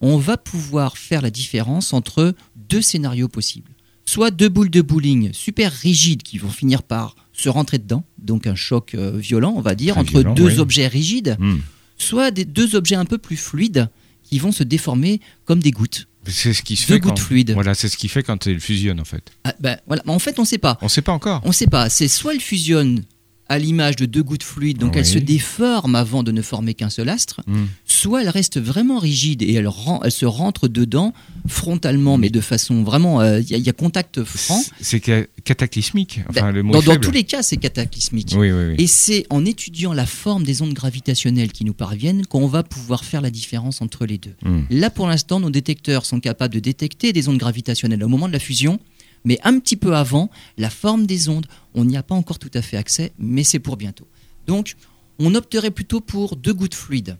on 0.01 0.17
va 0.17 0.35
pouvoir 0.35 0.97
faire 0.97 1.21
la 1.21 1.29
différence 1.29 1.93
entre 1.93 2.35
deux 2.69 2.81
scénarios 2.81 3.29
possibles. 3.29 3.71
Soit 4.05 4.29
deux 4.29 4.49
boules 4.49 4.69
de 4.69 4.81
bowling 4.81 5.31
super 5.31 5.71
rigides 5.71 6.23
qui 6.23 6.37
vont 6.37 6.49
finir 6.49 6.83
par 6.83 7.15
se 7.31 7.47
rentrer 7.47 7.77
dedans, 7.77 8.03
donc 8.17 8.45
un 8.45 8.55
choc 8.55 8.93
euh, 8.93 9.17
violent, 9.17 9.53
on 9.55 9.61
va 9.61 9.73
dire, 9.73 9.97
entre 9.97 10.21
deux 10.33 10.59
objets 10.59 10.87
rigides, 10.87 11.37
hmm. 11.39 11.59
soit 11.97 12.31
des 12.31 12.43
deux 12.43 12.75
objets 12.75 12.95
un 12.95 13.05
peu 13.05 13.17
plus 13.17 13.37
fluides 13.37 13.89
qui 14.23 14.39
vont 14.39 14.51
se 14.51 14.63
déformer 14.63 15.21
comme 15.45 15.59
des 15.59 15.71
gouttes. 15.71 16.07
C'est 16.25 16.53
ce 16.53 16.61
qui 16.61 16.75
se 16.75 16.85
fait 16.85 16.99
gouttes 16.99 17.19
fluides. 17.19 17.51
Voilà, 17.51 17.73
c'est 17.73 17.87
ce 17.87 17.95
qui 17.95 18.09
fait 18.09 18.21
quand 18.21 18.47
elles 18.47 18.59
fusionnent 18.59 18.99
en 18.99 19.05
fait. 19.05 19.31
Ah, 19.45 19.55
ben, 19.61 19.77
voilà, 19.87 20.03
en 20.07 20.19
fait, 20.19 20.37
on 20.39 20.41
ne 20.41 20.47
sait 20.47 20.57
pas. 20.57 20.77
On 20.81 20.87
ne 20.87 20.89
sait 20.89 21.01
pas 21.01 21.13
encore. 21.13 21.39
On 21.45 21.49
ne 21.49 21.53
sait 21.53 21.67
pas. 21.67 21.89
C'est 21.89 22.09
soit 22.09 22.33
elles 22.33 22.41
fusionnent 22.41 23.05
à 23.49 23.59
l'image 23.59 23.95
de 23.95 24.05
deux 24.05 24.23
gouttes 24.23 24.43
fluides, 24.43 24.77
donc 24.77 24.97
elles 24.97 25.05
se 25.05 25.17
déforment 25.17 25.95
avant 25.95 26.23
de 26.23 26.31
ne 26.31 26.41
former 26.41 26.73
qu'un 26.73 26.89
seul 26.89 27.09
astre, 27.09 27.41
hmm. 27.47 27.65
soit 27.85 28.21
elles 28.21 28.29
restent 28.29 28.59
vraiment 28.59 28.99
rigides 28.99 29.41
et 29.41 29.53
elles, 29.53 29.69
se 30.09 30.25
rentrent 30.25 30.67
dedans 30.67 31.13
frontalement, 31.47 32.17
mais 32.17 32.29
de 32.29 32.41
façon 32.41 32.83
vraiment, 32.83 33.21
euh, 33.21 33.39
il 33.39 33.57
y, 33.57 33.69
a 33.69 33.73
contact 33.73 34.23
franc. 34.23 34.61
C'est 34.81 35.01
cataclysmique. 35.43 36.21
Enfin, 36.29 36.51
le 36.51 36.63
dans, 36.63 36.81
dans, 36.81 36.97
tous 36.97 37.11
les 37.11 37.23
cas, 37.23 37.41
c'est 37.41 37.57
cataclysmique. 37.57 38.35
et 38.77 38.87
c'est 38.87 39.25
en 39.29 39.45
étudiant 39.45 39.93
la 39.93 40.05
forme 40.05 40.43
des 40.43 40.61
ondes 40.61 40.73
gravitationnelles 40.73 41.51
qui 41.51 41.63
nous 41.63 41.73
parviennent 41.73 42.25
qu'on 42.25 42.47
va 42.47 42.63
pouvoir 42.63 43.05
faire 43.05 43.21
la 43.21 43.29
différence 43.29 43.81
entre 43.81 44.05
les 44.05 44.17
deux. 44.17 44.35
Hmm. 44.43 44.61
Là, 44.69 44.89
pour 44.89 45.07
l'instant, 45.07 45.39
nos 45.39 45.49
détecteurs 45.49 46.05
sont 46.05 46.19
capables 46.19 46.53
de 46.53 46.59
détecter 46.59 47.13
des 47.13 47.29
ondes 47.29 47.37
gravitationnelles 47.37 48.03
au 48.03 48.09
moment 48.09 48.27
de 48.27 48.33
la 48.33 48.39
fusion 48.39 48.79
mais 49.27 49.39
un 49.43 49.59
petit 49.59 49.75
peu 49.75 49.93
avant, 49.93 50.29
la 50.57 50.69
forme 50.69 51.05
des 51.05 51.27
ondes, 51.27 51.47
on 51.73 51.83
n'y 51.83 51.97
a 51.97 52.01
pas 52.01 52.15
encore 52.15 52.39
tout 52.39 52.49
à 52.53 52.61
fait 52.61 52.77
accès, 52.77 53.11
mais 53.19 53.43
c'est 53.43 53.59
pour 53.59 53.75
bientôt. 53.75 54.07
Donc, 54.47 54.75
on 55.19 55.35
opterait 55.35 55.69
plutôt 55.69 55.99
pour 55.99 56.37
deux 56.37 56.53
gouttes 56.53 56.75
fluides. 56.75 57.17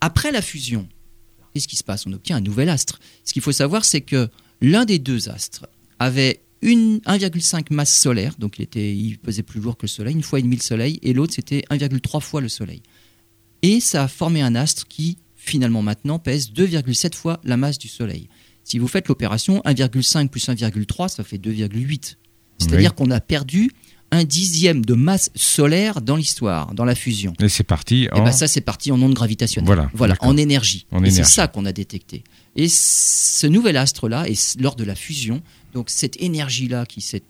Après 0.00 0.32
la 0.32 0.40
fusion, 0.40 0.88
qu'est-ce 1.52 1.68
qui 1.68 1.76
se 1.76 1.84
passe? 1.84 2.06
On 2.06 2.14
obtient 2.14 2.36
un 2.36 2.40
nouvel 2.40 2.70
astre. 2.70 2.98
Ce 3.24 3.34
qu'il 3.34 3.42
faut 3.42 3.52
savoir, 3.52 3.84
c'est 3.84 4.00
que 4.00 4.30
l'un 4.62 4.86
des 4.86 4.98
deux 4.98 5.28
astres 5.28 5.68
avait 5.98 6.40
1,5 6.62 7.74
masse 7.74 7.94
solaire, 7.94 8.34
donc 8.38 8.58
il, 8.58 8.62
était, 8.62 8.96
il 8.96 9.18
pesait 9.18 9.42
plus 9.42 9.60
lourd 9.60 9.76
que 9.76 9.84
le 9.84 9.88
Soleil, 9.88 10.14
une 10.14 10.22
fois 10.22 10.38
et 10.38 10.42
demi 10.42 10.56
le 10.56 10.62
Soleil, 10.62 10.98
et 11.02 11.12
l'autre 11.12 11.34
c'était 11.34 11.62
1,3 11.70 12.22
fois 12.22 12.40
le 12.40 12.48
Soleil. 12.48 12.82
Et 13.60 13.80
ça 13.80 14.04
a 14.04 14.08
formé 14.08 14.40
un 14.40 14.54
astre 14.54 14.88
qui, 14.88 15.18
finalement 15.36 15.82
maintenant, 15.82 16.18
pèse 16.18 16.50
2,7 16.52 17.14
fois 17.14 17.38
la 17.44 17.58
masse 17.58 17.76
du 17.76 17.88
Soleil. 17.88 18.30
Si 18.68 18.78
vous 18.78 18.86
faites 18.86 19.08
l'opération 19.08 19.62
1,5 19.64 20.28
plus 20.28 20.46
1,3, 20.46 21.08
ça 21.08 21.24
fait 21.24 21.38
2,8. 21.38 22.16
C'est-à-dire 22.58 22.94
qu'on 22.94 23.10
a 23.10 23.18
perdu 23.18 23.70
un 24.10 24.24
dixième 24.24 24.84
de 24.84 24.92
masse 24.92 25.30
solaire 25.34 26.02
dans 26.02 26.16
l'histoire, 26.16 26.74
dans 26.74 26.84
la 26.84 26.94
fusion. 26.94 27.32
Et 27.40 27.48
c'est 27.48 27.62
parti 27.62 28.08
en... 28.12 28.18
Et 28.18 28.20
ben 28.24 28.32
ça, 28.32 28.46
c'est 28.46 28.60
parti 28.60 28.92
en 28.92 29.00
ondes 29.00 29.14
gravitationnelles. 29.14 29.66
Voilà, 29.66 29.90
voilà 29.94 30.16
en 30.20 30.36
énergie. 30.36 30.86
c'est 31.06 31.24
ça 31.24 31.48
qu'on 31.48 31.64
a 31.64 31.72
détecté. 31.72 32.24
Et 32.56 32.68
ce 32.68 33.46
nouvel 33.46 33.78
astre-là, 33.78 34.28
et 34.28 34.34
lors 34.60 34.76
de 34.76 34.84
la 34.84 34.94
fusion, 34.94 35.40
donc 35.72 35.88
cette 35.88 36.20
énergie-là 36.20 36.84
qui 36.84 37.00
s'est 37.00 37.22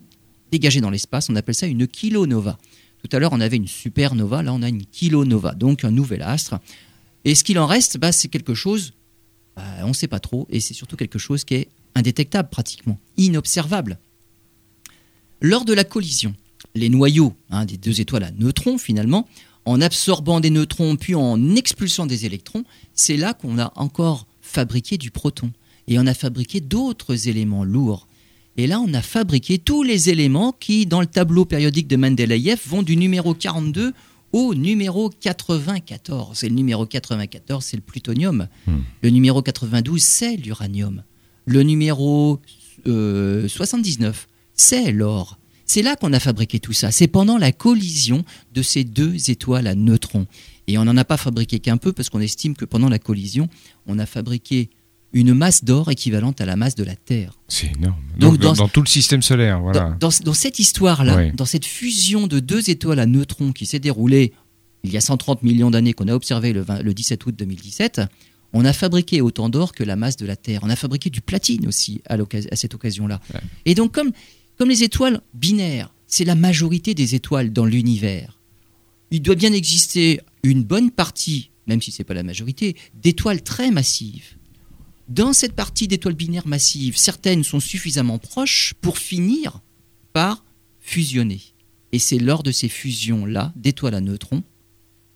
dégagée 0.51 0.80
dans 0.80 0.91
l'espace, 0.91 1.30
on 1.30 1.36
appelle 1.36 1.55
ça 1.55 1.68
une 1.68 1.86
kilonova. 1.86 2.59
Tout 3.01 3.16
à 3.16 3.20
l'heure, 3.20 3.32
on 3.32 3.41
avait 3.41 3.59
une 3.59 3.68
supernova, 3.68 4.43
là, 4.43 4.53
on 4.53 4.62
a 4.62 4.68
une 4.68 4.84
kilonova, 4.84 5.55
donc 5.55 5.84
un 5.84 5.93
nouvel 5.93 6.22
astre. 6.22 6.59
Et 7.24 7.36
ce 7.36 7.45
qu'il 7.45 7.61
en 7.61 7.66
reste, 7.66 7.99
bah, 7.99 8.11
c'est 8.11 8.28
quelque 8.28 8.55
chose 8.55 8.95
bah, 9.59 9.64
on 9.82 9.88
ne 9.88 9.92
sait 9.92 10.06
pas 10.06 10.20
trop, 10.20 10.46
et 10.50 10.61
c'est 10.61 10.72
surtout 10.72 10.94
quelque 10.94 11.18
chose 11.18 11.42
qui 11.42 11.54
est 11.54 11.68
indétectable 11.96 12.48
pratiquement, 12.48 12.96
inobservable. 13.16 13.98
Lors 15.40 15.64
de 15.64 15.72
la 15.72 15.82
collision, 15.82 16.32
les 16.76 16.88
noyaux 16.88 17.34
hein, 17.50 17.64
des 17.64 17.76
deux 17.76 18.00
étoiles 18.00 18.22
à 18.22 18.30
neutrons, 18.30 18.78
finalement, 18.78 19.26
en 19.64 19.80
absorbant 19.80 20.38
des 20.38 20.50
neutrons 20.50 20.94
puis 20.94 21.16
en 21.16 21.56
expulsant 21.56 22.06
des 22.06 22.24
électrons, 22.24 22.64
c'est 22.94 23.16
là 23.16 23.34
qu'on 23.34 23.59
a 23.59 23.72
encore 23.74 24.28
fabriqué 24.42 24.96
du 24.96 25.11
proton. 25.11 25.50
Et 25.88 25.98
on 25.98 26.06
a 26.06 26.14
fabriqué 26.14 26.61
d'autres 26.61 27.26
éléments 27.26 27.64
lourds. 27.64 28.06
Et 28.56 28.68
là, 28.68 28.78
on 28.78 28.94
a 28.94 29.02
fabriqué 29.02 29.59
tous 29.59 29.82
les 29.82 30.09
éléments 30.09 30.52
qui, 30.52 30.86
dans 30.86 31.00
le 31.00 31.06
tableau 31.09 31.44
périodique 31.44 31.88
de 31.88 31.96
Mendeleïev, 31.96 32.61
vont 32.64 32.84
du 32.84 32.96
numéro 32.96 33.34
42 33.34 33.92
au 34.33 34.55
numéro 34.55 35.11
94. 35.11 36.45
Et 36.45 36.49
le 36.49 36.55
numéro 36.55 36.87
94, 36.87 37.64
c'est 37.64 37.76
le 37.76 37.83
plutonium. 37.83 38.49
Hmm. 38.66 38.79
Le 39.03 39.11
numéro 39.11 39.43
92, 39.43 40.03
c'est 40.03 40.37
l'uranium. 40.37 41.03
Le 41.47 41.62
numéro 41.62 42.41
79, 42.85 42.87
euh, 42.87 44.35
c'est 44.55 44.93
l'or. 44.93 45.39
C'est 45.64 45.83
là 45.83 45.97
qu'on 45.97 46.12
a 46.12 46.20
fabriqué 46.20 46.61
tout 46.61 46.72
ça. 46.72 46.91
C'est 46.91 47.09
pendant 47.09 47.37
la 47.37 47.53
collision 47.53 48.24
de 48.55 48.62
ces 48.62 48.85
deux 48.85 49.31
étoiles 49.31 49.66
à 49.66 49.74
neutrons. 49.74 50.26
Et 50.66 50.79
on 50.79 50.85
n'en 50.85 50.97
a 50.97 51.05
pas 51.05 51.16
fabriqué 51.16 51.59
qu'un 51.59 51.76
peu 51.76 51.93
parce 51.93 52.11
qu'on 52.11 52.20
estime 52.20 52.55
que 52.55 52.64
pendant 52.64 52.89
la 52.89 52.99
collision, 52.99 53.49
on 53.87 53.99
a 53.99 54.07
fabriqué 54.07 54.70
une 55.18 55.34
masse 55.34 55.64
d'or 55.64 55.90
équivalente 55.90 56.40
à 56.40 56.46
la 56.46 56.56
masse 56.56 56.74
de 56.74 56.84
la 56.84 56.96
Terre. 56.96 57.32
C'est 57.48 57.70
énorme. 57.76 57.96
Donc, 58.18 58.38
dans, 58.38 58.68
tout 58.68 58.80
le 58.80 58.86
système 58.86 59.22
solaire, 59.22 59.60
voilà. 59.60 59.96
Dans, 60.00 60.10
cette 60.10 60.58
histoire-là, 60.58 61.30
dans 61.32 61.44
cette 61.44 61.64
fusion 61.64 62.26
de 62.26 62.40
deux 62.40 62.70
étoiles 62.70 62.98
à 62.98 63.06
neutrons 63.06 63.52
qui 63.52 63.66
s'est 63.66 63.78
déroulée 63.78 64.32
il 64.84 64.92
y 64.92 64.96
a 64.96 65.00
130 65.00 65.42
millions 65.42 65.70
d'années 65.72 65.92
qu'on 65.92 66.06
a 66.06 66.14
observé 66.14 66.52
le, 66.52 66.94
17 66.94 67.26
août 67.26 67.34
2017, 67.36 68.00
on 68.52 68.64
a 68.64 68.72
fabriqué 68.72 69.20
autant 69.20 69.48
d'or 69.48 69.72
que 69.72 69.82
la 69.82 69.96
masse 69.96 70.16
de 70.16 70.24
la 70.24 70.36
Terre. 70.36 70.60
On 70.62 70.70
a 70.70 70.76
fabriqué 70.76 71.10
du 71.10 71.20
platine 71.20 71.66
aussi 71.66 72.00
à, 72.08 72.16
cette 72.54 72.74
occasion-là. 72.74 73.20
Et 73.66 73.74
donc, 73.74 73.92
comme, 73.92 74.12
comme 74.56 74.68
les 74.68 74.84
étoiles 74.84 75.20
binaires 75.34 75.92
c'est 76.08 76.24
la 76.24 76.34
majorité 76.34 76.94
des 76.94 77.14
étoiles 77.14 77.52
dans 77.52 77.66
l'univers. 77.66 78.40
Il 79.10 79.22
doit 79.22 79.34
bien 79.34 79.52
exister 79.52 80.20
une 80.42 80.64
bonne 80.64 80.90
partie, 80.90 81.50
même 81.66 81.80
si 81.82 81.92
ce 81.92 82.00
n'est 82.00 82.06
pas 82.06 82.14
la 82.14 82.22
majorité, 82.22 82.76
d'étoiles 82.94 83.42
très 83.42 83.70
massives. 83.70 84.38
Dans 85.09 85.32
cette 85.32 85.54
partie 85.54 85.88
d'étoiles 85.88 86.14
binaires 86.14 86.46
massives, 86.46 86.98
certaines 86.98 87.42
sont 87.42 87.61
suffisamment 87.61 88.18
proches 88.18 88.74
pour 88.82 88.98
finir 88.98 89.61
par 90.12 90.44
fusionner. 90.80 91.40
Et 91.92 91.98
c'est 91.98 92.18
lors 92.18 92.42
de 92.42 92.52
ces 92.52 92.68
fusions-là 92.68 93.54
d'étoiles 93.56 93.94
à 93.94 94.02
neutrons 94.02 94.42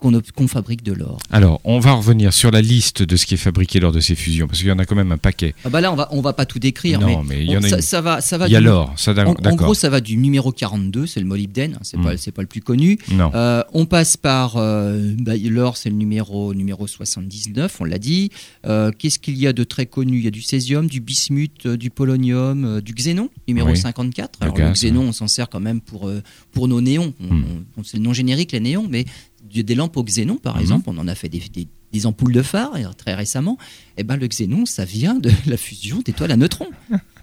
qu'on 0.03 0.49
fabrique 0.49 0.83
de 0.83 0.93
l'or. 0.93 1.19
Alors, 1.31 1.61
on 1.65 1.79
va 1.79 1.93
revenir 1.93 2.33
sur 2.33 2.51
la 2.51 2.61
liste 2.61 3.03
de 3.03 3.17
ce 3.17 3.27
qui 3.27 3.35
est 3.35 3.39
fabriqué 3.39 3.81
lors 3.81 3.93
de 3.93 4.01
ces 4.01 4.15
fusions, 4.15 4.47
parce 4.47 4.59
qu'il 4.59 4.69
y 4.69 4.73
en 4.73 4.79
a 4.79 4.85
quand 4.85 4.97
même 4.97 5.13
un 5.13 5.19
paquet. 5.19 5.55
Ah 5.65 5.71
bah 5.71 5.81
là, 5.81 5.93
on 5.93 5.97
va, 5.97 6.09
on 6.11 6.21
va 6.21 6.33
pas 6.33 6.47
tout 6.47 6.59
décrire, 6.59 7.01
non, 7.01 7.23
mais, 7.23 7.45
il 7.45 7.51
y 7.51 7.57
en 7.57 7.63
a 7.63 7.81
ça, 7.81 8.01
va, 8.01 8.21
ça 8.21 8.39
va. 8.39 8.49
Il 8.49 8.53
y 8.53 8.57
a 8.57 8.61
l'or, 8.61 8.93
ça 8.97 9.13
en, 9.13 9.35
en, 9.35 9.55
gros, 9.55 9.75
ça 9.75 9.89
va 9.89 10.01
du 10.01 10.17
numéro 10.17 10.53
42, 10.53 11.07
c'est 11.07 11.21
le 11.21 11.27
molybdène, 11.27 11.75
hein, 11.75 11.81
c'est 11.83 11.97
n'est 11.97 12.03
hmm. 12.03 12.17
pas, 12.17 12.33
pas 12.33 12.43
le 12.43 12.49
plus 12.49 12.61
connu. 12.61 12.99
Non. 13.13 13.31
Euh, 13.35 13.63
on 13.73 13.87
passe 13.87 14.17
par 14.17 14.57
euh, 14.57 15.15
bah, 15.19 15.37
l'or, 15.37 15.77
c'est 15.77 15.91
le 15.91 15.97
numéro 15.97 16.55
numéro 16.55 16.87
79, 16.87 17.79
on 17.81 17.85
l'a 17.85 17.99
dit. 17.99 18.31
Euh, 18.67 18.91
qu'est-ce 18.97 19.19
qu'il 19.19 19.39
y 19.39 19.47
a 19.47 19.53
de 19.53 19.65
très 19.65 19.87
connu? 19.87 20.19
Il 20.19 20.25
y 20.25 20.29
a 20.29 20.33
du 20.33 20.43
césium, 20.43 20.87
du 20.87 21.01
bismuth, 21.01 21.67
du 21.67 21.91
polonium, 21.91 22.81
du 22.81 22.93
xénon, 22.93 23.31
numéro 23.47 23.75
54. 23.75 24.39
Alors 24.41 24.57
le, 24.57 24.73
xénon, 24.73 25.03
on 25.03 25.13
s'en 25.13 25.29
sert 25.29 25.49
quand 25.49 25.61
même 25.61 25.81
pour 25.81 26.11
pour 26.53 26.69
nos 26.69 26.81
néons. 26.81 27.15
Hmm. 27.21 27.43
c'est 27.85 27.97
le 27.97 28.03
nom 28.03 28.13
générique 28.13 28.53
les 28.53 28.61
néons, 28.61 28.87
mais 28.89 29.05
des 29.43 29.75
lampes 29.75 29.97
au 29.97 30.05
xénon, 30.05 30.37
par 30.37 30.57
mhm. 30.57 30.63
exemple, 30.63 30.85
on 30.89 30.99
en 30.99 31.09
a 31.09 31.15
fait 31.15 31.29
des, 31.29 32.07
ampoules 32.07 32.33
de 32.33 32.43
phare 32.43 32.73
très 32.97 33.15
récemment. 33.15 33.59
Et 33.97 34.01
eh 34.01 34.05
ben, 34.05 34.17
le 34.17 34.27
xénon, 34.27 34.67
ça 34.67 34.85
vient 34.85 35.15
de 35.15 35.31
la 35.47 35.57
fusion 35.57 36.01
d'étoiles 36.01 36.33
à 36.33 36.37
neutrons. 36.37 36.71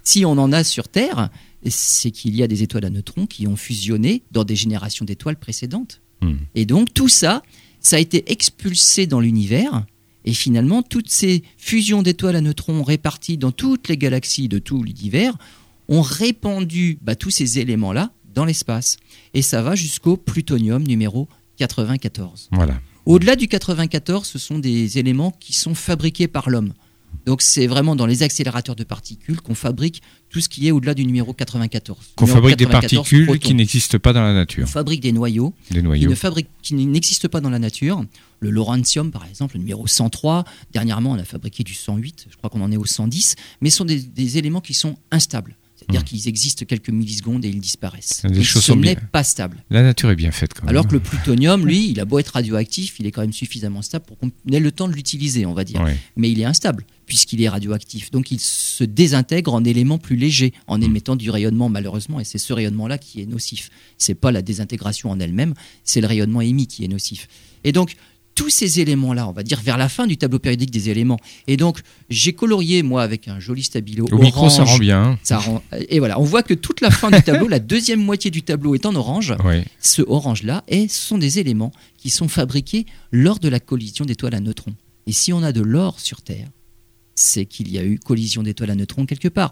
si 0.04 0.26
on 0.26 0.32
en 0.32 0.52
a 0.52 0.64
sur 0.64 0.88
Terre, 0.88 1.30
c'est 1.66 2.12
qu'il 2.12 2.36
y 2.36 2.44
a 2.44 2.48
des 2.48 2.64
étoiles 2.64 2.86
à 2.86 2.90
neutrons 2.90 3.26
qui 3.26 3.48
ont 3.48 3.56
fusionné 3.56 4.24
dans 4.32 4.44
des 4.44 4.56
générations 4.56 5.06
d'étoiles 5.06 5.38
précédentes. 5.38 6.02
Mhm. 6.22 6.38
Et 6.56 6.66
donc 6.66 6.94
tout 6.94 7.10
ça, 7.10 7.44
ça 7.80 7.96
a 7.96 8.00
été 8.00 8.32
expulsé 8.32 9.08
dans 9.08 9.20
l'univers. 9.20 9.86
Et 10.26 10.34
finalement, 10.34 10.84
toutes 10.84 11.10
ces 11.10 11.44
fusions 11.58 12.02
d'étoiles 12.02 12.36
à 12.36 12.42
neutrons 12.42 12.84
réparties 12.84 13.38
dans 13.38 13.52
toutes 13.52 13.88
les 13.88 13.98
galaxies 13.98 14.50
de 14.50 14.60
tout 14.60 14.84
l'univers 14.84 15.34
ont 15.88 16.02
répandu 16.02 17.00
bah, 17.02 17.16
tous 17.16 17.32
ces 17.32 17.60
éléments-là 17.60 18.12
dans 18.34 18.46
l'espace. 18.46 18.98
Et 19.34 19.42
ça 19.42 19.62
va 19.62 19.76
jusqu'au 19.76 20.18
plutonium 20.18 20.84
numéro 20.84 21.28
94. 21.60 22.50
Voilà. 22.52 22.80
Au-delà 23.06 23.36
du 23.36 23.48
94, 23.48 24.26
ce 24.26 24.40
sont 24.40 24.60
des 24.60 24.98
éléments 24.98 25.32
qui 25.40 25.54
sont 25.54 25.76
fabriqués 25.76 26.28
par 26.28 26.50
l'homme. 26.50 26.74
Donc 27.26 27.42
c'est 27.42 27.68
vraiment 27.68 27.96
dans 27.96 28.06
les 28.06 28.24
accélérateurs 28.24 28.76
de 28.76 28.84
particules 28.84 29.42
qu'on 29.42 29.56
fabrique 29.56 30.02
tout 30.30 30.42
ce 30.42 30.50
qui 30.50 30.68
est 30.68 30.72
au-delà 30.72 30.94
du 30.94 31.06
numéro 31.06 31.34
94. 31.34 32.14
Qu'on 32.16 32.28
fabrique 32.28 32.58
des 32.58 32.68
particules 32.68 33.40
qui 33.40 33.54
n'existent 33.54 34.00
pas 34.00 34.14
dans 34.14 34.22
la 34.22 34.34
nature. 34.34 34.64
On 34.64 34.68
fabrique 34.68 35.02
des 35.02 35.12
noyaux, 35.12 35.54
des 35.72 35.82
noyaux. 35.82 36.12
qui 36.62 36.76
n'existent 36.76 37.28
pas 37.28 37.42
dans 37.42 37.50
la 37.50 37.60
nature. 37.60 38.04
Le 38.40 38.52
laurentium, 38.52 39.12
par 39.12 39.26
exemple, 39.26 39.56
le 39.56 39.62
numéro 39.62 39.86
103. 39.86 40.46
Dernièrement, 40.72 41.12
on 41.12 41.20
a 41.20 41.26
fabriqué 41.26 41.64
du 41.64 41.74
108. 41.74 42.28
Je 42.30 42.38
crois 42.38 42.50
qu'on 42.50 42.62
en 42.62 42.72
est 42.72 42.78
au 42.78 42.86
110. 42.86 43.36
Mais 43.62 43.70
ce 43.70 43.78
sont 43.78 43.86
des 43.86 44.38
éléments 44.38 44.62
qui 44.62 44.74
sont 44.74 44.98
instables. 45.12 45.56
C'est-à-dire 45.90 46.06
qu'ils 46.06 46.28
existent 46.28 46.66
quelques 46.66 46.90
millisecondes 46.90 47.44
et 47.46 47.50
ils 47.50 47.60
disparaissent. 47.60 48.22
Des 48.26 48.44
ce 48.44 48.72
n'est 48.74 48.96
pas 48.96 49.24
stable. 49.24 49.64
La 49.70 49.82
nature 49.82 50.12
est 50.12 50.16
bien 50.16 50.32
faite 50.32 50.54
quand 50.54 50.64
même. 50.64 50.70
Alors 50.70 50.88
que 50.88 50.94
le 50.94 51.00
plutonium, 51.00 51.66
lui, 51.66 51.90
il 51.90 52.00
a 52.00 52.06
beau 52.06 52.20
être 52.20 52.30
radioactif, 52.30 53.00
il 53.00 53.08
est 53.08 53.12
quand 53.12 53.22
même 53.22 53.34
suffisamment 53.34 53.82
stable 53.82 54.06
pour 54.06 54.18
qu'on 54.18 54.32
ait 54.52 54.60
le 54.60 54.72
temps 54.72 54.88
de 54.88 54.94
l'utiliser, 54.94 55.46
on 55.46 55.54
va 55.54 55.64
dire. 55.64 55.84
Mais 56.16 56.30
il 56.30 56.40
est 56.40 56.46
instable 56.46 56.86
puisqu'il 57.06 57.42
est 57.42 57.50
radioactif. 57.50 58.12
Donc 58.12 58.30
il 58.32 58.40
se 58.40 58.84
désintègre 58.84 59.54
en 59.54 59.64
éléments 59.64 59.98
plus 59.98 60.16
légers, 60.16 60.54
en 60.68 60.78
hmm. 60.78 60.84
émettant 60.84 61.16
du 61.16 61.32
rayonnement 61.32 61.68
malheureusement, 61.68 62.20
et 62.20 62.24
c'est 62.24 62.38
ce 62.38 62.54
rayonnement-là 62.54 62.98
qui 63.00 63.22
est 63.22 63.26
nocif. 63.26 63.72
C'est 63.98 64.14
pas 64.14 64.32
la 64.32 64.44
désintégration 64.44 65.10
en 65.10 65.20
elle-même, 65.20 65.56
c'est 65.84 66.02
le 66.02 66.08
rayonnement 66.08 66.42
émis 66.42 66.68
qui 66.68 66.86
est 66.86 66.88
nocif. 66.88 67.28
Et 67.64 67.72
donc 67.72 67.96
tous 68.40 68.50
ces 68.50 68.80
éléments-là, 68.80 69.28
on 69.28 69.34
va 69.34 69.44
dire 69.44 69.60
vers 69.60 69.78
la 69.78 69.90
fin 69.90 70.08
du 70.08 70.16
tableau 70.16 70.40
périodique 70.40 70.72
des 70.72 70.88
éléments. 70.88 71.20
Et 71.48 71.58
donc, 71.58 71.82
j'ai 72.10 72.32
colorié, 72.32 72.84
moi, 72.84 73.04
avec 73.04 73.28
un 73.28 73.38
joli 73.38 73.64
stabilo 73.64 74.08
Au 74.14 74.18
micro, 74.18 74.50
ça 74.50 74.64
rend 74.64 74.78
bien. 74.78 75.20
Ça 75.24 75.40
rend, 75.40 75.62
et 75.90 76.00
voilà, 76.00 76.18
on 76.22 76.24
voit 76.24 76.42
que 76.42 76.54
toute 76.54 76.80
la 76.80 76.90
fin 76.90 77.12
du 77.12 77.22
tableau, 77.22 77.50
la 77.50 77.60
deuxième 77.60 78.00
moitié 78.00 78.32
du 78.32 78.42
tableau 78.42 78.76
est 78.76 78.86
en 78.86 78.96
orange. 78.96 79.36
Ce 79.82 80.02
orange-là, 80.02 80.64
et 80.70 80.88
ce 80.88 81.02
sont 81.02 81.18
des 81.18 81.40
éléments 81.40 81.74
qui 81.98 82.10
sont 82.10 82.30
fabriqués 82.30 82.86
lors 83.12 83.40
de 83.40 83.50
la 83.50 83.60
collision 83.60 84.06
d'étoiles 84.06 84.36
à 84.36 84.40
neutrons. 84.40 84.74
Et 85.06 85.12
si 85.12 85.34
on 85.34 85.44
a 85.44 85.52
de 85.52 85.62
l'or 85.62 86.00
sur 86.00 86.22
Terre, 86.22 86.48
c'est 87.16 87.46
qu'il 87.46 87.70
y 87.70 87.78
a 87.78 87.84
eu 87.84 88.00
collision 88.00 88.42
d'étoiles 88.42 88.72
à 88.72 88.76
neutrons 88.76 89.06
quelque 89.06 89.28
part. 89.28 89.52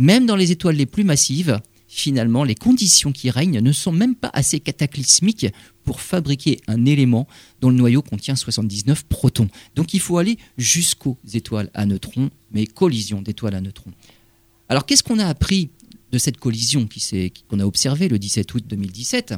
Même 0.00 0.26
dans 0.26 0.34
les 0.34 0.50
étoiles 0.50 0.74
les 0.74 0.86
plus 0.86 1.04
massives, 1.04 1.60
finalement, 1.86 2.42
les 2.42 2.56
conditions 2.56 3.12
qui 3.12 3.30
règnent 3.30 3.60
ne 3.60 3.72
sont 3.72 3.92
même 3.92 4.16
pas 4.16 4.30
assez 4.32 4.58
cataclysmiques 4.58 5.46
pour 5.86 6.02
fabriquer 6.02 6.60
un 6.66 6.84
élément 6.84 7.26
dont 7.62 7.70
le 7.70 7.76
noyau 7.76 8.02
contient 8.02 8.36
79 8.36 9.04
protons. 9.04 9.48
Donc 9.76 9.94
il 9.94 10.00
faut 10.00 10.18
aller 10.18 10.36
jusqu'aux 10.58 11.16
étoiles 11.32 11.70
à 11.72 11.86
neutrons, 11.86 12.28
mais 12.50 12.66
collision 12.66 13.22
d'étoiles 13.22 13.54
à 13.54 13.62
neutrons. 13.62 13.92
Alors 14.68 14.84
qu'est-ce 14.84 15.04
qu'on 15.04 15.20
a 15.20 15.26
appris 15.26 15.70
de 16.12 16.18
cette 16.18 16.38
collision 16.38 16.88
qu'on 17.48 17.60
a 17.60 17.64
observée 17.64 18.08
le 18.08 18.18
17 18.18 18.52
août 18.54 18.64
2017 18.66 19.34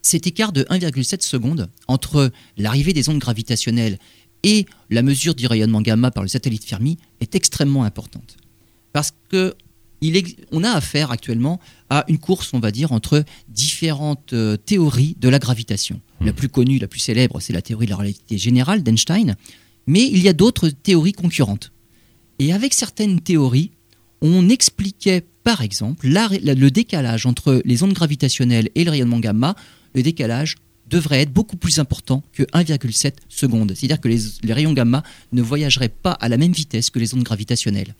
Cet 0.00 0.26
écart 0.28 0.52
de 0.52 0.62
1,7 0.62 1.22
secondes 1.22 1.68
entre 1.88 2.30
l'arrivée 2.56 2.92
des 2.92 3.08
ondes 3.08 3.18
gravitationnelles 3.18 3.98
et 4.44 4.64
la 4.90 5.02
mesure 5.02 5.34
du 5.34 5.48
rayonnement 5.48 5.82
gamma 5.82 6.12
par 6.12 6.22
le 6.22 6.28
satellite 6.28 6.64
Fermi 6.64 6.98
est 7.20 7.34
extrêmement 7.34 7.82
importante. 7.82 8.36
Parce 8.92 9.12
que 9.28 9.56
on 10.52 10.64
a 10.64 10.70
affaire 10.70 11.10
actuellement 11.10 11.60
à 11.90 12.04
une 12.08 12.18
course, 12.18 12.54
on 12.54 12.60
va 12.60 12.70
dire, 12.70 12.92
entre 12.92 13.24
différentes 13.48 14.32
euh, 14.32 14.56
théories 14.56 15.16
de 15.18 15.28
la 15.28 15.38
gravitation. 15.38 16.00
Hmm. 16.20 16.26
La 16.26 16.32
plus 16.32 16.48
connue, 16.48 16.78
la 16.78 16.88
plus 16.88 17.00
célèbre, 17.00 17.40
c'est 17.40 17.52
la 17.52 17.62
théorie 17.62 17.86
de 17.86 17.90
la 17.90 17.96
relativité 17.96 18.38
générale 18.38 18.82
d'Einstein, 18.82 19.36
mais 19.86 20.04
il 20.04 20.22
y 20.22 20.28
a 20.28 20.32
d'autres 20.32 20.68
théories 20.68 21.12
concurrentes. 21.12 21.72
Et 22.38 22.52
avec 22.52 22.74
certaines 22.74 23.20
théories, 23.20 23.72
on 24.20 24.48
expliquait, 24.48 25.24
par 25.44 25.62
exemple, 25.62 26.06
le 26.06 26.68
décalage 26.68 27.26
entre 27.26 27.62
les 27.64 27.82
ondes 27.82 27.92
gravitationnelles 27.92 28.68
et 28.74 28.84
le 28.84 28.90
rayonnement 28.90 29.18
gamma, 29.18 29.54
le 29.94 30.02
décalage 30.02 30.56
devrait 30.88 31.20
être 31.20 31.32
beaucoup 31.32 31.56
plus 31.56 31.78
important 31.78 32.22
que 32.32 32.44
1,7 32.44 33.14
secondes. 33.28 33.72
C'est-à-dire 33.74 34.00
que 34.00 34.08
les 34.08 34.52
rayons 34.52 34.72
gamma 34.72 35.02
ne 35.32 35.42
voyageraient 35.42 35.88
pas 35.88 36.12
à 36.12 36.28
la 36.28 36.36
même 36.36 36.52
vitesse 36.52 36.90
que 36.90 36.98
les 36.98 37.14
ondes 37.14 37.22
gravitationnelles. 37.22 37.94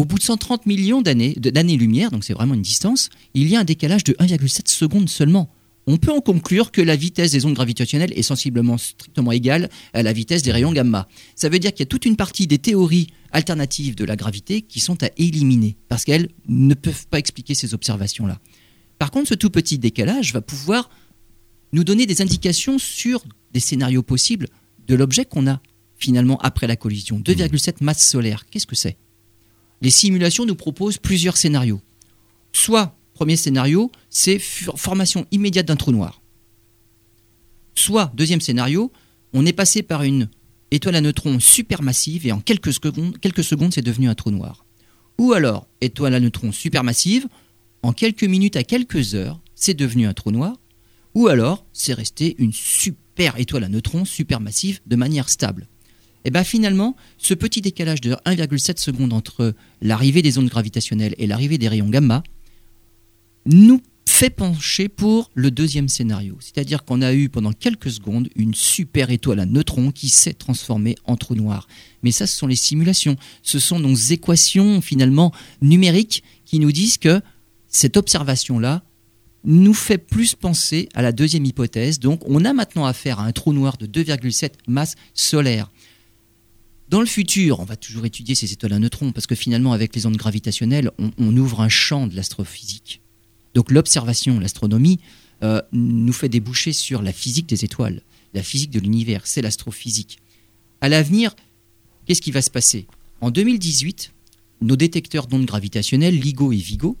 Au 0.00 0.06
bout 0.06 0.16
de 0.16 0.22
130 0.22 0.64
millions 0.64 1.02
d'années-lumière, 1.02 2.10
donc 2.10 2.24
c'est 2.24 2.32
vraiment 2.32 2.54
une 2.54 2.62
distance, 2.62 3.10
il 3.34 3.48
y 3.48 3.56
a 3.56 3.60
un 3.60 3.64
décalage 3.64 4.02
de 4.02 4.14
1,7 4.14 4.66
secondes 4.70 5.10
seulement. 5.10 5.52
On 5.86 5.98
peut 5.98 6.10
en 6.10 6.22
conclure 6.22 6.72
que 6.72 6.80
la 6.80 6.96
vitesse 6.96 7.32
des 7.32 7.44
ondes 7.44 7.52
gravitationnelles 7.52 8.18
est 8.18 8.22
sensiblement 8.22 8.78
strictement 8.78 9.30
égale 9.30 9.68
à 9.92 10.02
la 10.02 10.14
vitesse 10.14 10.40
des 10.40 10.52
rayons 10.52 10.72
gamma. 10.72 11.06
Ça 11.34 11.50
veut 11.50 11.58
dire 11.58 11.72
qu'il 11.72 11.80
y 11.80 11.82
a 11.82 11.86
toute 11.86 12.06
une 12.06 12.16
partie 12.16 12.46
des 12.46 12.56
théories 12.56 13.08
alternatives 13.30 13.94
de 13.94 14.06
la 14.06 14.16
gravité 14.16 14.62
qui 14.62 14.80
sont 14.80 15.02
à 15.02 15.10
éliminer, 15.18 15.76
parce 15.90 16.06
qu'elles 16.06 16.30
ne 16.48 16.72
peuvent 16.72 17.06
pas 17.08 17.18
expliquer 17.18 17.52
ces 17.52 17.74
observations-là. 17.74 18.38
Par 18.98 19.10
contre, 19.10 19.28
ce 19.28 19.34
tout 19.34 19.50
petit 19.50 19.76
décalage 19.76 20.32
va 20.32 20.40
pouvoir 20.40 20.88
nous 21.74 21.84
donner 21.84 22.06
des 22.06 22.22
indications 22.22 22.78
sur 22.78 23.22
des 23.52 23.60
scénarios 23.60 24.02
possibles 24.02 24.48
de 24.86 24.94
l'objet 24.94 25.26
qu'on 25.26 25.46
a 25.46 25.60
finalement 25.98 26.38
après 26.38 26.66
la 26.66 26.76
collision. 26.76 27.20
2,7 27.20 27.84
masses 27.84 28.08
solaires, 28.08 28.46
qu'est-ce 28.50 28.66
que 28.66 28.76
c'est? 28.76 28.96
Les 29.80 29.90
simulations 29.90 30.46
nous 30.46 30.54
proposent 30.54 30.98
plusieurs 30.98 31.36
scénarios. 31.36 31.80
Soit, 32.52 32.96
premier 33.14 33.36
scénario, 33.36 33.90
c'est 34.08 34.38
formation 34.38 35.26
immédiate 35.30 35.66
d'un 35.66 35.76
trou 35.76 35.92
noir. 35.92 36.20
Soit, 37.74 38.12
deuxième 38.14 38.40
scénario, 38.40 38.92
on 39.32 39.46
est 39.46 39.52
passé 39.52 39.82
par 39.82 40.02
une 40.02 40.28
étoile 40.70 40.96
à 40.96 41.00
neutrons 41.00 41.40
supermassive 41.40 42.26
et 42.26 42.32
en 42.32 42.40
quelques 42.40 42.72
secondes, 42.72 43.72
c'est 43.72 43.84
devenu 43.84 44.08
un 44.08 44.14
trou 44.14 44.30
noir. 44.30 44.64
Ou 45.18 45.32
alors, 45.32 45.66
étoile 45.80 46.14
à 46.14 46.20
neutrons 46.20 46.52
supermassive, 46.52 47.28
en 47.82 47.92
quelques 47.92 48.24
minutes 48.24 48.56
à 48.56 48.64
quelques 48.64 49.14
heures, 49.14 49.40
c'est 49.54 49.74
devenu 49.74 50.06
un 50.06 50.14
trou 50.14 50.30
noir. 50.30 50.56
Ou 51.14 51.28
alors, 51.28 51.66
c'est 51.72 51.94
resté 51.94 52.36
une 52.38 52.52
super 52.52 53.38
étoile 53.38 53.64
à 53.64 53.68
neutrons 53.68 54.04
supermassive 54.04 54.80
de 54.86 54.96
manière 54.96 55.28
stable. 55.28 55.68
Et 56.22 56.28
eh 56.28 56.30
bien 56.30 56.44
finalement, 56.44 56.96
ce 57.16 57.32
petit 57.32 57.62
décalage 57.62 58.02
de 58.02 58.12
1,7 58.26 58.78
secondes 58.78 59.14
entre 59.14 59.54
l'arrivée 59.80 60.20
des 60.20 60.36
ondes 60.36 60.50
gravitationnelles 60.50 61.14
et 61.16 61.26
l'arrivée 61.26 61.56
des 61.56 61.66
rayons 61.66 61.88
gamma 61.88 62.22
nous 63.46 63.80
fait 64.06 64.28
pencher 64.28 64.90
pour 64.90 65.30
le 65.34 65.50
deuxième 65.50 65.88
scénario. 65.88 66.36
C'est-à-dire 66.40 66.84
qu'on 66.84 67.00
a 67.00 67.14
eu 67.14 67.30
pendant 67.30 67.52
quelques 67.52 67.90
secondes 67.90 68.28
une 68.36 68.54
super 68.54 69.10
étoile 69.10 69.40
à 69.40 69.46
neutrons 69.46 69.92
qui 69.92 70.10
s'est 70.10 70.34
transformée 70.34 70.94
en 71.06 71.16
trou 71.16 71.34
noir. 71.34 71.66
Mais 72.02 72.10
ça, 72.10 72.26
ce 72.26 72.36
sont 72.36 72.46
les 72.46 72.56
simulations. 72.56 73.16
Ce 73.42 73.58
sont 73.58 73.78
nos 73.78 73.94
équations 73.94 74.82
finalement 74.82 75.32
numériques 75.62 76.22
qui 76.44 76.58
nous 76.58 76.70
disent 76.70 76.98
que 76.98 77.22
cette 77.68 77.96
observation-là 77.96 78.82
nous 79.44 79.72
fait 79.72 79.96
plus 79.96 80.34
penser 80.34 80.90
à 80.92 81.00
la 81.00 81.12
deuxième 81.12 81.46
hypothèse. 81.46 81.98
Donc 81.98 82.20
on 82.26 82.44
a 82.44 82.52
maintenant 82.52 82.84
affaire 82.84 83.20
à 83.20 83.24
un 83.24 83.32
trou 83.32 83.54
noir 83.54 83.78
de 83.78 83.86
2,7 83.86 84.50
masses 84.66 84.96
solaires. 85.14 85.70
Dans 86.90 86.98
le 86.98 87.06
futur, 87.06 87.60
on 87.60 87.64
va 87.64 87.76
toujours 87.76 88.04
étudier 88.04 88.34
ces 88.34 88.52
étoiles 88.52 88.72
à 88.72 88.80
neutrons 88.80 89.12
parce 89.12 89.28
que 89.28 89.36
finalement, 89.36 89.72
avec 89.72 89.94
les 89.94 90.06
ondes 90.06 90.16
gravitationnelles, 90.16 90.90
on, 90.98 91.36
ouvre 91.36 91.60
un 91.60 91.68
champ 91.68 92.08
de 92.08 92.16
l'astrophysique. 92.16 93.00
Donc 93.54 93.70
l'observation, 93.70 94.40
l'astronomie, 94.40 94.98
euh, 95.44 95.62
nous 95.70 96.12
fait 96.12 96.28
déboucher 96.28 96.72
sur 96.72 97.00
la 97.00 97.12
physique 97.12 97.46
des 97.46 97.64
étoiles, 97.64 98.02
la 98.34 98.42
physique 98.42 98.72
de 98.72 98.80
l'univers, 98.80 99.24
c'est 99.24 99.40
l'astrophysique. 99.40 100.18
À 100.80 100.88
l'avenir, 100.88 101.36
qu'est-ce 102.06 102.20
qui 102.20 102.32
va 102.32 102.42
se 102.42 102.50
passer? 102.50 102.88
En 103.20 103.30
2018, 103.30 104.12
nos 104.60 104.74
détecteurs 104.74 105.28
d'ondes 105.28 105.46
gravitationnelles, 105.46 106.18
LIGO 106.18 106.50
et 106.50 106.56
VIGO, 106.56 106.96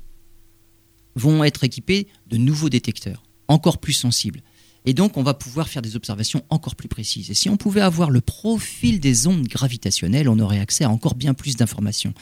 vont 1.16 1.42
être 1.42 1.64
équipés 1.64 2.06
de 2.28 2.36
nouveaux 2.36 2.68
détecteurs, 2.68 3.24
encore 3.48 3.78
plus 3.78 3.94
sensibles. 3.94 4.40
Et 4.86 4.94
donc, 4.94 5.16
on 5.16 5.22
va 5.22 5.34
pouvoir 5.34 5.68
faire 5.68 5.82
des 5.82 5.96
observations 5.96 6.42
encore 6.48 6.74
plus 6.74 6.88
précises. 6.88 7.30
Et 7.30 7.34
si 7.34 7.50
on 7.50 7.56
pouvait 7.56 7.82
avoir 7.82 8.10
le 8.10 8.20
profil 8.20 8.98
des 8.98 9.26
ondes 9.26 9.46
gravitationnelles, 9.46 10.28
on 10.28 10.38
aurait 10.38 10.58
accès 10.58 10.84
à 10.84 10.90
encore 10.90 11.14
bien 11.14 11.34
plus 11.34 11.56
d'informations. 11.56 12.14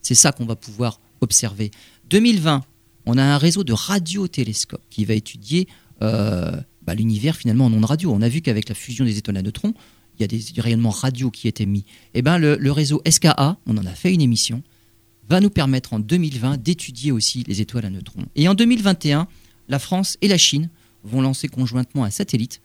C'est 0.00 0.14
ça 0.14 0.32
qu'on 0.32 0.46
va 0.46 0.56
pouvoir 0.56 1.00
observer. 1.20 1.70
2020, 2.08 2.62
on 3.04 3.18
a 3.18 3.22
un 3.22 3.38
réseau 3.38 3.64
de 3.64 3.72
radiotélescopes 3.72 4.84
qui 4.88 5.04
va 5.04 5.14
étudier 5.14 5.68
euh, 6.02 6.52
bah, 6.82 6.94
l'univers 6.94 7.36
finalement 7.36 7.66
en 7.66 7.72
ondes 7.72 7.84
radio. 7.84 8.12
On 8.12 8.22
a 8.22 8.28
vu 8.28 8.40
qu'avec 8.40 8.68
la 8.68 8.74
fusion 8.74 9.04
des 9.04 9.18
étoiles 9.18 9.36
à 9.36 9.42
neutrons, 9.42 9.74
il 10.18 10.22
y 10.22 10.24
a 10.24 10.28
des 10.28 10.42
rayonnements 10.60 10.90
radio 10.90 11.30
qui 11.30 11.48
étaient 11.48 11.66
mis. 11.66 11.80
Et 12.14 12.20
eh 12.20 12.22
ben 12.22 12.38
le, 12.38 12.56
le 12.56 12.72
réseau 12.72 13.02
SKA, 13.08 13.58
on 13.66 13.76
en 13.76 13.84
a 13.84 13.94
fait 13.94 14.14
une 14.14 14.22
émission, 14.22 14.62
va 15.28 15.40
nous 15.40 15.50
permettre 15.50 15.92
en 15.92 15.98
2020 15.98 16.62
d'étudier 16.62 17.12
aussi 17.12 17.44
les 17.46 17.60
étoiles 17.60 17.84
à 17.84 17.90
neutrons. 17.90 18.24
Et 18.34 18.48
en 18.48 18.54
2021, 18.54 19.28
la 19.68 19.78
France 19.78 20.16
et 20.22 20.28
la 20.28 20.38
Chine 20.38 20.70
vont 21.06 21.20
lancer 21.20 21.48
conjointement 21.48 22.04
un 22.04 22.10
satellite 22.10 22.60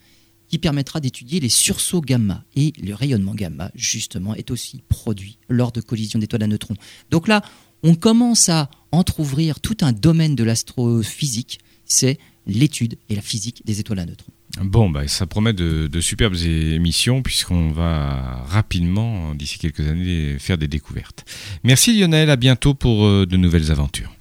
qui 0.48 0.58
permettra 0.58 1.00
d'étudier 1.00 1.40
les 1.40 1.50
sursauts 1.50 2.02
gamma. 2.02 2.44
Et 2.56 2.74
le 2.84 2.94
rayonnement 2.94 3.34
gamma, 3.34 3.72
justement, 3.74 4.36
est 4.36 4.52
aussi 4.52 4.84
produit 4.90 5.38
lors 5.48 5.72
de 5.72 5.80
collisions 5.80 6.20
d'étoiles 6.20 6.44
à 6.44 6.48
neutrons. 6.48 6.76
Donc 7.10 7.30
là, 7.30 7.42
on 7.84 7.96
commence 7.96 8.50
à 8.50 8.70
entr'ouvrir 8.92 9.62
tout 9.62 9.78
un 9.82 9.94
domaine 9.94 10.36
de 10.36 10.44
l'astrophysique, 10.44 11.60
c'est 11.86 12.20
l'étude 12.46 12.98
et 13.10 13.16
la 13.16 13.22
physique 13.22 13.62
des 13.66 13.80
étoiles 13.80 14.00
à 14.00 14.06
neutrons. 14.06 14.34
Bon, 14.62 14.90
bah, 14.90 15.08
ça 15.08 15.26
promet 15.26 15.54
de, 15.54 15.88
de 15.88 16.02
superbes 16.02 16.36
émissions 16.36 17.22
puisqu'on 17.22 17.72
va 17.72 18.44
rapidement, 18.48 19.34
d'ici 19.34 19.58
quelques 19.58 19.88
années, 19.88 20.38
faire 20.40 20.58
des 20.58 20.68
découvertes. 20.68 21.24
Merci 21.64 21.98
Lionel, 21.98 22.30
à 22.30 22.36
bientôt 22.36 22.74
pour 22.74 23.06
euh, 23.06 23.26
de 23.26 23.38
nouvelles 23.38 23.72
aventures. 23.72 24.14